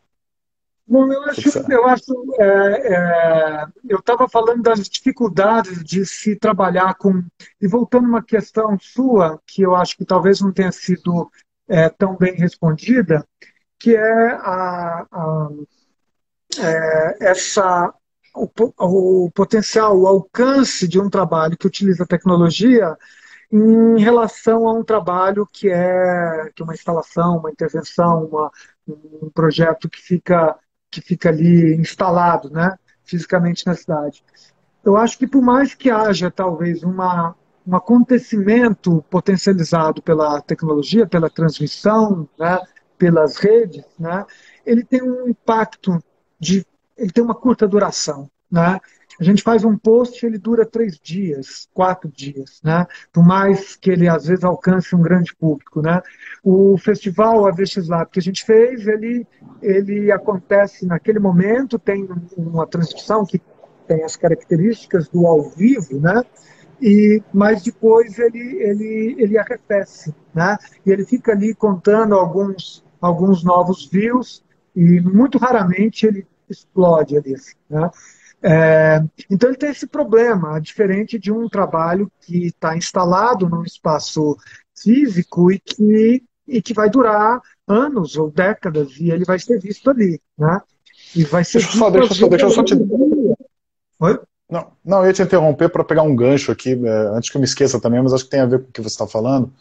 Bom, 0.91 1.09
eu 1.09 1.23
acho, 1.23 1.71
eu 1.71 1.87
acho, 1.87 2.35
é, 2.37 2.93
é, 2.93 3.65
eu 3.87 3.99
estava 3.99 4.27
falando 4.27 4.61
das 4.61 4.89
dificuldades 4.89 5.81
de 5.85 6.05
se 6.05 6.35
trabalhar 6.35 6.95
com, 6.95 7.23
e 7.61 7.65
voltando 7.65 8.09
uma 8.09 8.21
questão 8.21 8.77
sua, 8.77 9.39
que 9.47 9.61
eu 9.61 9.73
acho 9.73 9.95
que 9.95 10.03
talvez 10.03 10.41
não 10.41 10.51
tenha 10.51 10.69
sido 10.69 11.31
é, 11.69 11.87
tão 11.87 12.17
bem 12.17 12.35
respondida, 12.35 13.25
que 13.79 13.95
é 13.95 14.31
a, 14.33 15.07
a 15.09 15.49
é, 16.59 17.29
essa, 17.29 17.93
o, 18.35 18.49
o 18.77 19.31
potencial, 19.31 19.97
o 19.97 20.07
alcance 20.07 20.89
de 20.89 20.99
um 20.99 21.09
trabalho 21.09 21.57
que 21.57 21.67
utiliza 21.67 22.05
tecnologia 22.05 22.97
em 23.49 23.97
relação 23.97 24.67
a 24.67 24.73
um 24.73 24.83
trabalho 24.83 25.47
que 25.51 25.69
é, 25.69 26.49
que 26.53 26.61
é 26.61 26.65
uma 26.65 26.73
instalação, 26.73 27.37
uma 27.37 27.51
intervenção, 27.51 28.25
uma, 28.25 28.51
um 28.87 29.29
projeto 29.33 29.89
que 29.89 30.01
fica, 30.01 30.57
que 30.91 31.01
fica 31.01 31.29
ali 31.29 31.75
instalado 31.75 32.49
né, 32.49 32.75
fisicamente 33.03 33.65
na 33.65 33.73
cidade. 33.73 34.23
Eu 34.83 34.97
acho 34.97 35.17
que 35.17 35.25
por 35.25 35.41
mais 35.41 35.73
que 35.73 35.89
haja 35.89 36.29
talvez 36.29 36.83
uma, 36.83 37.35
um 37.65 37.75
acontecimento 37.75 39.03
potencializado 39.09 40.01
pela 40.01 40.41
tecnologia, 40.41 41.07
pela 41.07 41.29
transmissão, 41.29 42.27
né, 42.37 42.59
pelas 42.97 43.37
redes, 43.37 43.85
né, 43.97 44.25
ele 44.65 44.83
tem 44.83 45.01
um 45.01 45.29
impacto 45.29 46.03
de 46.39 46.65
ele 46.97 47.11
tem 47.11 47.23
uma 47.23 47.33
curta 47.33 47.67
duração, 47.67 48.29
né? 48.51 48.79
A 49.21 49.23
gente 49.23 49.43
faz 49.43 49.63
um 49.63 49.77
post, 49.77 50.25
ele 50.25 50.39
dura 50.39 50.65
três 50.65 50.99
dias, 50.99 51.69
quatro 51.75 52.09
dias, 52.09 52.59
né? 52.63 52.87
Por 53.13 53.23
mais 53.23 53.75
que 53.75 53.91
ele 53.91 54.09
às 54.09 54.25
vezes 54.25 54.43
alcance 54.43 54.95
um 54.95 55.01
grande 55.03 55.35
público, 55.35 55.79
né? 55.79 56.01
O 56.43 56.75
festival 56.79 57.45
AVX 57.45 57.87
Lab 57.87 58.09
que 58.09 58.17
a 58.17 58.21
gente 58.23 58.43
fez, 58.43 58.87
ele 58.87 59.27
ele 59.61 60.11
acontece 60.11 60.87
naquele 60.87 61.19
momento, 61.19 61.77
tem 61.77 62.09
uma 62.35 62.65
transmissão 62.65 63.23
que 63.23 63.39
tem 63.87 64.03
as 64.03 64.15
características 64.15 65.07
do 65.07 65.27
ao 65.27 65.51
vivo, 65.51 65.99
né? 65.99 66.23
E 66.81 67.21
mas 67.31 67.61
depois 67.61 68.17
ele 68.17 68.39
ele 68.39 69.15
ele 69.19 69.37
arrefece, 69.37 70.15
né? 70.33 70.57
E 70.83 70.89
ele 70.89 71.05
fica 71.05 71.33
ali 71.33 71.53
contando 71.53 72.15
alguns 72.15 72.83
alguns 72.99 73.43
novos 73.43 73.87
views 73.87 74.43
e 74.75 74.99
muito 74.99 75.37
raramente 75.37 76.07
ele 76.07 76.25
explode 76.49 77.15
ali. 77.15 77.35
Né? 77.69 77.87
É, 78.43 79.03
então 79.29 79.49
ele 79.49 79.57
tem 79.57 79.69
esse 79.69 79.85
problema, 79.85 80.59
diferente 80.59 81.19
de 81.19 81.31
um 81.31 81.47
trabalho 81.47 82.11
que 82.21 82.47
está 82.47 82.75
instalado 82.75 83.47
num 83.47 83.63
espaço 83.63 84.35
físico 84.75 85.51
e 85.51 85.59
que, 85.59 86.23
e 86.47 86.61
que 86.61 86.73
vai 86.73 86.89
durar 86.89 87.39
anos 87.67 88.17
ou 88.17 88.31
décadas 88.31 88.97
e 88.99 89.11
ele 89.11 89.25
vai 89.25 89.37
ser 89.37 89.59
visto 89.59 89.89
ali, 89.89 90.19
né? 90.37 90.59
E 91.15 91.23
vai 91.23 91.43
ser 91.43 91.59
deixa, 91.59 91.77
só, 91.77 91.89
deixa, 91.89 92.13
só, 92.15 92.27
deixa 92.27 92.45
eu 92.45 92.51
só 92.51 92.63
te... 92.63 92.73
Oi? 93.99 94.19
Não, 94.49 94.71
não, 94.83 94.99
eu 94.99 95.07
ia 95.07 95.13
te 95.13 95.21
interromper 95.21 95.69
para 95.69 95.83
pegar 95.83 96.01
um 96.01 96.15
gancho 96.15 96.51
aqui, 96.51 96.71
é, 96.73 96.89
antes 97.15 97.29
que 97.29 97.37
eu 97.37 97.39
me 97.39 97.45
esqueça 97.45 97.79
também, 97.79 98.01
mas 98.01 98.11
acho 98.11 98.23
que 98.23 98.31
tem 98.31 98.41
a 98.41 98.45
ver 98.45 98.59
com 98.59 98.69
o 98.69 98.71
que 98.71 98.81
você 98.81 98.87
está 98.87 99.07
falando. 99.07 99.53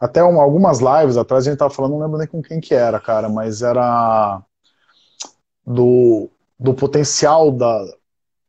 Até 0.00 0.24
um, 0.24 0.40
algumas 0.40 0.80
lives 0.80 1.16
atrás 1.16 1.44
a 1.44 1.50
gente 1.50 1.54
estava 1.54 1.72
falando, 1.72 1.92
não 1.92 2.00
lembro 2.00 2.18
nem 2.18 2.26
com 2.26 2.42
quem 2.42 2.60
que 2.60 2.74
era, 2.74 2.98
cara, 2.98 3.28
mas 3.28 3.62
era 3.62 4.42
do, 5.64 6.28
do 6.58 6.74
potencial 6.74 7.52
da, 7.52 7.84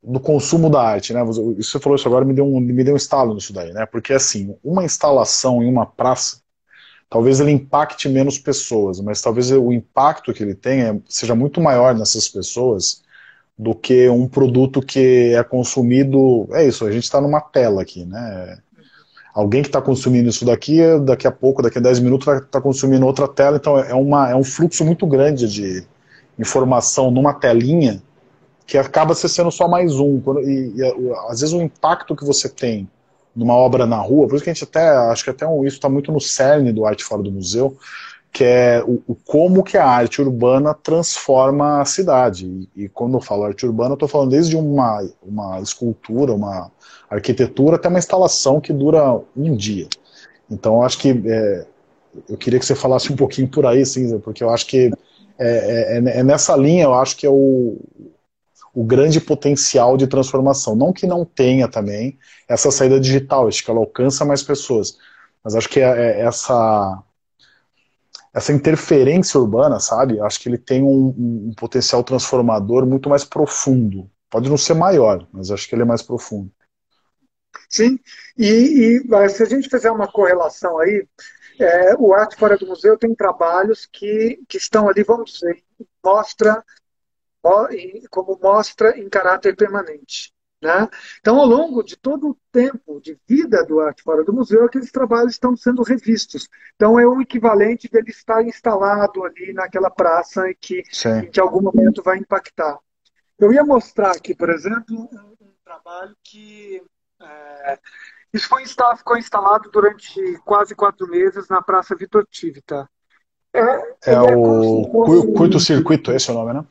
do 0.05 0.19
consumo 0.19 0.69
da 0.69 0.81
arte, 0.81 1.13
né? 1.13 1.23
Você 1.23 1.79
falou 1.79 1.95
isso 1.95 2.07
agora, 2.07 2.23
me 2.23 2.33
deu 2.33 2.45
um, 2.45 2.59
me 2.59 2.83
deu 2.83 2.93
um 2.93 2.97
estalo 2.97 3.33
nisso 3.33 3.51
daí, 3.51 3.73
né? 3.73 3.85
Porque 3.85 4.13
assim, 4.13 4.55
uma 4.63 4.83
instalação 4.83 5.63
em 5.63 5.67
uma 5.67 5.85
praça, 5.85 6.37
talvez 7.09 7.39
ele 7.39 7.51
impacte 7.51 8.07
menos 8.07 8.37
pessoas, 8.37 8.99
mas 8.99 9.21
talvez 9.21 9.51
o 9.51 9.71
impacto 9.71 10.33
que 10.33 10.43
ele 10.43 10.55
tenha 10.55 11.01
seja 11.07 11.33
muito 11.35 11.59
maior 11.59 11.95
nessas 11.95 12.27
pessoas 12.27 13.03
do 13.57 13.73
que 13.73 14.09
um 14.09 14.27
produto 14.27 14.81
que 14.81 15.33
é 15.33 15.43
consumido. 15.43 16.47
É 16.51 16.65
isso, 16.67 16.85
a 16.85 16.91
gente 16.91 17.03
está 17.03 17.19
numa 17.19 17.41
tela 17.41 17.81
aqui, 17.81 18.05
né? 18.05 18.59
Alguém 19.33 19.61
que 19.61 19.69
está 19.69 19.81
consumindo 19.81 20.29
isso 20.29 20.45
daqui, 20.45 20.79
daqui 21.03 21.27
a 21.27 21.31
pouco, 21.31 21.61
daqui 21.61 21.77
a 21.77 21.81
10 21.81 21.99
minutos, 21.99 22.25
vai 22.25 22.37
estar 22.37 22.47
tá 22.47 22.61
consumindo 22.61 23.05
outra 23.05 23.27
tela, 23.27 23.57
então 23.57 23.77
é, 23.77 23.93
uma, 23.93 24.29
é 24.29 24.35
um 24.35 24.43
fluxo 24.43 24.85
muito 24.85 25.05
grande 25.05 25.51
de, 25.51 25.85
informação 26.37 27.09
numa 27.09 27.33
telinha 27.33 28.01
que 28.65 28.77
acaba 28.77 29.13
sendo 29.13 29.51
só 29.51 29.67
mais 29.67 29.99
um. 29.99 30.21
E, 30.41 30.73
e, 30.75 31.13
às 31.27 31.41
vezes 31.41 31.53
o 31.53 31.61
impacto 31.61 32.15
que 32.15 32.25
você 32.25 32.49
tem 32.49 32.89
numa 33.35 33.53
obra 33.53 33.85
na 33.85 33.97
rua, 33.97 34.27
por 34.27 34.35
isso 34.35 34.43
que 34.43 34.49
a 34.49 34.53
gente 34.53 34.63
até, 34.63 34.87
acho 34.87 35.23
que 35.23 35.29
até 35.29 35.45
isso 35.45 35.75
está 35.75 35.89
muito 35.89 36.11
no 36.11 36.21
cerne 36.21 36.71
do 36.71 36.85
Arte 36.85 37.03
Fora 37.03 37.21
do 37.21 37.31
Museu, 37.31 37.77
que 38.31 38.43
é 38.43 38.83
o, 38.85 39.01
o, 39.07 39.15
como 39.15 39.63
que 39.63 39.77
a 39.77 39.85
arte 39.85 40.21
urbana 40.21 40.73
transforma 40.73 41.81
a 41.81 41.85
cidade. 41.85 42.45
E, 42.75 42.83
e 42.83 42.89
quando 42.89 43.15
eu 43.15 43.21
falo 43.21 43.43
arte 43.43 43.65
urbana, 43.65 43.91
eu 43.91 43.95
estou 43.95 44.09
falando 44.09 44.31
desde 44.31 44.55
uma, 44.55 45.05
uma 45.21 45.59
escultura, 45.59 46.33
uma 46.33 46.71
arquitetura, 47.09 47.75
até 47.75 47.87
uma 47.87 47.99
instalação 47.99 48.59
que 48.59 48.73
dura 48.73 49.21
um 49.35 49.55
dia. 49.55 49.87
Então, 50.49 50.81
acho 50.81 50.97
que 50.97 51.21
é, 51.25 51.65
eu 52.29 52.37
queria 52.37 52.59
que 52.59 52.65
você 52.65 52.75
falasse 52.75 53.11
um 53.11 53.15
pouquinho 53.15 53.47
por 53.47 53.65
aí, 53.65 53.85
sim, 53.85 54.17
porque 54.19 54.43
eu 54.43 54.49
acho 54.49 54.65
que 54.67 54.91
é, 55.37 55.47
é, 55.47 55.97
é, 55.97 56.19
é, 56.19 56.23
nessa 56.23 56.55
linha, 56.55 56.83
eu 56.83 56.93
acho 56.93 57.17
que 57.17 57.25
é 57.25 57.29
o, 57.29 57.77
o 58.75 58.83
grande 58.83 59.21
potencial 59.21 59.95
de 59.95 60.05
transformação. 60.05 60.75
Não 60.75 60.91
que 60.91 61.07
não 61.07 61.23
tenha 61.23 61.67
também 61.67 62.19
essa 62.47 62.69
saída 62.69 62.99
digital, 62.99 63.47
acho 63.47 63.63
que 63.63 63.71
ela 63.71 63.79
alcança 63.79 64.25
mais 64.25 64.43
pessoas, 64.43 64.97
mas 65.43 65.55
acho 65.55 65.69
que 65.69 65.79
é, 65.79 65.83
é 65.83 66.21
essa 66.21 67.01
essa 68.33 68.51
interferência 68.51 69.39
urbana, 69.39 69.79
sabe? 69.79 70.19
Acho 70.19 70.41
que 70.41 70.49
ele 70.49 70.57
tem 70.57 70.83
um, 70.83 71.07
um, 71.07 71.53
potencial 71.55 72.03
transformador 72.03 72.85
muito 72.85 73.07
mais 73.09 73.23
profundo. 73.23 74.11
Pode 74.29 74.49
não 74.49 74.57
ser 74.57 74.73
maior, 74.73 75.25
mas 75.31 75.49
acho 75.49 75.69
que 75.69 75.73
ele 75.73 75.83
é 75.83 75.85
mais 75.85 76.01
profundo. 76.01 76.51
Sim, 77.69 77.97
e, 78.37 79.01
e 79.07 79.29
se 79.29 79.41
a 79.41 79.45
gente 79.45 79.69
fizer 79.69 79.89
uma 79.89 80.11
correlação 80.11 80.77
aí, 80.79 81.07
é, 81.57 81.95
o 81.95 82.13
Arte 82.13 82.35
Fora 82.35 82.57
do 82.57 82.67
Museu 82.67 82.97
tem 82.97 83.15
trabalhos 83.15 83.85
que, 83.85 84.41
que 84.49 84.57
estão 84.57 84.89
ali, 84.89 85.01
vamos 85.03 85.31
dizer, 85.31 85.63
mostra, 86.03 86.61
como 88.09 88.39
mostra 88.41 88.97
em 88.97 89.09
caráter 89.09 89.55
permanente. 89.55 90.33
Né? 90.61 90.89
Então, 91.19 91.39
ao 91.39 91.45
longo 91.45 91.83
de 91.83 91.95
todo 91.95 92.29
o 92.29 92.37
tempo 92.51 92.99
de 92.99 93.19
vida 93.27 93.63
do 93.65 93.79
Arte 93.79 94.01
Fora 94.01 94.23
do 94.23 94.33
Museu, 94.33 94.65
aqueles 94.65 94.91
trabalhos 94.91 95.33
estão 95.33 95.55
sendo 95.55 95.83
revistos. 95.83 96.47
Então, 96.75 96.99
é 96.99 97.05
o 97.05 97.21
equivalente 97.21 97.87
dele 97.87 98.09
estar 98.09 98.41
instalado 98.43 99.23
ali 99.23 99.53
naquela 99.53 99.91
praça 99.91 100.49
e 100.49 100.55
que, 100.55 100.81
em 101.23 101.29
que 101.29 101.39
algum 101.39 101.61
momento 101.61 102.01
vai 102.01 102.17
impactar. 102.17 102.79
Eu 103.37 103.53
ia 103.53 103.63
mostrar 103.63 104.11
aqui, 104.11 104.33
por 104.33 104.49
exemplo, 104.49 104.95
um, 104.97 105.45
um 105.45 105.51
trabalho 105.63 106.15
que 106.23 106.81
é, 107.21 107.79
isso 108.33 108.47
foi, 108.49 108.63
ficou 108.97 109.17
instalado 109.17 109.69
durante 109.71 110.37
quase 110.43 110.75
quatro 110.75 111.07
meses 111.07 111.47
na 111.47 111.61
Praça 111.61 111.95
Vitor 111.95 112.25
Tivita. 112.29 112.89
É, 113.53 113.61
é, 113.61 114.13
é 114.13 114.19
o 114.19 115.33
curto-circuito, 115.33 116.11
esse 116.11 116.29
é 116.29 116.33
o 116.33 116.35
nome, 116.37 116.53
né? 116.53 116.65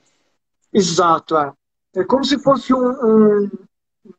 Exato, 0.75 1.37
é. 1.39 1.53
É 1.97 2.05
como 2.05 2.25
se 2.25 2.39
fosse 2.39 2.75
um. 2.75 2.91
um... 2.91 3.51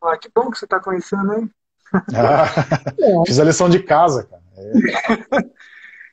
Ah, 0.01 0.18
que 0.18 0.30
bom 0.34 0.49
que 0.49 0.58
você 0.58 0.66
está 0.66 0.80
conhecendo, 0.80 1.34
hein? 1.34 1.51
Ah, 2.16 2.45
é. 2.99 3.26
Fiz 3.26 3.39
a 3.39 3.43
lição 3.43 3.70
de 3.70 3.82
casa, 3.84 4.24
cara. 4.24 4.41
É. 4.58 5.45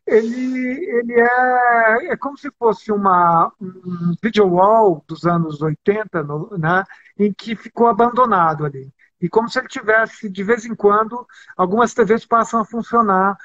ele, 0.16 0.84
ele 0.98 1.14
é, 1.14 2.12
é 2.12 2.16
como 2.16 2.36
se 2.36 2.50
fosse 2.58 2.92
uma, 2.92 3.50
um 3.60 4.14
video 4.22 4.46
wall 4.46 5.02
dos 5.08 5.24
anos 5.24 5.62
80, 5.62 6.22
no, 6.22 6.56
né, 6.58 6.84
em 7.18 7.32
que 7.32 7.56
ficou 7.56 7.86
abandonado 7.86 8.64
ali 8.64 8.92
e 9.22 9.28
como 9.28 9.48
se 9.48 9.60
ele 9.60 9.68
tivesse, 9.68 10.28
de 10.28 10.42
vez 10.42 10.66
em 10.66 10.74
quando, 10.74 11.24
algumas 11.56 11.94
TVs 11.94 12.26
passam 12.26 12.60
a 12.60 12.64
funcionar 12.64 13.38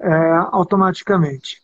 é, 0.00 0.10
automaticamente. 0.50 1.62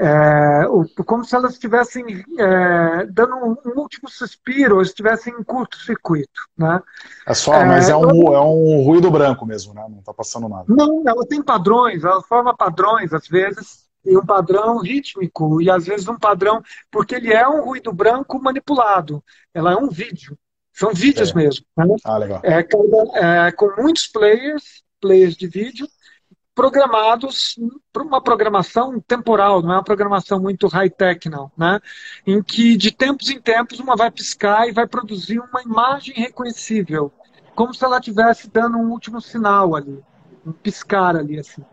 É, 0.00 0.64
como 1.04 1.24
se 1.24 1.36
elas 1.36 1.52
estivessem 1.52 2.24
é, 2.38 3.06
dando 3.06 3.36
um, 3.36 3.78
último 3.78 4.08
suspiro, 4.08 4.76
ou 4.76 4.82
estivessem 4.82 5.34
em 5.38 5.42
curto-circuito. 5.44 6.48
Né? 6.56 6.80
É 7.26 7.34
só, 7.34 7.64
mas 7.66 7.90
é, 7.90 7.92
é 7.92 7.96
um, 7.96 8.34
é 8.34 8.40
um 8.40 8.82
ruído 8.82 9.10
branco 9.10 9.44
mesmo, 9.44 9.74
né? 9.74 9.84
não 9.90 9.98
está 9.98 10.14
passando 10.14 10.48
nada. 10.48 10.64
Não, 10.68 11.02
ela 11.06 11.26
tem 11.26 11.42
padrões, 11.42 12.02
ela 12.02 12.22
forma 12.22 12.56
padrões, 12.56 13.12
às 13.12 13.28
vezes, 13.28 13.84
e 14.02 14.16
um 14.16 14.24
padrão 14.24 14.78
rítmico, 14.78 15.60
e 15.60 15.70
às 15.70 15.84
vezes 15.84 16.08
um 16.08 16.18
padrão, 16.18 16.62
porque 16.90 17.14
ele 17.14 17.30
é 17.30 17.46
um 17.46 17.62
ruído 17.62 17.92
branco 17.92 18.42
manipulado, 18.42 19.22
ela 19.52 19.72
é 19.72 19.76
um 19.76 19.90
vídeo, 19.90 20.34
são 20.72 20.94
vídeos 20.94 21.30
é. 21.32 21.34
mesmo. 21.34 21.66
Né? 21.76 21.84
Ah, 22.04 22.16
legal. 22.16 22.40
É, 22.42 22.60
é, 23.48 23.52
com 23.52 23.70
muitos 23.76 24.06
players, 24.06 24.82
players 24.98 25.36
de 25.36 25.46
vídeo, 25.46 25.86
programados 26.60 27.58
para 27.90 28.02
uma 28.02 28.20
programação 28.20 29.00
temporal, 29.00 29.62
não 29.62 29.72
é 29.72 29.76
uma 29.76 29.82
programação 29.82 30.38
muito 30.38 30.68
high-tech, 30.68 31.26
não, 31.26 31.50
né? 31.56 31.80
Em 32.26 32.42
que 32.42 32.76
de 32.76 32.90
tempos 32.90 33.30
em 33.30 33.40
tempos 33.40 33.80
uma 33.80 33.96
vai 33.96 34.10
piscar 34.10 34.68
e 34.68 34.72
vai 34.72 34.86
produzir 34.86 35.38
uma 35.38 35.62
imagem 35.62 36.14
reconhecível, 36.14 37.10
como 37.54 37.72
se 37.72 37.82
ela 37.82 37.96
estivesse 37.96 38.50
dando 38.50 38.76
um 38.76 38.90
último 38.90 39.22
sinal 39.22 39.74
ali, 39.74 40.04
um 40.44 40.52
piscar 40.52 41.16
ali, 41.16 41.38
assim. 41.38 41.64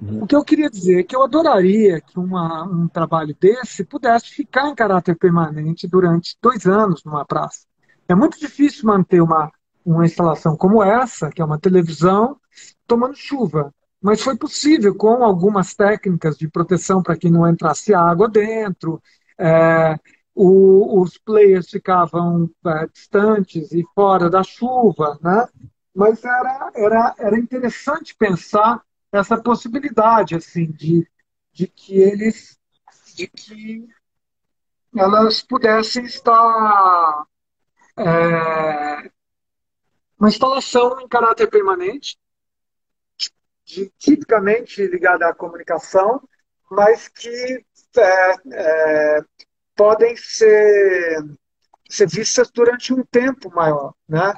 Uhum. 0.00 0.22
O 0.22 0.26
que 0.26 0.34
eu 0.34 0.42
queria 0.42 0.70
dizer 0.70 1.00
é 1.00 1.02
que 1.02 1.14
eu 1.14 1.22
adoraria 1.22 2.00
que 2.00 2.18
uma, 2.18 2.64
um 2.64 2.88
trabalho 2.88 3.36
desse 3.38 3.84
pudesse 3.84 4.30
ficar 4.30 4.66
em 4.66 4.74
caráter 4.74 5.14
permanente 5.14 5.86
durante 5.86 6.38
dois 6.40 6.64
anos 6.64 7.04
numa 7.04 7.26
praça. 7.26 7.66
É 8.08 8.14
muito 8.14 8.40
difícil 8.40 8.86
manter 8.86 9.20
uma, 9.20 9.52
uma 9.84 10.06
instalação 10.06 10.56
como 10.56 10.82
essa, 10.82 11.28
que 11.28 11.42
é 11.42 11.44
uma 11.44 11.58
televisão, 11.58 12.38
tomando 12.86 13.14
chuva 13.14 13.70
mas 14.02 14.20
foi 14.20 14.36
possível 14.36 14.94
com 14.94 15.22
algumas 15.22 15.74
técnicas 15.74 16.36
de 16.36 16.48
proteção 16.48 17.00
para 17.02 17.16
que 17.16 17.30
não 17.30 17.48
entrasse 17.48 17.94
água 17.94 18.28
dentro. 18.28 19.00
É, 19.38 19.96
o, 20.34 21.00
os 21.00 21.16
players 21.18 21.70
ficavam 21.70 22.50
é, 22.66 22.86
distantes 22.88 23.70
e 23.70 23.84
fora 23.94 24.28
da 24.28 24.42
chuva, 24.42 25.18
né? 25.22 25.46
Mas 25.94 26.24
era, 26.24 26.70
era, 26.74 27.14
era 27.18 27.38
interessante 27.38 28.16
pensar 28.16 28.82
essa 29.12 29.40
possibilidade 29.40 30.34
assim 30.34 30.70
de, 30.72 31.06
de 31.52 31.66
que 31.68 31.94
eles 31.96 32.58
de 33.14 33.28
que 33.28 33.86
elas 34.96 35.42
pudessem 35.42 36.04
estar 36.04 37.26
é, 37.96 39.10
uma 40.18 40.28
instalação 40.28 41.00
em 41.00 41.08
caráter 41.08 41.48
permanente 41.48 42.16
de, 43.72 43.90
tipicamente 43.98 44.86
ligada 44.86 45.26
à 45.26 45.34
comunicação, 45.34 46.20
mas 46.70 47.08
que 47.08 47.64
é, 47.96 48.34
é, 48.52 49.20
podem 49.74 50.14
ser, 50.16 51.24
ser 51.88 52.08
vistas 52.08 52.50
durante 52.50 52.92
um 52.92 53.02
tempo 53.04 53.50
maior. 53.54 53.94
Né? 54.08 54.34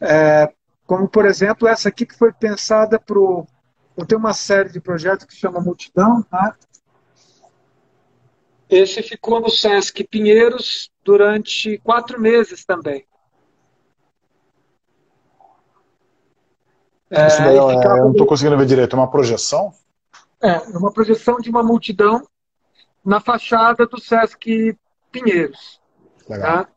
É, 0.00 0.52
como, 0.86 1.08
por 1.08 1.24
exemplo, 1.24 1.66
essa 1.66 1.88
aqui 1.88 2.04
que 2.04 2.16
foi 2.16 2.32
pensada 2.32 2.98
para 2.98 3.18
o. 3.18 3.46
Eu 3.96 4.04
tenho 4.04 4.18
uma 4.18 4.34
série 4.34 4.70
de 4.70 4.80
projetos 4.80 5.24
que 5.24 5.36
chama 5.36 5.60
Multidão. 5.60 6.22
Tá? 6.24 6.56
Esse 8.68 9.02
ficou 9.02 9.40
no 9.40 9.48
Sesc 9.48 10.04
Pinheiros 10.04 10.90
durante 11.04 11.78
quatro 11.78 12.20
meses 12.20 12.64
também. 12.64 13.06
É, 17.14 17.38
daí, 17.38 17.56
eu 17.56 17.96
não 17.96 18.10
estou 18.10 18.26
conseguindo 18.26 18.58
ver 18.58 18.66
direito. 18.66 18.94
É 18.94 18.98
uma 18.98 19.10
projeção? 19.10 19.72
É, 20.42 20.50
é, 20.50 20.78
uma 20.78 20.92
projeção 20.92 21.38
de 21.38 21.48
uma 21.48 21.62
multidão 21.62 22.26
na 23.04 23.20
fachada 23.20 23.86
do 23.86 24.00
Sesc 24.00 24.76
Pinheiros. 25.10 25.80
Legal. 26.28 26.64
Tá? 26.64 26.68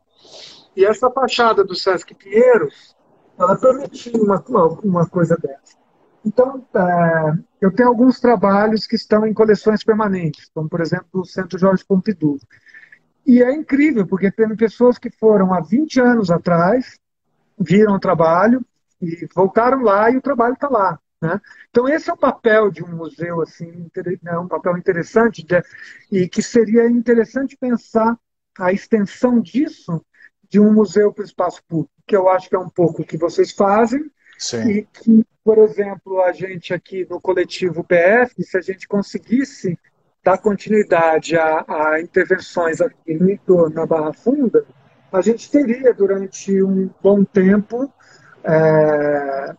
E 0.76 0.86
essa 0.86 1.10
fachada 1.10 1.64
do 1.64 1.76
Sesc 1.76 2.14
Pinheiros, 2.14 2.96
ela 3.38 3.56
permitia 3.56 4.22
uma, 4.22 4.44
uma 4.84 5.08
coisa 5.08 5.36
dessa. 5.38 5.78
Então, 6.24 6.64
é, 6.74 7.34
eu 7.62 7.74
tenho 7.74 7.90
alguns 7.90 8.20
trabalhos 8.20 8.86
que 8.86 8.96
estão 8.96 9.26
em 9.26 9.34
coleções 9.34 9.84
permanentes, 9.84 10.50
como, 10.54 10.68
por 10.68 10.82
exemplo, 10.82 11.22
o 11.22 11.26
Centro 11.26 11.58
Jorge 11.58 11.86
Pompidou. 11.86 12.38
E 13.26 13.42
é 13.42 13.54
incrível, 13.54 14.06
porque 14.06 14.32
tem 14.32 14.56
pessoas 14.56 14.98
que 14.98 15.10
foram 15.10 15.54
há 15.54 15.62
20 15.62 16.00
anos 16.00 16.32
atrás, 16.32 16.98
viram 17.60 17.96
o 17.96 18.00
trabalho, 18.00 18.66
e 19.02 19.28
voltaram 19.36 19.82
lá 19.82 20.10
e 20.10 20.18
o 20.18 20.22
trabalho 20.22 20.54
está 20.54 20.70
lá. 20.70 21.00
Né? 21.22 21.40
Então 21.70 21.88
esse 21.88 22.10
é 22.10 22.14
o 22.14 22.18
papel 22.18 22.70
de 22.70 22.84
um 22.84 22.96
museu 22.96 23.42
assim, 23.42 23.90
né, 24.22 24.38
um 24.38 24.48
papel 24.48 24.78
interessante 24.78 25.44
de, 25.44 25.64
e 26.12 26.30
que 26.30 26.44
seria 26.44 26.88
interessante 26.88 27.58
pensar 27.58 28.16
a 28.60 28.72
extensão 28.72 29.40
disso 29.40 30.04
de 30.50 30.60
um 30.60 30.72
museu 30.72 31.12
para 31.12 31.24
o 31.24 31.26
espaço 31.26 31.62
público, 31.68 31.92
que 32.06 32.16
eu 32.16 32.30
acho 32.30 32.50
que 32.50 32.56
é 32.56 32.60
um 32.60 32.70
pouco 32.70 33.02
o 33.02 33.06
que 33.06 33.18
vocês 33.18 33.52
fazem 33.52 34.10
Sim. 34.38 34.70
e 34.70 34.84
que, 34.84 35.26
por 35.44 35.58
exemplo, 35.58 36.22
a 36.22 36.32
gente 36.32 36.74
aqui 36.74 37.06
no 37.10 37.20
coletivo 37.20 37.84
PF, 37.84 38.44
se 38.44 38.58
a 38.58 38.62
gente 38.62 38.88
conseguisse 38.88 39.78
dar 40.24 40.38
continuidade 40.38 41.38
a, 41.38 41.66
a 41.68 42.02
intervenções 42.02 42.80
aqui 42.80 43.14
no 43.16 43.30
entorno 43.30 43.76
da 43.76 43.86
Barra 43.86 44.14
Funda, 44.14 44.66
a 45.12 45.22
gente 45.22 45.50
teria 45.50 45.94
durante 45.94 46.62
um 46.62 46.90
bom 47.02 47.24
tempo 47.24 47.92
é, 48.48 49.56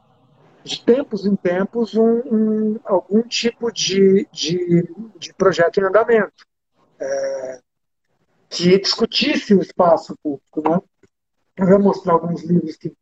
de 0.64 0.82
tempos 0.82 1.26
em 1.26 1.36
tempos, 1.36 1.94
um, 1.94 2.20
um, 2.20 2.80
algum 2.84 3.22
tipo 3.22 3.70
de, 3.70 4.26
de, 4.32 4.88
de, 5.18 5.34
projeto 5.34 5.78
em 5.78 5.84
andamento 5.84 6.46
é, 6.98 7.60
que 8.48 8.78
discutisse 8.78 9.54
o 9.54 9.60
espaço 9.60 10.16
público. 10.22 10.62
Né? 10.62 10.80
Eu 11.58 11.66
vou 11.66 11.78
mostrar 11.80 12.14
alguns 12.14 12.42
livros 12.42 12.76
que 12.76 12.92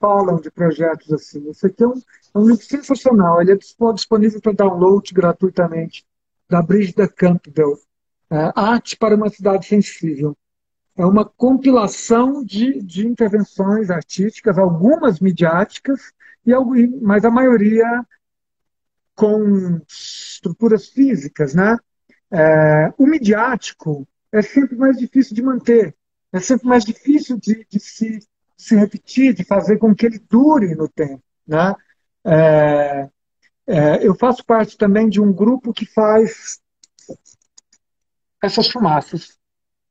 falam 0.00 0.36
de 0.36 0.50
projetos 0.50 1.12
assim. 1.12 1.48
Esse 1.50 1.66
aqui 1.66 1.82
é 1.82 1.88
um, 1.88 1.94
é 1.94 2.38
um 2.38 2.46
livro 2.46 2.64
sensacional, 2.64 3.40
ele 3.40 3.52
é 3.52 3.56
disponível 3.56 4.40
para 4.40 4.52
download 4.52 5.12
gratuitamente, 5.12 6.04
da 6.48 6.62
Brigida 6.62 7.08
Campbell, 7.08 7.78
é, 8.30 8.52
Arte 8.54 8.96
para 8.96 9.16
uma 9.16 9.28
Cidade 9.28 9.66
Sensível 9.66 10.36
é 11.02 11.06
uma 11.06 11.24
compilação 11.24 12.44
de, 12.44 12.80
de 12.80 13.08
intervenções 13.08 13.90
artísticas, 13.90 14.56
algumas 14.56 15.18
midiáticas, 15.18 16.12
e, 16.46 16.52
mas 17.00 17.24
a 17.24 17.30
maioria 17.30 18.06
com 19.12 19.80
estruturas 19.88 20.86
físicas. 20.86 21.54
Né? 21.54 21.76
É, 22.30 22.94
o 22.96 23.04
midiático 23.04 24.06
é 24.30 24.42
sempre 24.42 24.76
mais 24.76 24.96
difícil 24.96 25.34
de 25.34 25.42
manter, 25.42 25.92
é 26.32 26.38
sempre 26.38 26.68
mais 26.68 26.84
difícil 26.84 27.36
de, 27.36 27.66
de 27.68 27.80
se, 27.80 28.20
se 28.56 28.76
repetir, 28.76 29.34
de 29.34 29.42
fazer 29.42 29.78
com 29.78 29.92
que 29.92 30.06
ele 30.06 30.20
dure 30.30 30.72
no 30.76 30.88
tempo. 30.88 31.20
Né? 31.44 31.74
É, 32.24 33.08
é, 33.66 34.06
eu 34.06 34.14
faço 34.14 34.44
parte 34.44 34.78
também 34.78 35.08
de 35.08 35.20
um 35.20 35.32
grupo 35.32 35.72
que 35.72 35.84
faz 35.84 36.60
essas 38.40 38.68
fumaças 38.68 39.41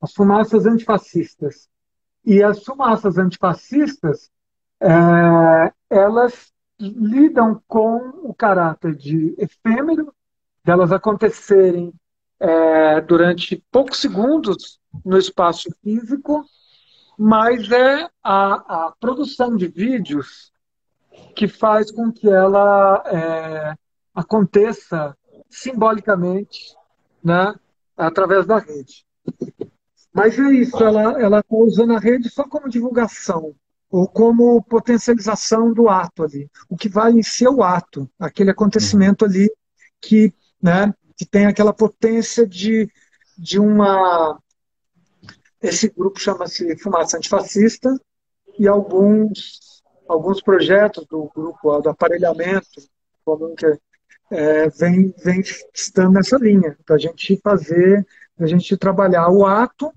as 0.02 0.12
fumaças 0.12 0.66
antifascistas. 0.66 1.68
E 2.24 2.42
as 2.42 2.64
fumaças 2.64 3.16
antifascistas, 3.16 4.30
é, 4.80 5.72
elas 5.88 6.52
lidam 6.78 7.62
com 7.68 7.98
o 8.24 8.34
caráter 8.34 8.96
de 8.96 9.34
efêmero, 9.38 10.12
delas 10.64 10.90
acontecerem 10.90 11.92
é, 12.40 13.00
durante 13.00 13.64
poucos 13.70 13.98
segundos 13.98 14.80
no 15.04 15.16
espaço 15.16 15.70
físico, 15.82 16.44
mas 17.16 17.70
é 17.70 18.08
a, 18.22 18.86
a 18.86 18.92
produção 18.98 19.56
de 19.56 19.68
vídeos 19.68 20.52
que 21.36 21.46
faz 21.46 21.92
com 21.92 22.10
que 22.10 22.28
ela 22.28 23.02
é, 23.06 23.74
aconteça 24.14 25.16
simbolicamente 25.48 26.74
né, 27.22 27.54
através 27.96 28.46
da 28.46 28.58
rede. 28.58 29.04
Mas 30.12 30.38
é 30.38 30.50
isso, 30.52 30.76
ela 30.76 31.40
está 31.40 31.56
usando 31.56 31.94
a 31.94 31.98
rede 31.98 32.28
só 32.28 32.44
como 32.44 32.68
divulgação 32.68 33.54
ou 33.90 34.06
como 34.06 34.62
potencialização 34.62 35.72
do 35.72 35.88
ato 35.88 36.24
ali. 36.24 36.50
O 36.68 36.76
que 36.76 36.88
vale 36.88 37.18
em 37.18 37.22
ser 37.22 37.48
o 37.48 37.62
ato, 37.62 38.08
aquele 38.18 38.50
acontecimento 38.50 39.24
ali 39.24 39.50
que, 40.00 40.34
né, 40.62 40.92
que 41.16 41.24
tem 41.24 41.46
aquela 41.46 41.72
potência 41.72 42.46
de, 42.46 42.90
de 43.38 43.58
uma. 43.58 44.38
Esse 45.60 45.88
grupo 45.90 46.18
chama-se 46.18 46.76
Fumaça 46.78 47.16
Antifascista 47.16 47.94
e 48.58 48.66
alguns, 48.66 49.82
alguns 50.08 50.42
projetos 50.42 51.06
do 51.06 51.30
grupo 51.34 51.80
do 51.80 51.88
aparelhamento 51.88 52.82
comum 53.24 53.54
que 53.54 53.66
é, 54.30 54.68
vem, 54.70 55.14
vem 55.22 55.42
estando 55.72 56.12
nessa 56.12 56.36
linha, 56.38 56.76
para 56.84 56.96
a 56.96 56.98
gente 56.98 57.38
fazer, 57.42 58.04
a 58.38 58.46
gente 58.46 58.76
trabalhar 58.76 59.28
o 59.28 59.46
ato 59.46 59.92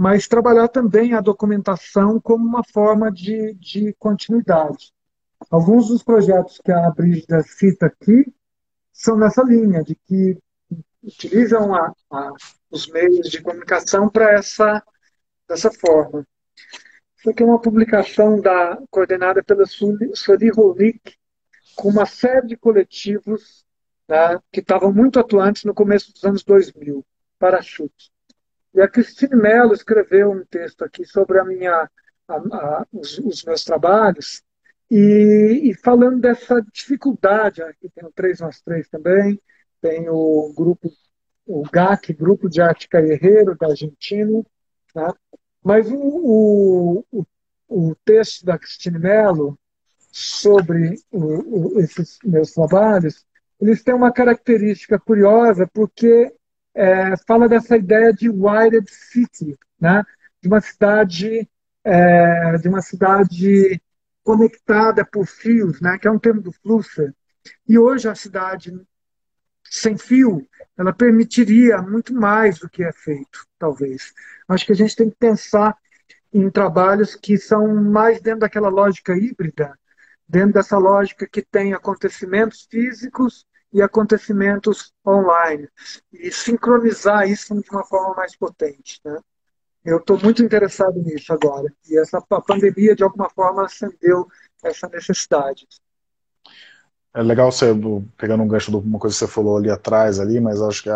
mas 0.00 0.26
trabalhar 0.26 0.66
também 0.68 1.12
a 1.12 1.20
documentação 1.20 2.18
como 2.18 2.42
uma 2.42 2.64
forma 2.64 3.12
de, 3.12 3.52
de 3.56 3.92
continuidade. 3.98 4.94
Alguns 5.50 5.88
dos 5.88 6.02
projetos 6.02 6.58
que 6.64 6.72
a 6.72 6.88
Brígida 6.90 7.42
cita 7.42 7.84
aqui 7.84 8.24
são 8.90 9.14
nessa 9.18 9.42
linha, 9.42 9.84
de 9.84 9.94
que 9.94 10.38
utilizam 11.02 11.74
a, 11.74 11.92
a, 12.10 12.32
os 12.70 12.86
meios 12.86 13.28
de 13.28 13.42
comunicação 13.42 14.08
para 14.08 14.32
essa 14.32 14.82
dessa 15.46 15.70
forma. 15.70 16.26
Isso 17.18 17.28
aqui 17.28 17.42
é 17.42 17.46
uma 17.46 17.60
publicação 17.60 18.40
da, 18.40 18.78
coordenada 18.90 19.44
pela 19.44 19.66
Soli 19.66 20.50
Rolick, 20.50 21.14
com 21.76 21.90
uma 21.90 22.06
série 22.06 22.46
de 22.46 22.56
coletivos 22.56 23.66
né, 24.08 24.40
que 24.50 24.60
estavam 24.60 24.94
muito 24.94 25.20
atuantes 25.20 25.64
no 25.64 25.74
começo 25.74 26.10
dos 26.10 26.24
anos 26.24 26.42
2000, 26.42 27.04
Parachute. 27.38 28.10
E 28.74 28.80
a 28.80 28.88
Cristine 28.88 29.36
Mello 29.36 29.72
escreveu 29.72 30.30
um 30.30 30.44
texto 30.44 30.84
aqui 30.84 31.04
sobre 31.04 31.38
a 31.38 31.44
minha, 31.44 31.90
a, 32.28 32.34
a, 32.34 32.86
os, 32.92 33.18
os, 33.18 33.44
meus 33.44 33.64
trabalhos, 33.64 34.42
e, 34.90 35.70
e, 35.70 35.74
falando 35.74 36.20
dessa 36.20 36.60
dificuldade, 36.72 37.62
aqui 37.62 37.88
tem 37.94 38.04
o 38.04 38.12
3 38.12 38.40
mais 38.40 38.60
3 38.60 38.88
também, 38.88 39.40
tem 39.80 40.08
o 40.08 40.52
grupo, 40.56 40.90
o 41.46 41.62
GAC, 41.70 42.12
Grupo 42.12 42.48
de 42.48 42.60
Arte 42.60 42.88
Carreiro, 42.88 43.56
da 43.56 43.68
Argentina, 43.68 44.44
né? 44.94 45.12
mas 45.62 45.90
o, 45.90 47.04
o, 47.10 47.26
o, 47.68 47.94
texto 48.04 48.44
da 48.44 48.58
Cristine 48.58 48.98
Mello 48.98 49.58
sobre 50.10 50.96
o, 51.10 51.78
esses 51.80 52.18
meus 52.24 52.52
trabalhos, 52.52 53.24
eles 53.60 53.82
têm 53.84 53.94
uma 53.94 54.12
característica 54.12 54.98
curiosa, 54.98 55.68
porque 55.72 56.34
é, 56.80 57.14
fala 57.26 57.46
dessa 57.46 57.76
ideia 57.76 58.10
de 58.10 58.30
wired 58.30 58.90
city, 58.90 59.54
né? 59.78 60.02
de 60.40 60.48
uma 60.48 60.62
cidade 60.62 61.46
é, 61.84 62.56
de 62.56 62.68
uma 62.68 62.80
cidade 62.80 63.80
conectada 64.24 65.04
por 65.04 65.26
fios, 65.26 65.78
né? 65.82 65.98
que 65.98 66.08
é 66.08 66.10
um 66.10 66.18
termo 66.18 66.40
do 66.40 66.52
Flusser. 66.52 67.14
E 67.68 67.78
hoje 67.78 68.08
a 68.08 68.14
cidade 68.14 68.74
sem 69.62 69.98
fio, 69.98 70.48
ela 70.76 70.92
permitiria 70.92 71.82
muito 71.82 72.14
mais 72.14 72.58
do 72.58 72.68
que 72.68 72.82
é 72.82 72.92
feito, 72.92 73.46
talvez. 73.58 74.14
Acho 74.48 74.64
que 74.64 74.72
a 74.72 74.76
gente 74.76 74.96
tem 74.96 75.10
que 75.10 75.16
pensar 75.16 75.76
em 76.32 76.48
trabalhos 76.48 77.14
que 77.14 77.36
são 77.36 77.74
mais 77.74 78.22
dentro 78.22 78.40
daquela 78.40 78.70
lógica 78.70 79.14
híbrida, 79.14 79.78
dentro 80.26 80.54
dessa 80.54 80.78
lógica 80.78 81.28
que 81.30 81.42
tem 81.42 81.74
acontecimentos 81.74 82.66
físicos 82.70 83.44
e 83.72 83.80
acontecimentos 83.80 84.92
online, 85.06 85.68
e 86.12 86.30
sincronizar 86.32 87.28
isso 87.28 87.54
de 87.60 87.70
uma 87.70 87.84
forma 87.84 88.14
mais 88.14 88.36
potente. 88.36 89.00
Né? 89.04 89.18
Eu 89.84 89.98
estou 89.98 90.18
muito 90.18 90.42
interessado 90.42 91.00
nisso 91.00 91.32
agora, 91.32 91.72
e 91.88 91.98
essa 91.98 92.18
a 92.18 92.40
pandemia, 92.40 92.94
de 92.94 93.02
alguma 93.02 93.30
forma, 93.30 93.64
acendeu 93.64 94.26
essa 94.62 94.88
necessidade. 94.88 95.66
É 97.12 97.22
legal 97.22 97.50
você, 97.50 97.66
pegando 98.16 98.42
um 98.42 98.48
gancho 98.48 98.70
de 98.70 98.76
uma 98.76 98.98
coisa 98.98 99.14
que 99.14 99.18
você 99.18 99.26
falou 99.26 99.56
ali 99.56 99.70
atrás, 99.70 100.20
ali, 100.20 100.40
mas 100.40 100.62
acho 100.62 100.84
que 100.84 100.90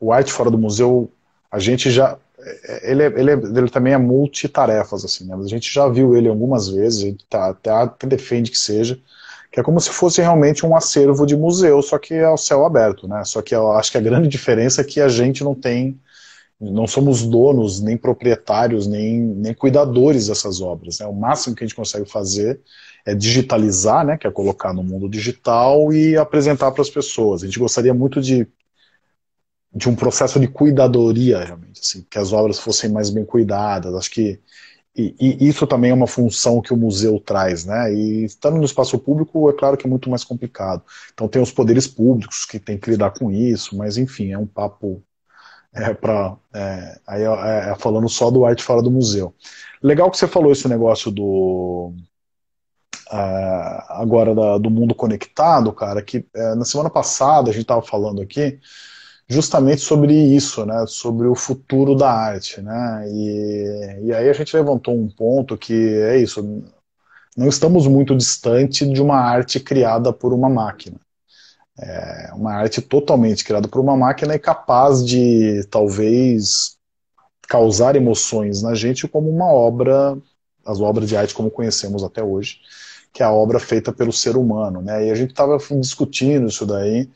o 0.00 0.12
Arte 0.12 0.32
Fora 0.32 0.50
do 0.50 0.58
Museu, 0.58 1.10
a 1.50 1.58
gente 1.58 1.90
já. 1.90 2.18
É, 2.38 2.90
ele, 2.90 3.02
é, 3.02 3.06
ele, 3.06 3.30
é, 3.30 3.34
ele 3.34 3.70
também 3.70 3.92
é 3.92 3.98
multitarefas, 3.98 5.04
assim, 5.04 5.26
né? 5.26 5.34
A 5.34 5.46
gente 5.46 5.72
já 5.72 5.86
viu 5.88 6.16
ele 6.16 6.28
algumas 6.28 6.68
vezes, 6.68 7.02
a 7.02 7.06
gente 7.06 7.24
tá, 7.26 7.50
até 7.50 8.06
defende 8.06 8.50
que 8.50 8.58
seja, 8.58 8.98
que 9.52 9.60
é 9.60 9.62
como 9.62 9.78
se 9.78 9.90
fosse 9.90 10.22
realmente 10.22 10.64
um 10.64 10.74
acervo 10.74 11.26
de 11.26 11.36
museu, 11.36 11.82
só 11.82 11.98
que 11.98 12.18
ao 12.18 12.38
céu 12.38 12.64
aberto, 12.64 13.06
né? 13.06 13.22
Só 13.24 13.42
que 13.42 13.54
eu 13.54 13.72
acho 13.72 13.92
que 13.92 13.98
a 13.98 14.00
grande 14.00 14.26
diferença 14.28 14.80
é 14.80 14.84
que 14.84 14.98
a 14.98 15.08
gente 15.08 15.44
não 15.44 15.54
tem, 15.54 16.00
não 16.58 16.86
somos 16.86 17.22
donos, 17.22 17.78
nem 17.78 17.98
proprietários, 17.98 18.86
nem, 18.86 19.20
nem 19.20 19.52
cuidadores 19.52 20.28
dessas 20.28 20.62
obras. 20.62 21.00
Né? 21.00 21.06
O 21.06 21.12
máximo 21.12 21.54
que 21.54 21.62
a 21.62 21.66
gente 21.66 21.76
consegue 21.76 22.10
fazer 22.10 22.60
é 23.04 23.14
digitalizar, 23.14 24.06
né, 24.06 24.16
que 24.16 24.26
é 24.26 24.30
colocar 24.30 24.72
no 24.72 24.82
mundo 24.82 25.08
digital 25.08 25.92
e 25.92 26.16
apresentar 26.16 26.70
para 26.70 26.82
as 26.82 26.90
pessoas. 26.90 27.42
A 27.42 27.46
gente 27.46 27.58
gostaria 27.58 27.92
muito 27.92 28.22
de, 28.22 28.46
de 29.74 29.88
um 29.88 29.94
processo 29.94 30.40
de 30.40 30.48
cuidadoria, 30.48 31.44
realmente, 31.44 31.80
assim, 31.80 32.06
que 32.08 32.18
as 32.18 32.32
obras 32.32 32.58
fossem 32.58 32.90
mais 32.90 33.10
bem 33.10 33.24
cuidadas. 33.24 33.94
Acho 33.94 34.10
que 34.10 34.40
e, 34.94 35.14
e, 35.18 35.48
isso 35.48 35.66
também 35.66 35.90
é 35.90 35.94
uma 35.94 36.06
função 36.06 36.60
que 36.60 36.72
o 36.72 36.76
museu 36.76 37.18
traz, 37.18 37.64
né? 37.64 37.92
E 37.94 38.24
estando 38.24 38.58
no 38.58 38.64
espaço 38.64 38.98
público, 38.98 39.48
é 39.48 39.52
claro 39.54 39.76
que 39.76 39.86
é 39.86 39.90
muito 39.90 40.10
mais 40.10 40.22
complicado. 40.22 40.82
Então 41.14 41.28
tem 41.28 41.40
os 41.40 41.50
poderes 41.50 41.86
públicos 41.86 42.44
que 42.44 42.58
têm 42.60 42.78
que 42.78 42.90
lidar 42.90 43.10
com 43.12 43.30
isso, 43.30 43.76
mas 43.76 43.96
enfim, 43.96 44.32
é 44.32 44.38
um 44.38 44.46
papo 44.46 45.02
é, 45.72 45.94
para 45.94 46.36
é, 46.54 47.00
aí 47.06 47.22
é, 47.22 47.70
é, 47.70 47.74
falando 47.76 48.08
só 48.08 48.30
do 48.30 48.44
arte 48.44 48.62
fora 48.62 48.82
do 48.82 48.90
museu. 48.90 49.34
Legal 49.82 50.10
que 50.10 50.18
você 50.18 50.28
falou 50.28 50.52
esse 50.52 50.68
negócio 50.68 51.10
do 51.10 51.94
uh, 53.10 53.82
agora 53.88 54.34
da, 54.34 54.58
do 54.58 54.70
mundo 54.70 54.94
conectado, 54.94 55.72
cara, 55.72 56.02
que 56.02 56.26
na 56.56 56.64
semana 56.64 56.90
passada 56.90 57.50
a 57.50 57.52
gente 57.52 57.62
estava 57.62 57.82
falando 57.82 58.20
aqui 58.20 58.60
justamente 59.32 59.80
sobre 59.80 60.14
isso, 60.14 60.64
né, 60.66 60.84
sobre 60.86 61.26
o 61.26 61.34
futuro 61.34 61.94
da 61.94 62.10
arte, 62.10 62.60
né, 62.60 63.04
e, 63.08 64.00
e 64.04 64.14
aí 64.14 64.28
a 64.28 64.32
gente 64.32 64.54
levantou 64.56 64.94
um 64.94 65.08
ponto 65.08 65.56
que 65.56 65.72
é 65.72 66.18
isso, 66.18 66.62
não 67.36 67.48
estamos 67.48 67.86
muito 67.86 68.16
distante 68.16 68.86
de 68.86 69.00
uma 69.00 69.16
arte 69.16 69.58
criada 69.58 70.12
por 70.12 70.32
uma 70.32 70.48
máquina. 70.48 71.00
É 71.78 72.30
uma 72.34 72.52
arte 72.52 72.82
totalmente 72.82 73.44
criada 73.44 73.66
por 73.66 73.80
uma 73.80 73.96
máquina 73.96 74.34
e 74.34 74.38
capaz 74.38 75.04
de, 75.04 75.64
talvez, 75.70 76.76
causar 77.48 77.96
emoções 77.96 78.62
na 78.62 78.74
gente 78.74 79.08
como 79.08 79.30
uma 79.30 79.46
obra, 79.46 80.16
as 80.64 80.80
obras 80.80 81.08
de 81.08 81.16
arte 81.16 81.34
como 81.34 81.50
conhecemos 81.50 82.04
até 82.04 82.22
hoje, 82.22 82.60
que 83.12 83.22
é 83.22 83.26
a 83.26 83.32
obra 83.32 83.58
feita 83.58 83.92
pelo 83.92 84.12
ser 84.12 84.36
humano, 84.36 84.82
né? 84.82 85.06
E 85.06 85.10
a 85.10 85.14
gente 85.14 85.30
estava 85.30 85.58
discutindo 85.80 86.48
isso 86.48 86.66
daí, 86.66 87.08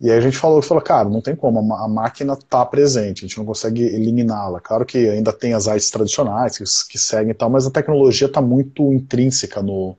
e 0.00 0.10
aí 0.10 0.16
a 0.16 0.20
gente 0.20 0.38
falou, 0.38 0.62
falou, 0.62 0.82
cara, 0.82 1.10
não 1.10 1.20
tem 1.20 1.36
como, 1.36 1.74
a, 1.74 1.86
máquina 1.86 2.32
está 2.32 2.64
presente, 2.64 3.22
a 3.24 3.28
gente 3.28 3.36
não 3.36 3.44
consegue 3.44 3.82
eliminá-la. 3.82 4.58
Claro 4.58 4.86
que 4.86 4.96
ainda 4.96 5.30
tem 5.30 5.52
as 5.52 5.68
artes 5.68 5.90
tradicionais 5.90 6.56
que, 6.56 6.64
que 6.90 6.98
seguem 6.98 7.32
e 7.32 7.34
tal, 7.34 7.50
mas 7.50 7.66
a 7.66 7.70
tecnologia 7.70 8.26
está 8.26 8.40
muito 8.40 8.94
intrínseca 8.94 9.60
no, 9.62 9.98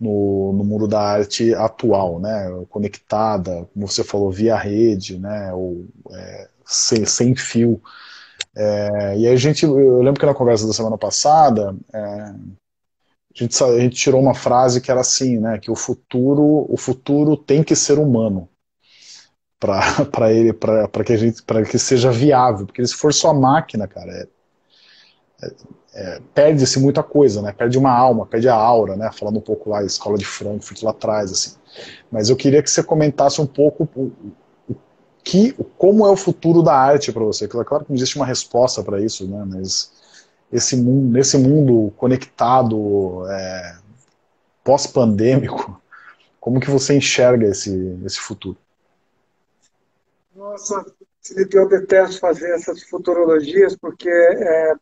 no, 0.00 0.52
no, 0.54 0.64
mundo 0.64 0.88
da 0.88 1.00
arte 1.00 1.54
atual, 1.54 2.18
né? 2.18 2.50
Conectada, 2.68 3.68
como 3.72 3.86
você 3.86 4.02
falou, 4.02 4.32
via 4.32 4.56
rede, 4.56 5.18
né? 5.20 5.52
Ou 5.54 5.86
é, 6.12 6.48
sem, 6.66 7.04
sem 7.04 7.36
fio. 7.36 7.80
É, 8.56 9.18
e 9.18 9.26
aí 9.26 9.32
a 9.34 9.36
gente, 9.36 9.64
eu 9.64 10.02
lembro 10.02 10.18
que 10.18 10.26
na 10.26 10.34
conversa 10.34 10.66
da 10.66 10.72
semana 10.72 10.98
passada, 10.98 11.76
é, 11.92 12.00
a 12.00 12.34
gente, 13.34 13.62
a 13.62 13.78
gente 13.78 13.96
tirou 13.96 14.20
uma 14.20 14.34
frase 14.34 14.80
que 14.80 14.90
era 14.90 15.00
assim, 15.00 15.38
né, 15.38 15.58
que 15.58 15.70
o 15.70 15.76
futuro, 15.76 16.66
o 16.68 16.76
futuro 16.76 17.36
tem 17.36 17.62
que 17.62 17.76
ser 17.76 18.00
humano 18.00 18.48
para 19.58 20.32
ele, 20.32 20.52
para 20.52 21.04
que 21.04 21.12
a 21.12 21.16
gente, 21.16 21.42
para 21.42 21.62
que 21.64 21.78
seja 21.78 22.10
viável, 22.10 22.66
porque 22.66 22.86
se 22.86 22.94
for 22.94 23.12
só 23.12 23.34
máquina, 23.34 23.86
cara, 23.86 24.12
é, 24.12 24.28
é, 25.42 25.52
é, 25.94 26.20
perde-se 26.34 26.78
muita 26.78 27.02
coisa, 27.02 27.42
né? 27.42 27.52
Perde 27.52 27.78
uma 27.78 27.90
alma, 27.90 28.26
perde 28.26 28.48
a 28.48 28.54
aura, 28.54 28.96
né? 28.96 29.10
Falando 29.12 29.38
um 29.38 29.42
pouco 29.42 29.70
lá, 29.70 29.82
escola 29.82 30.16
de 30.16 30.24
Frankfurt 30.24 30.82
lá 30.82 30.90
atrás, 30.90 31.32
assim. 31.32 31.56
Mas 32.10 32.30
eu 32.30 32.36
queria 32.36 32.62
que 32.62 32.70
você 32.70 32.82
comentasse 32.82 33.40
um 33.40 33.46
pouco 33.46 33.88
o, 33.96 34.12
o 34.68 34.76
que, 35.24 35.52
como 35.76 36.06
é 36.06 36.10
o 36.10 36.16
futuro 36.16 36.62
da 36.62 36.74
arte 36.74 37.12
para 37.12 37.24
você. 37.24 37.48
Claro 37.48 37.84
que 37.84 37.90
não 37.90 37.96
existe 37.96 38.16
uma 38.16 38.26
resposta 38.26 38.82
para 38.82 39.00
isso, 39.00 39.26
né? 39.26 39.44
Mas 39.46 39.90
esse 40.52 40.76
mundo, 40.76 41.12
nesse 41.12 41.36
mundo 41.36 41.92
conectado, 41.96 43.26
é, 43.28 43.76
pós-pandêmico, 44.64 45.80
como 46.40 46.60
que 46.60 46.70
você 46.70 46.96
enxerga 46.96 47.48
esse, 47.48 47.98
esse 48.04 48.18
futuro? 48.20 48.56
Nossa, 50.38 50.86
Felipe, 51.20 51.56
eu 51.56 51.68
detesto 51.68 52.20
fazer 52.20 52.54
essas 52.54 52.84
futurologias 52.84 53.74
porque 53.74 54.08
é, 54.08 54.72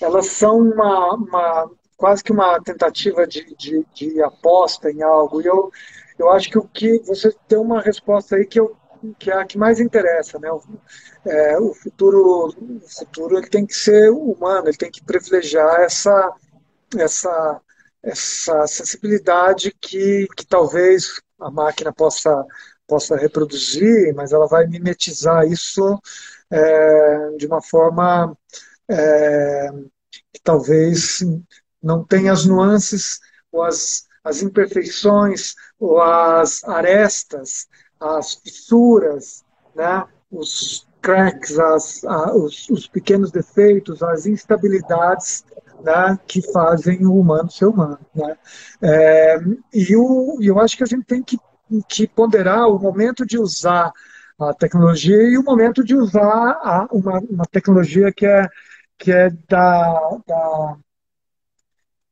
elas 0.00 0.28
são 0.28 0.58
uma, 0.58 1.14
uma, 1.14 1.70
quase 1.94 2.24
que 2.24 2.32
uma 2.32 2.58
tentativa 2.62 3.26
de, 3.26 3.54
de, 3.54 3.86
de, 3.92 4.22
aposta 4.22 4.90
em 4.90 5.02
algo. 5.02 5.42
E 5.42 5.46
eu, 5.46 5.70
eu 6.18 6.30
acho 6.30 6.48
que 6.48 6.56
o 6.56 6.66
que 6.66 7.00
você 7.00 7.30
tem 7.46 7.58
uma 7.58 7.82
resposta 7.82 8.36
aí 8.36 8.46
que 8.46 8.58
eu 8.58 8.74
que 9.18 9.30
é 9.30 9.34
a 9.34 9.44
que 9.44 9.58
mais 9.58 9.80
interessa, 9.80 10.38
né? 10.38 10.50
O, 10.50 10.62
é, 11.26 11.58
o 11.58 11.74
futuro, 11.74 12.54
o 12.58 12.88
futuro 12.88 13.36
ele 13.36 13.50
tem 13.50 13.66
que 13.66 13.74
ser 13.74 14.10
humano, 14.10 14.68
ele 14.68 14.78
tem 14.78 14.90
que 14.90 15.04
privilegiar 15.04 15.82
essa 15.82 16.34
essa 16.96 17.60
essa 18.02 18.66
sensibilidade 18.66 19.76
que, 19.78 20.26
que 20.34 20.46
talvez 20.46 21.20
a 21.38 21.50
máquina 21.50 21.92
possa 21.92 22.46
possa 22.86 23.16
reproduzir, 23.16 24.14
mas 24.14 24.32
ela 24.32 24.46
vai 24.46 24.66
mimetizar 24.66 25.46
isso 25.46 26.00
é, 26.50 27.30
de 27.36 27.46
uma 27.46 27.62
forma 27.62 28.36
é, 28.88 29.70
que 30.32 30.40
talvez 30.42 31.20
não 31.82 32.04
tenha 32.04 32.32
as 32.32 32.44
nuances 32.44 33.20
ou 33.50 33.62
as, 33.62 34.06
as 34.22 34.42
imperfeições 34.42 35.54
ou 35.78 36.00
as 36.00 36.62
arestas 36.64 37.66
as 38.04 38.34
fissuras, 38.34 39.44
né, 39.74 40.04
os 40.30 40.86
cracks, 41.00 41.58
as, 41.58 42.04
a, 42.04 42.34
os, 42.34 42.68
os, 42.70 42.86
pequenos 42.86 43.30
defeitos, 43.30 44.02
as 44.02 44.26
instabilidades 44.26 45.44
né, 45.82 46.18
que 46.26 46.40
fazem 46.52 47.04
o 47.06 47.18
humano 47.18 47.50
ser 47.50 47.66
humano. 47.66 47.98
Né? 48.14 48.36
É, 48.82 49.38
e 49.72 49.96
o, 49.96 50.38
eu 50.40 50.58
acho 50.58 50.76
que 50.76 50.82
a 50.82 50.86
gente 50.86 51.04
tem 51.04 51.22
que, 51.22 51.38
que 51.88 52.06
ponderar 52.06 52.68
o 52.68 52.78
momento 52.78 53.26
de 53.26 53.38
usar 53.38 53.92
a 54.38 54.52
tecnologia 54.54 55.16
e 55.16 55.38
o 55.38 55.42
momento 55.42 55.84
de 55.84 55.94
usar 55.94 56.58
a, 56.62 56.88
uma, 56.90 57.20
uma 57.20 57.44
tecnologia 57.46 58.12
que 58.12 58.26
é, 58.26 58.48
que 58.98 59.12
é 59.12 59.30
da, 59.48 60.18
da 60.26 60.76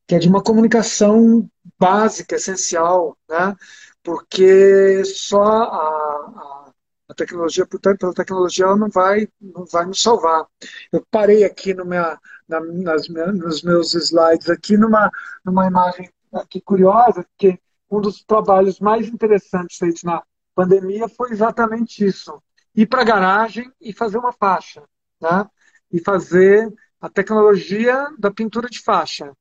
que 0.07 0.15
é 0.15 0.19
de 0.19 0.29
uma 0.29 0.43
comunicação 0.43 1.49
básica, 1.79 2.37
essencial, 2.37 3.17
né? 3.29 3.57
porque 4.03 5.05
só 5.05 5.43
a, 5.43 5.79
a, 5.79 6.73
a 7.09 7.15
tecnologia, 7.15 7.67
portanto, 7.67 7.99
pela 7.99 8.15
tecnologia, 8.15 8.67
ela 8.67 8.77
não 8.77 8.89
vai, 8.89 9.29
não 9.41 9.65
vai 9.65 9.87
nos 9.87 10.03
salvar. 10.03 10.47
Eu 10.93 11.07
parei 11.11 11.45
aqui 11.45 11.73
no 11.73 11.85
minha, 11.85 12.19
na, 12.49 12.61
nas, 12.61 13.09
nos 13.09 13.63
meus 13.63 13.95
slides 13.95 14.51
aqui 14.51 14.77
numa, 14.77 15.11
numa 15.45 15.67
imagem 15.67 16.11
aqui 16.33 16.61
curiosa, 16.61 17.25
que 17.39 17.59
um 17.93 18.01
dos 18.01 18.25
trabalhos 18.25 18.81
mais 18.81 19.07
interessantes 19.09 19.77
feitos 19.77 20.03
na 20.03 20.23
pandemia 20.55 21.09
foi 21.09 21.31
exatamente 21.31 22.05
isso. 22.05 22.43
Ir 22.75 22.87
para 22.87 23.03
a 23.03 23.05
garagem 23.05 23.71
e 23.81 23.93
fazer 23.93 24.17
uma 24.17 24.33
faixa, 24.33 24.83
né? 25.21 25.47
E 25.93 26.01
fazer 26.01 26.73
a 27.01 27.09
tecnologia 27.09 28.09
da 28.19 28.31
pintura 28.31 28.69
de 28.69 28.81
faixa. 28.81 29.33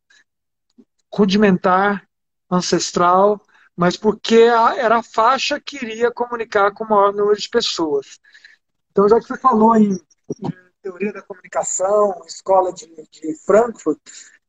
Rudimentar, 1.13 2.05
ancestral, 2.49 3.41
mas 3.75 3.95
porque 3.95 4.35
era 4.35 4.97
a 4.97 5.03
faixa 5.03 5.59
que 5.59 5.77
iria 5.77 6.11
comunicar 6.11 6.73
com 6.73 6.83
o 6.83 6.89
maior 6.89 7.13
número 7.13 7.39
de 7.39 7.49
pessoas. 7.49 8.19
Então, 8.91 9.07
já 9.07 9.17
que 9.17 9.27
você 9.27 9.37
falou 9.37 9.75
em, 9.77 9.93
em 9.93 10.51
teoria 10.81 11.13
da 11.13 11.21
comunicação, 11.21 12.21
escola 12.27 12.73
de, 12.73 12.87
de, 12.87 13.35
Frankfurt, 13.45 13.99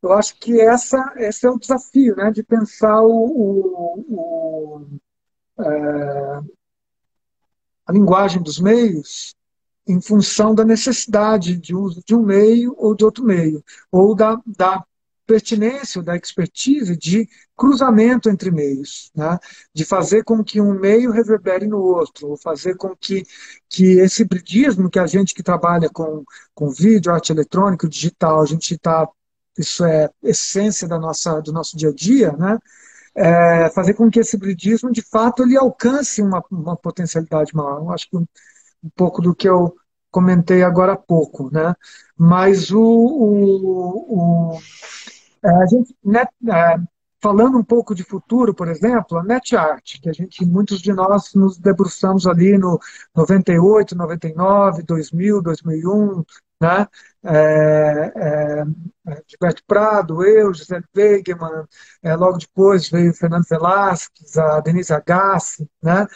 eu 0.02 0.12
acho 0.12 0.36
que 0.36 0.60
essa, 0.60 1.14
esse 1.16 1.46
é 1.46 1.50
o 1.50 1.58
desafio, 1.58 2.16
né, 2.16 2.30
de 2.30 2.42
pensar 2.42 3.02
o, 3.02 3.08
o, 3.08 4.86
o 5.58 5.62
é, 5.64 6.40
a 7.86 7.92
linguagem 7.92 8.42
dos 8.42 8.58
meios 8.58 9.34
em 9.86 10.00
função 10.00 10.54
da 10.54 10.64
necessidade 10.64 11.56
de 11.56 11.74
uso 11.74 12.02
de 12.06 12.14
um 12.14 12.22
meio 12.22 12.74
ou 12.78 12.94
de 12.94 13.04
outro 13.04 13.24
meio, 13.24 13.64
ou 13.90 14.14
da, 14.14 14.40
da 14.46 14.84
pertinência, 15.26 16.02
da 16.02 16.16
expertise 16.16 16.96
de 16.96 17.28
cruzamento 17.56 18.28
entre 18.28 18.50
meios, 18.50 19.10
né? 19.14 19.38
de 19.74 19.84
fazer 19.84 20.24
com 20.24 20.42
que 20.42 20.60
um 20.60 20.78
meio 20.78 21.10
reverbere 21.10 21.66
no 21.66 21.78
outro, 21.78 22.30
ou 22.30 22.36
fazer 22.36 22.76
com 22.76 22.94
que, 22.96 23.24
que 23.68 23.98
esse 24.00 24.22
hibridismo 24.22 24.90
que 24.90 24.98
a 24.98 25.06
gente 25.06 25.34
que 25.34 25.42
trabalha 25.42 25.88
com, 25.88 26.24
com 26.54 26.70
vídeo, 26.70 27.12
arte 27.12 27.32
eletrônica, 27.32 27.88
digital, 27.88 28.42
a 28.42 28.46
gente 28.46 28.74
está, 28.74 29.08
isso 29.58 29.84
é 29.84 30.08
essência 30.22 30.88
da 30.88 30.98
nossa, 30.98 31.40
do 31.40 31.52
nosso 31.52 31.76
dia 31.76 31.90
a 31.90 31.94
dia, 31.94 32.32
né? 32.32 32.58
É 33.14 33.70
fazer 33.70 33.94
com 33.94 34.10
que 34.10 34.20
esse 34.20 34.36
hibridismo, 34.36 34.90
de 34.90 35.02
fato, 35.02 35.42
ele 35.42 35.56
alcance 35.56 36.22
uma, 36.22 36.42
uma 36.50 36.76
potencialidade 36.76 37.54
maior. 37.54 37.78
Eu 37.80 37.92
acho 37.92 38.08
que 38.08 38.16
um, 38.16 38.26
um 38.82 38.90
pouco 38.96 39.20
do 39.20 39.34
que 39.34 39.48
eu 39.48 39.74
comentei 40.10 40.62
agora 40.62 40.92
há 40.92 40.96
pouco, 40.96 41.50
né? 41.52 41.74
Mas 42.16 42.70
o, 42.70 42.80
o, 42.82 44.54
o 44.54 44.58
é, 45.44 45.50
a 45.50 45.66
gente, 45.66 45.96
né, 46.04 46.24
é, 46.48 46.76
falando 47.20 47.58
um 47.58 47.64
pouco 47.64 47.94
de 47.94 48.04
futuro, 48.04 48.54
por 48.54 48.68
exemplo, 48.68 49.18
a 49.18 49.22
NetArt, 49.24 50.00
que 50.00 50.08
a 50.08 50.12
gente, 50.12 50.44
muitos 50.44 50.80
de 50.80 50.92
nós 50.92 51.34
nos 51.34 51.58
debruçamos 51.58 52.26
ali 52.26 52.58
no 52.58 52.78
98, 53.14 53.96
99, 53.96 54.82
2000, 54.82 55.42
2001, 55.42 56.24
né? 56.62 56.86
É, 57.24 58.12
é, 58.16 58.64
Gilberto 59.26 59.62
Prado, 59.66 60.24
eu, 60.24 60.54
José 60.54 60.80
Wegemann, 60.96 61.66
é, 62.02 62.14
logo 62.14 62.38
depois 62.38 62.88
veio 62.88 63.12
Fernando 63.12 63.44
Velasquez, 63.48 64.36
a 64.38 64.60
Denise 64.60 64.92
Agassi, 64.92 65.68
né? 65.82 66.06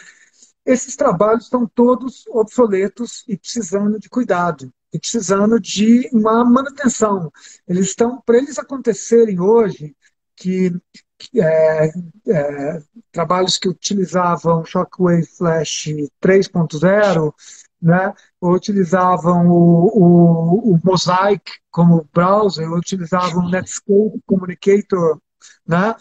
Esses 0.65 0.95
trabalhos 0.95 1.45
estão 1.45 1.65
todos 1.67 2.25
obsoletos 2.27 3.23
e 3.27 3.37
precisando 3.37 3.99
de 3.99 4.09
cuidado 4.09 4.71
e 4.93 4.99
precisando 4.99 5.59
de 5.59 6.09
uma 6.11 6.43
manutenção. 6.43 7.31
Eles 7.67 7.87
estão, 7.87 8.21
para 8.25 8.37
eles 8.37 8.57
acontecerem 8.57 9.39
hoje, 9.39 9.95
que, 10.35 10.71
que 11.17 11.41
é, 11.41 11.91
é, 12.27 12.81
trabalhos 13.11 13.57
que 13.57 13.69
utilizavam 13.69 14.65
Shockwave 14.65 15.25
Flash 15.25 15.87
3.0, 16.21 17.33
né, 17.81 18.13
utilizavam 18.41 19.47
o, 19.49 19.87
o, 19.87 20.73
o, 20.73 20.79
Mosaic 20.83 21.51
como 21.71 22.07
browser, 22.13 22.71
utilizavam 22.71 23.45
o 23.45 23.49
Netscape 23.49 24.21
Communicator, 24.25 25.19
né, 25.67 25.95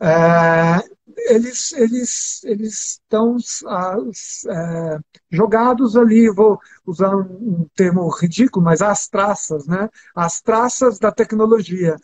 é, 0.00 0.82
eles, 1.28 1.72
eles, 1.72 2.44
eles 2.44 3.00
estão 3.02 3.36
é, 4.48 4.98
jogados 5.30 5.96
ali, 5.96 6.30
vou 6.30 6.58
usar 6.86 7.14
um, 7.14 7.20
um, 7.20 7.66
termo 7.74 8.08
ridículo, 8.08 8.64
mas 8.64 8.82
as 8.82 9.08
traças, 9.08 9.66
né? 9.66 9.88
As 10.14 10.40
traças 10.40 10.98
da 10.98 11.12
tecnologia. 11.12 11.96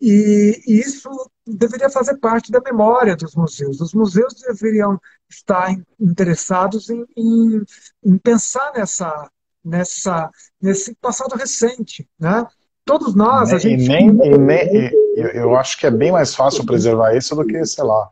E, 0.00 0.62
e 0.66 0.78
isso 0.80 1.10
deveria 1.46 1.90
fazer 1.90 2.16
parte 2.18 2.50
da 2.50 2.60
memória 2.60 3.14
dos 3.14 3.34
museus. 3.34 3.80
Os 3.80 3.92
museus 3.92 4.34
deveriam 4.46 4.98
estar 5.28 5.76
interessados 5.98 6.88
em, 6.88 7.04
em, 7.16 7.62
em 8.04 8.18
pensar 8.18 8.72
nessa, 8.74 9.30
nessa, 9.64 10.30
nesse 10.60 10.94
passado 10.94 11.36
recente, 11.36 12.08
né? 12.18 12.46
Todos 12.84 13.14
nós, 13.14 13.52
a 13.52 13.58
gente... 13.58 13.84
E 13.84 13.88
nem, 13.88 14.08
e 14.08 14.38
nem, 14.38 14.90
eu, 15.14 15.28
eu 15.28 15.56
acho 15.56 15.78
que 15.78 15.86
é 15.86 15.90
bem 15.90 16.10
mais 16.10 16.34
fácil 16.34 16.64
preservar 16.64 17.14
isso 17.14 17.36
do 17.36 17.44
que, 17.44 17.64
sei 17.66 17.84
lá, 17.84 18.10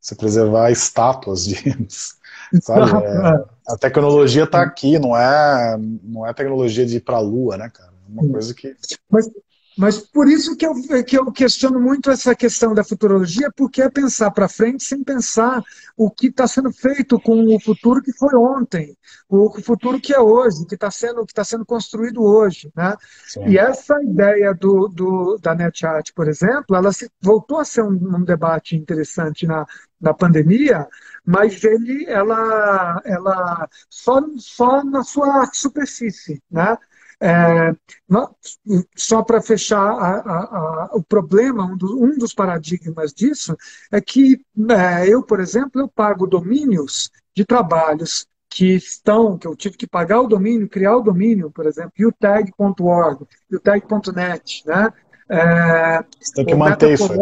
você 0.00 0.14
preservar 0.14 0.70
estátuas 0.70 1.44
de. 1.44 1.56
Sabe? 2.62 3.04
É, 3.04 3.44
a 3.68 3.76
tecnologia 3.76 4.44
está 4.44 4.62
aqui, 4.62 4.98
não 4.98 5.14
é, 5.14 5.76
não 6.02 6.26
é 6.26 6.32
tecnologia 6.32 6.86
de 6.86 6.96
ir 6.96 7.00
para 7.00 7.16
a 7.16 7.20
Lua, 7.20 7.58
né, 7.58 7.68
cara? 7.68 7.92
É 7.92 8.10
uma 8.10 8.32
coisa 8.32 8.54
que. 8.54 8.74
Mas 9.10 9.30
mas 9.78 9.98
por 9.98 10.28
isso 10.28 10.56
que 10.56 10.66
eu, 10.66 10.74
que 11.04 11.16
eu 11.16 11.30
questiono 11.30 11.78
muito 11.78 12.10
essa 12.10 12.34
questão 12.34 12.74
da 12.74 12.82
futurologia, 12.82 13.48
porque 13.56 13.80
é 13.80 13.88
pensar 13.88 14.32
para 14.32 14.48
frente 14.48 14.82
sem 14.82 15.04
pensar 15.04 15.62
o 15.96 16.10
que 16.10 16.26
está 16.26 16.48
sendo 16.48 16.72
feito 16.72 17.20
com 17.20 17.54
o 17.54 17.60
futuro 17.60 18.02
que 18.02 18.12
foi 18.12 18.34
ontem, 18.34 18.98
o 19.28 19.48
futuro 19.62 20.00
que 20.00 20.12
é 20.12 20.18
hoje, 20.18 20.66
que 20.66 20.74
está 20.74 20.90
sendo, 20.90 21.24
que 21.24 21.32
tá 21.32 21.44
sendo 21.44 21.64
construído 21.64 22.24
hoje. 22.24 22.72
Né? 22.74 22.96
E 23.46 23.56
essa 23.56 24.02
ideia 24.02 24.52
do, 24.52 24.88
do, 24.88 25.38
da 25.40 25.54
NetChat, 25.54 26.12
por 26.12 26.28
exemplo, 26.28 26.74
ela 26.74 26.92
se, 26.92 27.08
voltou 27.20 27.60
a 27.60 27.64
ser 27.64 27.82
um, 27.82 28.16
um 28.16 28.24
debate 28.24 28.74
interessante 28.74 29.46
na, 29.46 29.64
na 30.00 30.12
pandemia, 30.12 30.88
mas 31.24 31.62
ele, 31.62 32.04
ela, 32.06 33.00
ela 33.04 33.68
só, 33.88 34.20
só 34.38 34.82
na 34.82 35.04
sua 35.04 35.48
superfície, 35.52 36.42
né? 36.50 36.76
É, 37.20 37.72
só 38.96 39.22
para 39.24 39.42
fechar 39.42 39.80
a, 39.80 40.20
a, 40.20 40.38
a, 40.38 40.90
o 40.92 41.02
problema, 41.02 41.64
um, 41.64 41.76
do, 41.76 42.04
um, 42.04 42.16
dos 42.16 42.32
paradigmas 42.32 43.12
disso 43.12 43.56
é 43.90 44.00
que 44.00 44.40
é, 44.70 45.08
eu, 45.08 45.22
por 45.24 45.40
exemplo, 45.40 45.80
eu 45.80 45.88
pago 45.88 46.28
domínios 46.28 47.10
de 47.34 47.44
trabalhos 47.44 48.26
que 48.48 48.76
estão, 48.76 49.36
que 49.36 49.46
eu 49.46 49.56
tive 49.56 49.76
que 49.76 49.86
pagar 49.86 50.20
o 50.20 50.28
domínio, 50.28 50.68
criar 50.68 50.96
o 50.96 51.02
domínio, 51.02 51.50
por 51.50 51.66
exemplo, 51.66 51.92
utag.org, 52.00 53.26
utag.net, 53.52 54.62
né? 54.66 54.92
É, 55.28 56.04
Você 56.20 56.34
tem 56.34 56.46
que 56.46 56.54
manter 56.54 56.94
isso. 56.94 57.12
Aí. 57.12 57.18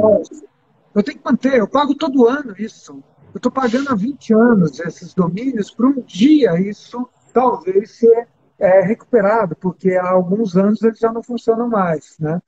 Eu 0.94 1.02
tenho 1.02 1.18
que 1.18 1.24
manter, 1.24 1.58
eu 1.58 1.68
pago 1.68 1.94
todo 1.94 2.28
ano 2.28 2.54
isso. 2.58 3.02
Eu 3.34 3.38
estou 3.38 3.50
pagando 3.50 3.90
há 3.90 3.94
20 3.94 4.32
anos 4.32 4.78
esses 4.78 5.12
domínios, 5.12 5.70
para 5.70 5.86
um 5.86 6.00
dia 6.00 6.58
isso 6.60 7.08
talvez 7.32 7.98
ser 7.98 8.28
é 8.58 8.80
recuperado, 8.80 9.54
porque 9.56 9.94
há 9.94 10.08
alguns 10.08 10.56
anos 10.56 10.82
eles 10.82 10.98
já 10.98 11.12
não 11.12 11.22
funcionam 11.22 11.68
mais. 11.68 12.16
Né? 12.18 12.40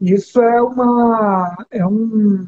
Isso 0.00 0.40
é 0.40 0.62
uma. 0.62 1.66
É 1.70 1.86
um, 1.86 2.46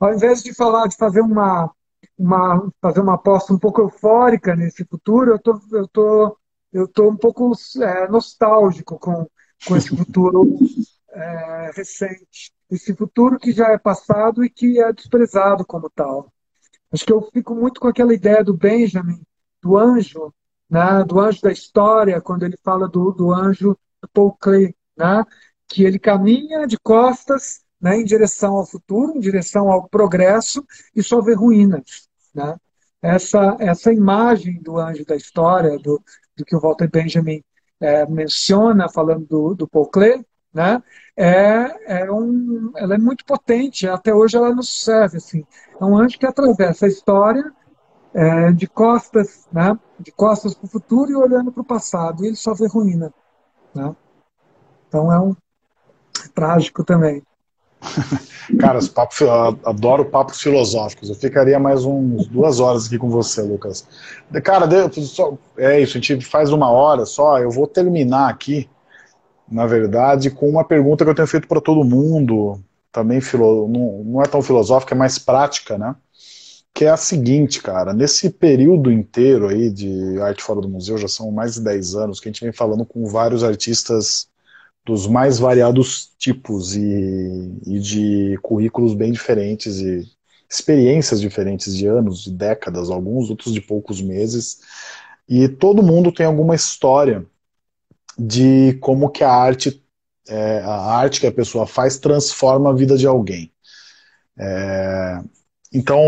ao 0.00 0.12
invés 0.12 0.42
de 0.42 0.52
falar, 0.52 0.88
de 0.88 0.96
fazer 0.96 1.20
uma, 1.20 1.70
uma, 2.18 2.70
fazer 2.80 3.00
uma 3.00 3.14
aposta 3.14 3.52
um 3.52 3.58
pouco 3.58 3.80
eufórica 3.80 4.56
nesse 4.56 4.84
futuro, 4.84 5.32
eu 5.32 5.38
tô, 5.38 5.60
eu 5.72 5.88
tô, 5.88 6.38
eu 6.72 6.88
tô 6.88 7.08
um 7.08 7.16
pouco 7.16 7.52
é, 7.80 8.08
nostálgico 8.08 8.98
com, 8.98 9.26
com 9.66 9.76
esse 9.76 9.96
futuro 9.96 10.58
é, 11.10 11.70
recente. 11.74 12.52
Esse 12.70 12.94
futuro 12.94 13.38
que 13.38 13.52
já 13.52 13.70
é 13.70 13.78
passado 13.78 14.44
e 14.44 14.50
que 14.50 14.80
é 14.80 14.92
desprezado 14.92 15.64
como 15.64 15.88
tal. 15.90 16.32
Acho 16.90 17.04
que 17.04 17.12
eu 17.12 17.22
fico 17.32 17.54
muito 17.54 17.80
com 17.80 17.88
aquela 17.88 18.14
ideia 18.14 18.42
do 18.42 18.54
Benjamin, 18.54 19.20
do 19.62 19.76
anjo, 19.76 20.32
né, 20.68 21.04
do 21.04 21.20
anjo 21.20 21.40
da 21.42 21.52
história, 21.52 22.20
quando 22.20 22.44
ele 22.44 22.56
fala 22.62 22.88
do, 22.88 23.12
do 23.12 23.32
anjo 23.32 23.76
Paul 24.12 24.36
Klee, 24.40 24.74
né, 24.96 25.24
que 25.68 25.84
ele 25.84 25.98
caminha 25.98 26.66
de 26.66 26.78
costas 26.78 27.62
né, 27.80 27.96
em 27.96 28.04
direção 28.04 28.56
ao 28.56 28.66
futuro, 28.66 29.16
em 29.16 29.20
direção 29.20 29.70
ao 29.70 29.88
progresso 29.88 30.64
e 30.94 31.02
só 31.02 31.20
vê 31.20 31.34
ruínas. 31.34 32.08
Né? 32.34 32.56
Essa, 33.02 33.56
essa 33.60 33.92
imagem 33.92 34.60
do 34.62 34.78
anjo 34.78 35.04
da 35.04 35.16
história, 35.16 35.78
do, 35.78 36.02
do 36.36 36.44
que 36.44 36.56
o 36.56 36.60
Walter 36.60 36.90
Benjamin 36.90 37.42
é, 37.80 38.06
menciona, 38.06 38.88
falando 38.88 39.26
do, 39.26 39.54
do 39.54 39.68
Paul 39.68 39.88
Klee, 39.88 40.24
né, 40.52 40.82
é, 41.16 42.02
é 42.02 42.12
um, 42.12 42.72
ela 42.76 42.94
é 42.94 42.98
muito 42.98 43.24
potente, 43.24 43.88
até 43.88 44.14
hoje 44.14 44.36
ela 44.36 44.54
nos 44.54 44.82
serve. 44.84 45.18
Assim. 45.18 45.44
É 45.80 45.84
um 45.84 45.96
anjo 45.96 46.18
que 46.18 46.26
atravessa 46.26 46.86
a 46.86 46.88
história 46.88 47.52
é, 48.14 48.52
de 48.52 48.68
costas, 48.68 49.46
né? 49.52 49.76
De 49.98 50.12
costas 50.12 50.54
para 50.54 50.66
o 50.66 50.70
futuro 50.70 51.10
e 51.10 51.16
olhando 51.16 51.50
para 51.50 51.60
o 51.60 51.66
passado. 51.66 52.24
E 52.24 52.28
ele 52.28 52.36
só 52.36 52.54
vê 52.54 52.68
ruína, 52.68 53.12
né? 53.74 53.94
Então 54.88 55.12
é 55.12 55.18
um 55.18 55.32
é 55.32 56.28
trágico 56.32 56.84
também. 56.84 57.22
Cara, 58.58 58.78
os 58.78 58.88
papos, 58.88 59.20
adoro 59.64 60.06
papos 60.06 60.40
filosóficos. 60.40 61.08
Eu 61.08 61.14
ficaria 61.16 61.58
mais 61.58 61.84
uns 61.84 62.26
duas 62.28 62.60
horas 62.60 62.86
aqui 62.86 62.98
com 62.98 63.10
você, 63.10 63.42
Lucas. 63.42 63.86
Cara, 64.42 64.68
é 65.56 65.80
isso, 65.80 65.98
a 65.98 66.00
gente 66.00 66.24
faz 66.24 66.52
uma 66.52 66.70
hora 66.70 67.04
só. 67.04 67.38
Eu 67.38 67.50
vou 67.50 67.66
terminar 67.66 68.28
aqui, 68.30 68.68
na 69.50 69.66
verdade, 69.66 70.30
com 70.30 70.48
uma 70.48 70.64
pergunta 70.64 71.04
que 71.04 71.10
eu 71.10 71.14
tenho 71.14 71.28
feito 71.28 71.48
para 71.48 71.60
todo 71.60 71.84
mundo. 71.84 72.60
Também 72.92 73.20
filo, 73.20 73.66
não, 73.68 74.04
não 74.04 74.22
é 74.22 74.26
tão 74.26 74.40
filosófica, 74.40 74.94
é 74.94 74.98
mais 74.98 75.18
prática, 75.18 75.76
né? 75.76 75.96
Que 76.74 76.84
é 76.86 76.90
a 76.90 76.96
seguinte, 76.96 77.62
cara. 77.62 77.94
Nesse 77.94 78.28
período 78.30 78.90
inteiro 78.90 79.48
aí 79.48 79.70
de 79.70 80.20
arte 80.20 80.42
fora 80.42 80.60
do 80.60 80.68
museu, 80.68 80.98
já 80.98 81.06
são 81.06 81.30
mais 81.30 81.54
de 81.54 81.60
10 81.60 81.94
anos 81.94 82.18
que 82.20 82.28
a 82.28 82.32
gente 82.32 82.42
vem 82.42 82.52
falando 82.52 82.84
com 82.84 83.06
vários 83.06 83.44
artistas 83.44 84.28
dos 84.84 85.06
mais 85.06 85.38
variados 85.38 86.12
tipos 86.18 86.76
e, 86.76 86.82
e, 87.66 87.78
de 87.80 88.38
currículos 88.42 88.94
bem 88.94 89.12
diferentes 89.12 89.78
e 89.78 90.04
experiências 90.50 91.20
diferentes 91.20 91.74
de 91.76 91.86
anos, 91.86 92.24
de 92.24 92.30
décadas, 92.30 92.90
alguns 92.90 93.30
outros 93.30 93.54
de 93.54 93.60
poucos 93.60 94.02
meses. 94.02 94.60
E 95.28 95.48
todo 95.48 95.82
mundo 95.82 96.12
tem 96.12 96.26
alguma 96.26 96.54
história 96.54 97.24
de 98.18 98.74
como 98.80 99.10
que 99.10 99.24
a 99.24 99.32
arte, 99.32 99.82
é, 100.28 100.60
a 100.60 100.96
arte 100.96 101.20
que 101.20 101.26
a 101.26 101.32
pessoa 101.32 101.66
faz 101.66 101.98
transforma 101.98 102.70
a 102.70 102.74
vida 102.74 102.96
de 102.96 103.06
alguém. 103.06 103.52
É, 104.38 105.22
então, 105.74 106.00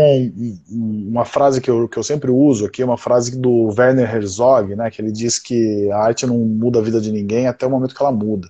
uma 0.69 1.25
frase 1.25 1.59
que 1.59 1.69
eu, 1.69 1.89
que 1.89 1.97
eu 1.97 2.03
sempre 2.03 2.31
uso 2.31 2.65
aqui 2.65 2.81
é 2.81 2.85
uma 2.85 2.97
frase 2.97 3.37
do 3.37 3.65
Werner 3.77 4.15
Herzog, 4.15 4.73
né, 4.75 4.89
que 4.89 5.01
ele 5.01 5.11
diz 5.11 5.37
que 5.37 5.91
a 5.91 5.97
arte 5.97 6.25
não 6.25 6.37
muda 6.37 6.79
a 6.79 6.81
vida 6.81 7.01
de 7.01 7.11
ninguém 7.11 7.47
até 7.47 7.67
o 7.67 7.69
momento 7.69 7.93
que 7.93 8.01
ela 8.01 8.11
muda. 8.11 8.49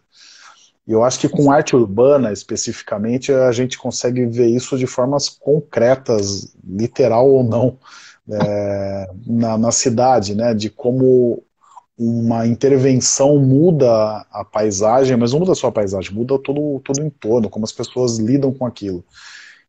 E 0.87 0.91
eu 0.91 1.03
acho 1.03 1.19
que 1.19 1.27
com 1.27 1.51
arte 1.51 1.75
urbana, 1.75 2.31
especificamente, 2.31 3.33
a 3.33 3.51
gente 3.51 3.77
consegue 3.77 4.25
ver 4.27 4.47
isso 4.47 4.77
de 4.77 4.85
formas 4.85 5.27
concretas, 5.27 6.55
literal 6.63 7.27
ou 7.27 7.43
não, 7.43 7.77
é, 8.31 9.09
na, 9.25 9.57
na 9.57 9.71
cidade, 9.71 10.33
né? 10.33 10.53
De 10.53 10.69
como 10.69 11.43
uma 11.97 12.47
intervenção 12.47 13.37
muda 13.37 14.25
a 14.31 14.45
paisagem, 14.45 15.17
mas 15.17 15.33
não 15.33 15.39
muda 15.39 15.55
só 15.55 15.67
a 15.67 15.71
paisagem, 15.71 16.13
muda 16.13 16.39
todo, 16.39 16.79
todo 16.79 17.01
o 17.01 17.05
entorno, 17.05 17.49
como 17.49 17.65
as 17.65 17.71
pessoas 17.73 18.17
lidam 18.17 18.53
com 18.53 18.65
aquilo. 18.65 19.03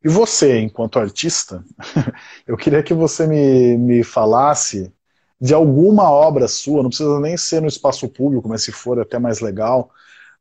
E 0.05 0.09
você, 0.09 0.61
enquanto 0.61 0.99
artista, 0.99 1.65
eu 2.47 2.57
queria 2.57 2.83
que 2.83 2.95
você 2.95 3.27
me, 3.27 3.77
me 3.77 4.05
falasse 4.05 4.93
de 5.41 5.55
alguma 5.55 6.11
obra 6.11 6.49
sua, 6.49 6.83
não 6.83 6.91
precisa 6.91 7.21
nem 7.21 7.37
ser 7.37 7.61
no 7.61 7.69
espaço 7.69 8.09
público, 8.09 8.49
mas 8.49 8.63
se 8.63 8.73
for 8.73 9.01
até 9.01 9.19
mais 9.19 9.41
legal, 9.41 9.91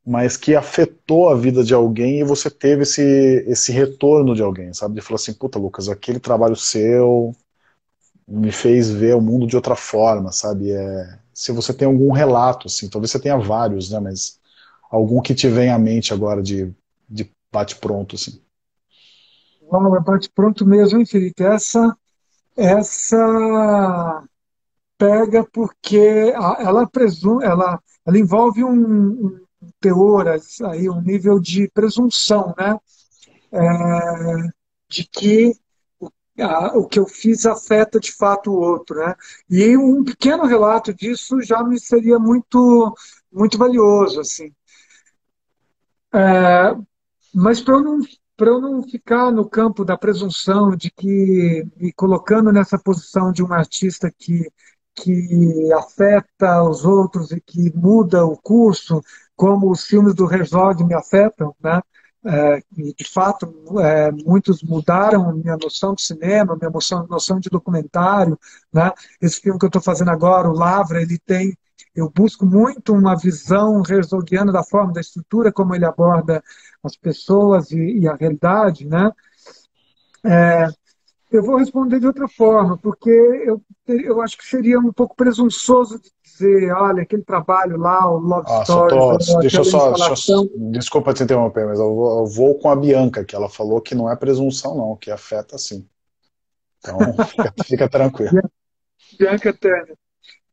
mas 0.06 0.38
que 0.38 0.56
afetou 0.56 1.30
a 1.30 1.36
vida 1.36 1.64
de 1.64 1.74
alguém 1.74 2.20
e 2.22 2.26
você 2.26 2.50
teve 2.50 2.84
esse, 2.84 3.02
esse 3.48 3.72
retorno 3.72 4.36
de 4.36 4.44
alguém, 4.44 4.74
sabe? 4.74 4.96
De 4.96 5.02
falar 5.02 5.16
assim, 5.18 5.34
puta, 5.34 5.60
Lucas, 5.60 5.90
aquele 5.90 6.20
trabalho 6.20 6.56
seu 6.56 7.36
me 8.28 8.52
fez 8.52 8.90
ver 8.90 9.16
o 9.16 9.22
mundo 9.22 9.48
de 9.48 9.56
outra 9.56 9.76
forma, 9.76 10.32
sabe? 10.32 10.72
É, 10.72 11.20
se 11.34 11.52
você 11.52 11.74
tem 11.74 11.88
algum 11.88 12.12
relato, 12.12 12.68
assim, 12.68 12.90
talvez 12.90 13.12
você 13.12 13.20
tenha 13.20 13.38
vários, 13.38 13.90
né? 13.92 14.00
Mas 14.00 14.40
algum 14.92 15.22
que 15.22 15.34
te 15.36 15.48
vem 15.48 15.70
à 15.70 15.80
mente 15.80 16.14
agora 16.14 16.42
de, 16.44 16.74
de 17.10 17.30
bate-pronto, 17.52 18.16
assim. 18.16 18.42
Não, 19.72 19.96
é 19.96 20.00
bate-pronto 20.00 20.66
mesmo, 20.66 21.00
hein, 21.00 21.06
Felipe? 21.06 21.44
Essa, 21.44 21.96
essa 22.56 24.24
pega 24.98 25.46
porque 25.52 26.34
ela 26.60 26.88
presume, 26.88 27.46
ela, 27.46 27.80
ela 28.06 28.18
envolve 28.18 28.64
um 28.64 29.40
teor, 29.80 30.28
aí, 30.28 30.90
um 30.90 31.02
nível 31.02 31.40
de 31.40 31.70
presunção, 31.70 32.54
né? 32.58 32.78
É, 33.52 34.50
de 34.90 35.08
que 35.08 35.54
o 36.76 36.86
que 36.88 37.00
eu 37.00 37.08
fiz 37.08 37.46
afeta 37.46 38.00
de 38.00 38.12
fato 38.12 38.52
o 38.52 38.60
outro, 38.60 39.00
né? 39.00 39.16
E 39.50 39.76
um 39.76 40.04
pequeno 40.04 40.46
relato 40.46 40.94
disso 40.94 41.42
já 41.42 41.64
me 41.64 41.80
seria 41.80 42.20
muito, 42.20 42.96
muito 43.32 43.58
valioso, 43.58 44.20
assim. 44.22 44.54
É, 46.14 46.76
mas 47.34 47.60
para 47.62 47.76
eu 47.76 47.82
não 47.82 48.00
para 48.38 48.48
eu 48.50 48.62
não 48.62 48.84
ficar 48.84 49.32
no 49.32 49.50
campo 49.50 49.84
da 49.84 49.98
presunção 49.98 50.76
de 50.76 50.92
que 50.92 51.66
me 51.76 51.92
colocando 51.94 52.52
nessa 52.52 52.78
posição 52.78 53.32
de 53.32 53.44
um 53.44 53.52
artista 53.52 54.12
que 54.18 54.48
que 54.98 55.72
afeta 55.74 56.64
os 56.64 56.84
outros 56.84 57.32
e 57.32 57.40
que 57.40 57.72
muda 57.76 58.26
o 58.26 58.36
curso, 58.36 59.02
como 59.36 59.70
os 59.70 59.86
filmes 59.86 60.16
do 60.16 60.32
Herzog 60.32 60.84
me 60.84 60.96
afetam, 60.96 61.56
né? 61.64 61.82
É, 62.26 62.62
de 62.72 63.10
fato 63.10 63.80
é, 63.80 64.12
muitos 64.12 64.62
mudaram 64.64 65.32
minha 65.38 65.56
noção 65.56 65.94
de 65.94 66.02
cinema, 66.02 66.58
minha 66.60 66.72
noção, 66.72 67.06
noção 67.08 67.40
de 67.40 67.50
documentário, 67.50 68.38
né? 68.74 68.92
Esse 69.22 69.40
filme 69.40 69.60
que 69.60 69.66
eu 69.66 69.70
estou 69.70 69.82
fazendo 69.82 70.10
agora, 70.10 70.50
o 70.50 70.54
Lavra, 70.54 71.02
ele 71.02 71.20
tem, 71.20 71.56
eu 71.96 72.10
busco 72.10 72.46
muito 72.46 72.92
uma 72.94 73.16
visão 73.16 73.84
herzogiana 73.88 74.52
da 74.52 74.64
forma, 74.64 74.94
da 74.94 75.02
estrutura, 75.02 75.54
como 75.54 75.76
ele 75.76 75.86
aborda 75.86 76.44
as 76.84 76.96
pessoas 76.96 77.72
e, 77.72 78.00
e 78.00 78.08
a 78.08 78.16
realidade, 78.16 78.86
né? 78.86 79.12
É, 80.24 80.68
eu 81.32 81.44
vou 81.44 81.58
responder 81.58 82.00
de 82.00 82.08
outra 82.08 82.28
forma, 82.28 82.78
porque 82.78 83.10
eu, 83.10 83.62
eu 83.88 84.22
acho 84.22 84.38
que 84.38 84.46
seria 84.46 84.80
um 84.80 84.94
pouco 84.94 85.16
presunçoso 85.16 86.00
de 86.00 86.10
dizer, 86.24 86.72
olha, 86.72 87.04
aquele 87.04 87.24
trabalho 87.24 87.78
lá, 87.78 88.10
o 88.10 88.18
Love 88.18 88.48
ah, 88.50 88.64
Stories... 88.64 89.28
Tô, 89.28 89.40
deixa 89.40 89.58
eu 89.58 89.66
só, 89.66 89.92
deixa 89.92 90.32
eu, 90.32 90.50
desculpa 90.72 91.14
te 91.14 91.24
interromper, 91.24 91.66
mas 91.66 91.80
eu 91.80 91.94
vou, 91.94 92.20
eu 92.20 92.26
vou, 92.26 92.60
com 92.60 92.70
a 92.70 92.76
Bianca, 92.76 93.26
que 93.26 93.36
ela 93.36 93.50
falou 93.50 93.82
que 93.82 93.94
não 93.94 94.10
é 94.10 94.16
presunção 94.16 94.76
não, 94.76 94.96
que 94.96 95.12
afeta 95.12 95.58
sim. 95.58 95.88
Então, 96.80 96.98
fica, 97.28 97.54
fica 97.66 97.90
tranquilo. 97.90 98.42
Bianca 99.20 99.54
Turner. 99.54 99.96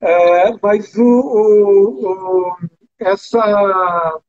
É, 0.00 0.52
mas 0.60 0.94
o, 0.96 1.02
o, 1.02 2.50
o 2.50 2.56
essa... 2.98 4.20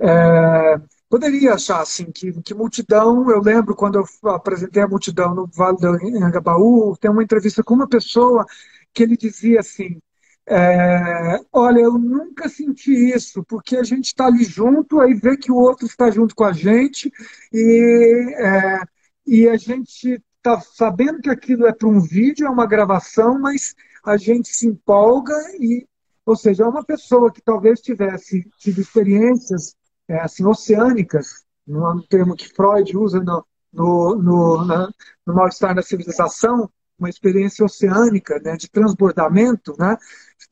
É, 0.00 0.80
poderia 1.08 1.54
achar 1.54 1.80
assim 1.80 2.10
que, 2.12 2.32
que 2.42 2.54
multidão, 2.54 3.30
eu 3.30 3.40
lembro 3.40 3.74
quando 3.74 3.98
eu 3.98 4.30
apresentei 4.30 4.82
a 4.82 4.88
multidão 4.88 5.34
no 5.34 5.46
Vale 5.46 5.78
do 5.78 5.88
Anhangabaú, 5.88 6.96
tem 6.98 7.10
uma 7.10 7.22
entrevista 7.22 7.62
com 7.64 7.74
uma 7.74 7.88
pessoa 7.88 8.46
que 8.94 9.02
ele 9.02 9.16
dizia 9.16 9.60
assim, 9.60 10.00
é, 10.46 11.40
olha, 11.52 11.80
eu 11.80 11.98
nunca 11.98 12.48
senti 12.48 12.92
isso, 13.12 13.44
porque 13.44 13.76
a 13.76 13.82
gente 13.82 14.06
está 14.06 14.26
ali 14.26 14.44
junto, 14.44 15.00
aí 15.00 15.14
vê 15.14 15.36
que 15.36 15.52
o 15.52 15.56
outro 15.56 15.86
está 15.86 16.10
junto 16.10 16.34
com 16.34 16.44
a 16.44 16.52
gente 16.52 17.12
e, 17.52 18.34
é, 18.38 18.80
e 19.26 19.48
a 19.48 19.56
gente 19.56 20.22
está 20.38 20.60
sabendo 20.60 21.20
que 21.20 21.28
aquilo 21.30 21.66
é 21.66 21.72
para 21.72 21.88
um 21.88 22.00
vídeo, 22.00 22.46
é 22.46 22.50
uma 22.50 22.66
gravação, 22.66 23.38
mas 23.38 23.74
a 24.04 24.16
gente 24.16 24.48
se 24.48 24.66
empolga 24.66 25.34
e, 25.60 25.86
ou 26.24 26.36
seja, 26.36 26.64
é 26.64 26.66
uma 26.66 26.84
pessoa 26.84 27.32
que 27.32 27.42
talvez 27.42 27.80
tivesse 27.80 28.48
tido 28.58 28.80
experiências 28.80 29.76
é, 30.08 30.20
assim, 30.20 30.44
oceânicas, 30.44 31.44
no 31.66 32.02
termo 32.08 32.34
que 32.34 32.48
Freud 32.48 32.96
usa 32.96 33.20
no, 33.20 33.44
no, 33.72 34.16
no, 34.16 34.64
na, 34.64 34.90
no 35.26 35.34
mal-estar 35.34 35.74
na 35.74 35.82
civilização, 35.82 36.70
uma 36.98 37.08
experiência 37.08 37.64
oceânica, 37.64 38.40
né, 38.40 38.56
de 38.56 38.68
transbordamento, 38.68 39.74
né, 39.78 39.96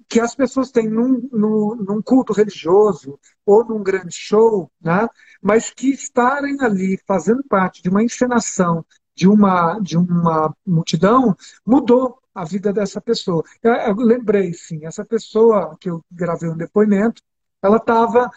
que 0.09 0.21
as 0.21 0.35
pessoas 0.35 0.71
têm 0.71 0.89
num, 0.89 1.29
num, 1.33 1.75
num, 1.75 2.03
culto 2.03 2.33
religioso 2.33 3.19
ou 3.45 3.65
num 3.65 3.83
grande 3.83 4.15
show, 4.15 4.71
né, 4.81 5.09
mas 5.43 5.71
que 5.71 5.91
estarem 5.91 6.61
ali 6.61 7.01
fazendo 7.07 7.43
parte 7.49 7.83
de 7.83 7.89
uma 7.89 8.05
encenação 8.05 8.85
de 9.17 9.27
uma, 9.27 9.79
de 9.81 9.97
uma 9.97 10.55
multidão 10.65 11.35
mudou 11.65 12.21
a 12.35 12.45
vida 12.45 12.71
dessa 12.73 13.01
pessoa. 13.01 13.43
Eu, 13.63 13.73
eu 13.73 13.95
lembrei, 13.97 14.53
sim, 14.53 14.85
essa 14.85 15.05
pessoa 15.05 15.75
que 15.81 15.89
eu 15.89 16.05
gravei 16.13 16.51
um 16.51 16.57
depoimento, 16.57 17.23
ela 17.63 17.79
estava 17.79 18.31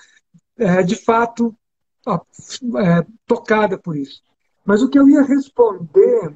é, 0.60 0.84
de 0.84 0.95
fato 0.95 1.55
é, 2.07 3.05
tocada 3.26 3.78
por 3.78 3.95
isso. 3.95 4.22
Mas 4.66 4.82
o 4.82 4.89
que 4.89 4.99
eu 4.99 5.07
ia 5.10 5.24
responder 5.24 6.36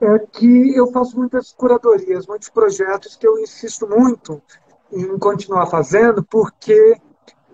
é 0.00 0.18
que 0.18 0.76
eu 0.76 0.90
faço 0.92 1.16
muitas 1.16 1.52
curadorias, 1.52 2.26
muitos 2.26 2.48
projetos 2.48 3.16
que 3.16 3.26
eu 3.26 3.38
insisto 3.38 3.86
muito 3.88 4.42
em 4.92 5.18
continuar 5.18 5.66
fazendo, 5.66 6.22
porque 6.24 6.96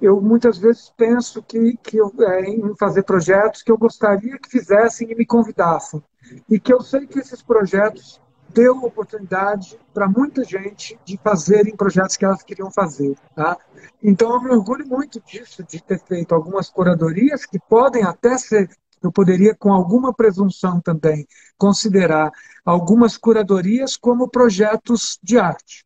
eu 0.00 0.20
muitas 0.20 0.58
vezes 0.58 0.92
penso 0.96 1.42
que, 1.42 1.76
que 1.82 1.98
eu, 1.98 2.12
é, 2.20 2.50
em 2.50 2.74
fazer 2.76 3.02
projetos 3.02 3.62
que 3.62 3.70
eu 3.70 3.78
gostaria 3.78 4.38
que 4.38 4.50
fizessem 4.50 5.10
e 5.10 5.14
me 5.14 5.26
convidassem. 5.26 6.02
E 6.48 6.58
que 6.58 6.72
eu 6.72 6.80
sei 6.80 7.06
que 7.06 7.18
esses 7.18 7.42
projetos 7.42 8.20
deu 8.48 8.76
oportunidade 8.78 9.78
para 9.92 10.08
muita 10.08 10.44
gente 10.44 10.98
de 11.04 11.18
fazerem 11.18 11.76
projetos 11.76 12.16
que 12.16 12.24
elas 12.24 12.42
queriam 12.42 12.70
fazer. 12.70 13.16
Tá? 13.34 13.56
Então, 14.02 14.32
eu 14.32 14.42
me 14.42 14.50
orgulho 14.50 14.86
muito 14.86 15.20
disso, 15.20 15.62
de 15.64 15.82
ter 15.82 16.00
feito 16.00 16.34
algumas 16.34 16.68
curadorias 16.68 17.44
que 17.44 17.58
podem 17.58 18.04
até 18.04 18.36
ser 18.38 18.70
eu 19.02 19.12
poderia, 19.12 19.54
com 19.54 19.72
alguma 19.72 20.12
presunção 20.12 20.80
também, 20.80 21.26
considerar 21.56 22.32
algumas 22.64 23.16
curadorias 23.16 23.96
como 23.96 24.28
projetos 24.28 25.18
de 25.22 25.38
arte. 25.38 25.84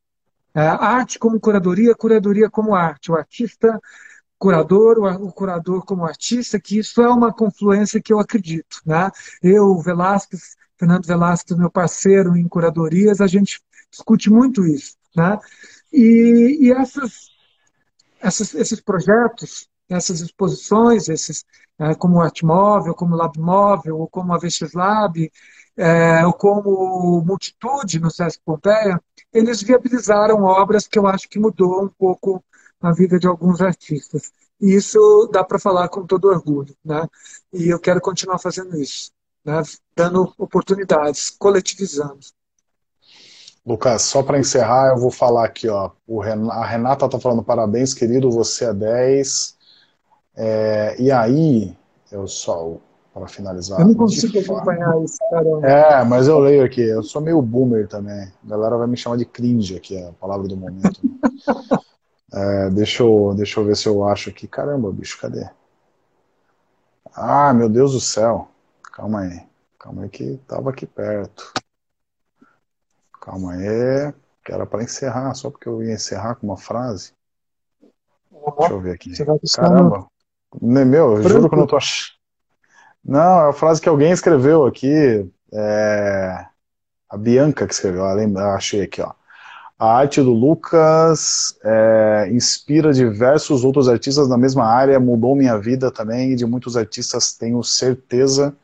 É, 0.54 0.66
arte 0.66 1.18
como 1.18 1.40
curadoria, 1.40 1.94
curadoria 1.94 2.50
como 2.50 2.74
arte. 2.74 3.10
O 3.10 3.16
artista 3.16 3.80
curador, 4.38 4.98
o 4.98 5.32
curador 5.32 5.84
como 5.84 6.04
artista, 6.04 6.60
que 6.60 6.78
isso 6.78 7.00
é 7.00 7.08
uma 7.08 7.32
confluência 7.32 8.02
que 8.02 8.12
eu 8.12 8.18
acredito. 8.18 8.78
Né? 8.84 9.10
Eu, 9.42 9.78
Velasquez, 9.78 10.56
Fernando 10.82 11.06
Velasquez, 11.06 11.56
meu 11.56 11.70
parceiro 11.70 12.36
em 12.36 12.48
curadorias, 12.48 13.20
a 13.20 13.28
gente 13.28 13.62
discute 13.88 14.28
muito 14.28 14.66
isso. 14.66 14.96
Né? 15.14 15.38
E, 15.92 16.58
e 16.60 16.72
essas, 16.72 17.28
essas, 18.20 18.52
esses 18.52 18.80
projetos, 18.80 19.68
essas 19.88 20.20
exposições, 20.20 21.08
esses, 21.08 21.44
é, 21.78 21.94
como 21.94 22.16
o 22.16 22.20
Artmóvel, 22.20 22.96
como 22.96 23.14
o 23.14 23.16
Lab 23.16 23.38
Móvel, 23.38 23.96
ou 23.96 24.08
como 24.08 24.32
a 24.32 24.38
VX 24.38 24.72
Lab, 24.72 25.30
é, 25.76 26.26
ou 26.26 26.32
como 26.32 27.22
Multitude 27.24 28.00
no 28.00 28.10
Sesc 28.10 28.40
Pompeia, 28.44 29.00
eles 29.32 29.62
viabilizaram 29.62 30.42
obras 30.42 30.88
que 30.88 30.98
eu 30.98 31.06
acho 31.06 31.28
que 31.28 31.38
mudou 31.38 31.84
um 31.84 31.88
pouco 31.88 32.44
a 32.80 32.90
vida 32.90 33.20
de 33.20 33.28
alguns 33.28 33.60
artistas. 33.60 34.32
E 34.60 34.74
isso 34.74 35.30
dá 35.32 35.44
para 35.44 35.60
falar 35.60 35.88
com 35.90 36.04
todo 36.04 36.24
orgulho. 36.24 36.74
Né? 36.84 37.06
E 37.52 37.68
eu 37.68 37.78
quero 37.78 38.00
continuar 38.00 38.40
fazendo 38.40 38.76
isso, 38.76 39.12
né? 39.44 39.62
dando 39.96 40.32
oportunidades, 40.38 41.30
coletivizando. 41.30 42.20
Lucas, 43.64 44.02
só 44.02 44.22
para 44.22 44.40
encerrar, 44.40 44.88
eu 44.90 44.98
vou 44.98 45.10
falar 45.10 45.44
aqui, 45.44 45.68
ó. 45.68 45.90
a 46.50 46.64
Renata 46.66 47.06
está 47.06 47.18
falando 47.18 47.44
parabéns, 47.44 47.94
querido, 47.94 48.30
você 48.30 48.64
é 48.64 48.74
10. 48.74 49.56
É, 50.36 50.96
e 50.98 51.12
aí, 51.12 51.76
eu 52.10 52.26
só, 52.26 52.76
para 53.14 53.28
finalizar. 53.28 53.80
Eu 53.80 53.88
não 53.88 53.94
consigo 53.94 54.38
acompanhar 54.38 55.00
isso, 55.04 55.18
cara. 55.30 55.46
É, 55.62 56.04
mas 56.04 56.26
eu 56.26 56.40
leio 56.40 56.64
aqui, 56.64 56.80
eu 56.80 57.04
sou 57.04 57.22
meio 57.22 57.40
boomer 57.40 57.86
também. 57.86 58.32
A 58.44 58.48
galera 58.48 58.76
vai 58.76 58.88
me 58.88 58.96
chamar 58.96 59.16
de 59.16 59.24
cringe 59.24 59.76
aqui, 59.76 59.96
é 59.96 60.08
a 60.08 60.12
palavra 60.12 60.48
do 60.48 60.56
momento. 60.56 61.00
é, 62.34 62.70
deixa, 62.70 63.04
eu, 63.04 63.32
deixa 63.36 63.60
eu 63.60 63.64
ver 63.64 63.76
se 63.76 63.86
eu 63.86 64.02
acho 64.02 64.30
aqui. 64.30 64.48
Caramba, 64.48 64.90
bicho, 64.90 65.20
cadê? 65.20 65.48
Ah, 67.14 67.52
meu 67.52 67.68
Deus 67.68 67.92
do 67.92 68.00
céu. 68.00 68.48
Calma 68.92 69.22
aí. 69.22 69.40
Calma 69.78 70.02
aí 70.02 70.08
que 70.10 70.38
tava 70.46 70.70
aqui 70.70 70.86
perto. 70.86 71.52
Calma 73.20 73.54
aí. 73.54 74.12
Que 74.44 74.52
era 74.52 74.66
para 74.66 74.82
encerrar, 74.82 75.34
só 75.34 75.50
porque 75.50 75.68
eu 75.68 75.82
ia 75.82 75.94
encerrar 75.94 76.34
com 76.34 76.46
uma 76.46 76.56
frase. 76.56 77.12
Deixa 78.58 78.72
eu 78.72 78.80
ver 78.80 78.92
aqui. 78.92 79.12
Caramba. 79.56 80.06
Meu, 80.60 81.16
eu 81.16 81.22
juro 81.22 81.48
que 81.48 81.54
eu 81.54 81.58
não 81.58 81.66
tô 81.66 81.76
achando. 81.76 82.12
Não, 83.04 83.46
é 83.46 83.48
a 83.48 83.52
frase 83.52 83.80
que 83.80 83.88
alguém 83.88 84.12
escreveu 84.12 84.66
aqui. 84.66 85.28
É... 85.52 86.46
A 87.08 87.16
Bianca 87.16 87.66
que 87.66 87.74
escreveu, 87.74 88.04
eu 88.04 88.38
achei 88.50 88.82
aqui, 88.82 89.00
ó. 89.00 89.12
A 89.78 89.96
arte 89.96 90.22
do 90.22 90.32
Lucas 90.32 91.58
é, 91.64 92.28
inspira 92.30 92.92
diversos 92.92 93.64
outros 93.64 93.88
artistas 93.88 94.28
na 94.28 94.38
mesma 94.38 94.64
área, 94.64 95.00
mudou 95.00 95.34
minha 95.34 95.58
vida 95.58 95.90
também, 95.90 96.32
e 96.32 96.36
de 96.36 96.46
muitos 96.46 96.76
artistas 96.76 97.34
tenho 97.34 97.62
certeza 97.64 98.56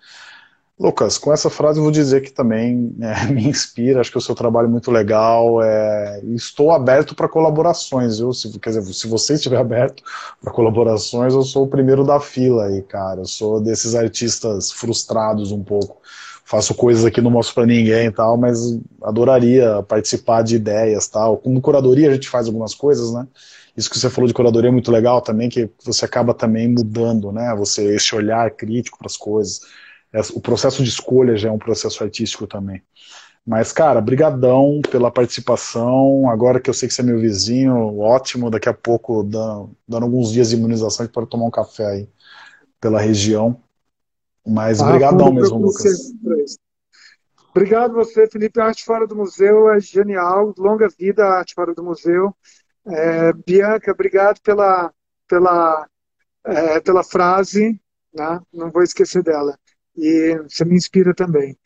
Lucas, 0.79 1.19
com 1.19 1.33
essa 1.33 1.51
frase 1.51 1.81
eu 1.81 1.83
vou 1.83 1.91
dizer 1.91 2.21
que 2.21 2.31
também 2.31 2.95
é, 3.01 3.27
me 3.33 3.49
inspira, 3.49 4.01
acho 4.01 4.13
que 4.13 4.19
o 4.19 4.21
seu 4.21 4.35
trabalho 4.35 4.67
é 4.67 4.71
muito 4.71 4.93
legal, 4.93 5.61
é, 5.61 6.21
estou 6.35 6.71
aberto 6.71 7.17
para 7.17 7.29
colaborações, 7.29 8.21
eu, 8.21 8.33
se, 8.33 8.57
quer 8.61 8.71
dizer, 8.71 8.95
se 8.95 9.09
você 9.09 9.35
estiver 9.35 9.59
aberto 9.59 10.05
para 10.41 10.53
colaborações, 10.53 11.35
eu 11.35 11.43
sou 11.43 11.65
o 11.65 11.69
primeiro 11.69 12.05
da 12.05 12.21
fila 12.21 12.67
aí, 12.67 12.81
cara, 12.83 13.23
eu 13.23 13.25
sou 13.25 13.61
desses 13.61 13.97
artistas 13.97 14.71
frustrados 14.71 15.51
um 15.51 15.65
pouco, 15.65 16.01
faço 16.45 16.73
coisas 16.75 17.05
aqui, 17.05 17.21
não 17.21 17.31
mostro 17.31 17.57
para 17.57 17.67
ninguém 17.67 18.07
e 18.07 18.13
tal, 18.13 18.37
mas 18.37 18.79
adoraria 19.03 19.83
participar 19.83 20.43
de 20.43 20.55
ideias 20.55 21.09
tal, 21.09 21.39
como 21.39 21.61
curadoria 21.61 22.09
a 22.09 22.15
gente 22.15 22.29
faz 22.29 22.47
algumas 22.47 22.73
coisas, 22.73 23.13
né, 23.13 23.27
isso 23.77 23.91
que 23.91 23.99
você 23.99 24.09
falou 24.09 24.29
de 24.29 24.35
curadoria 24.35 24.71
é 24.71 24.73
muito 24.73 24.93
legal 24.93 25.21
também, 25.21 25.49
que 25.49 25.69
você 25.85 26.05
acaba 26.05 26.33
também 26.33 26.69
mudando, 26.69 27.33
né, 27.33 27.53
você, 27.57 27.97
esse 27.97 28.15
olhar 28.15 28.49
crítico 28.53 28.97
para 28.97 29.09
as 29.09 29.17
coisas, 29.17 29.61
o 30.35 30.41
processo 30.41 30.83
de 30.83 30.89
escolha 30.89 31.37
já 31.37 31.49
é 31.49 31.53
um 31.53 31.59
processo 31.59 32.03
artístico 32.03 32.47
também. 32.47 32.83
Mas, 33.47 33.73
cara, 33.73 34.01
brigadão 34.01 34.81
pela 34.91 35.11
participação. 35.11 36.29
Agora 36.31 36.61
que 36.61 36.69
eu 36.69 36.75
sei 36.75 36.89
que 36.89 36.95
você 36.95 37.01
é 37.01 37.05
meu 37.05 37.19
vizinho, 37.19 37.99
ótimo. 37.99 38.51
Daqui 38.51 38.69
a 38.69 38.75
pouco, 38.75 39.23
dando, 39.23 39.71
dando 39.87 40.03
alguns 40.03 40.33
dias 40.33 40.51
de 40.51 40.57
imunização, 40.57 41.05
a 41.05 41.07
gente 41.07 41.15
pode 41.15 41.29
tomar 41.29 41.47
um 41.47 41.51
café 41.51 41.87
aí 41.87 42.09
pela 42.81 43.01
região. 43.01 43.59
Mas 44.47 44.81
ah, 44.81 44.91
brigadão 44.91 45.33
mesmo, 45.33 45.59
Lucas. 45.59 46.13
Obrigado 47.51 47.95
você, 47.95 48.27
Felipe. 48.27 48.61
A 48.61 48.67
Arte 48.67 48.85
Fora 48.85 49.07
do 49.07 49.17
Museu 49.17 49.71
é 49.71 49.81
genial. 49.81 50.55
Longa 50.57 50.89
vida 50.89 51.25
a 51.25 51.39
Arte 51.39 51.55
Fora 51.55 51.75
do 51.75 51.83
Museu. 51.83 52.35
É, 52.87 53.33
Bianca, 53.33 53.93
obrigado 53.93 54.41
pela, 54.43 54.93
pela, 55.27 55.89
é, 56.45 56.81
pela 56.81 57.03
frase. 57.03 57.81
Né? 58.13 58.41
Não 58.53 58.71
vou 58.71 58.83
esquecer 58.83 59.23
dela 59.23 59.59
e 59.99 60.39
você 60.49 60.65
me 60.65 60.77
inspira 60.77 61.15
também. 61.15 61.57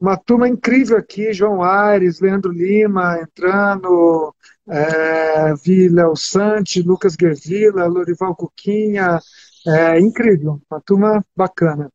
Uma 0.00 0.16
turma 0.16 0.48
incrível 0.48 0.96
aqui, 0.96 1.32
João 1.32 1.62
Aires, 1.62 2.20
Leandro 2.20 2.52
Lima 2.52 3.20
entrando, 3.20 4.34
é, 4.68 5.54
vi 5.54 5.88
Léo 5.88 6.16
Sante, 6.16 6.82
Lucas 6.82 7.14
Guervila, 7.14 7.86
Lorival 7.86 8.34
Cuquinha, 8.34 9.20
é, 9.66 10.00
incrível, 10.00 10.60
uma 10.70 10.80
turma 10.80 11.24
bacana. 11.36 11.90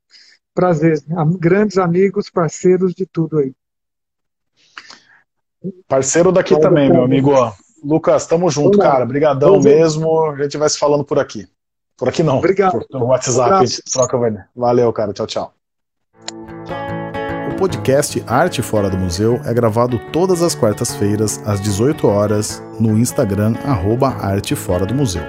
Prazer, 0.53 0.99
grandes 1.39 1.77
amigos, 1.77 2.29
parceiros 2.29 2.93
de 2.93 3.05
tudo 3.05 3.39
aí. 3.39 3.53
Parceiro 5.87 6.31
daqui 6.31 6.53
Pode 6.53 6.63
também, 6.63 6.89
meu 6.89 7.03
amigo. 7.03 7.31
Lucas, 7.83 8.25
tamo 8.25 8.49
junto, 8.49 8.77
cara. 8.77 9.03
Obrigadão 9.03 9.59
mesmo. 9.59 10.31
A 10.31 10.43
gente 10.43 10.57
vai 10.57 10.69
se 10.69 10.77
falando 10.77 11.03
por 11.03 11.19
aqui. 11.19 11.47
Por 11.97 12.09
aqui 12.09 12.23
não. 12.23 12.37
Obrigado. 12.37 12.85
No 12.91 13.07
WhatsApp, 13.07 13.53
a 13.53 13.65
gente 13.65 13.83
troca. 13.83 14.47
Valeu, 14.55 14.91
cara. 14.91 15.13
Tchau, 15.13 15.27
tchau 15.27 15.58
podcast 17.59 18.23
Arte 18.25 18.61
Fora 18.61 18.89
do 18.89 18.97
Museu 18.97 19.41
é 19.43 19.53
gravado 19.53 19.99
todas 20.13 20.41
as 20.41 20.55
quartas-feiras, 20.55 21.41
às 21.45 21.59
18 21.59 22.07
horas, 22.07 22.63
no 22.79 22.97
Instagram, 22.97 23.53
arroba 23.65 24.07
Arte 24.07 24.55
Fora 24.55 24.85
do 24.85 24.95
Museu. 24.95 25.23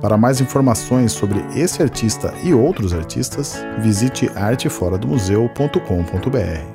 Para 0.00 0.16
mais 0.16 0.40
informações 0.40 1.12
sobre 1.12 1.38
esse 1.54 1.80
artista 1.80 2.34
e 2.42 2.52
outros 2.52 2.92
artistas, 2.92 3.64
visite 3.78 4.28
arteforadomuseu.com.br. 4.34 6.71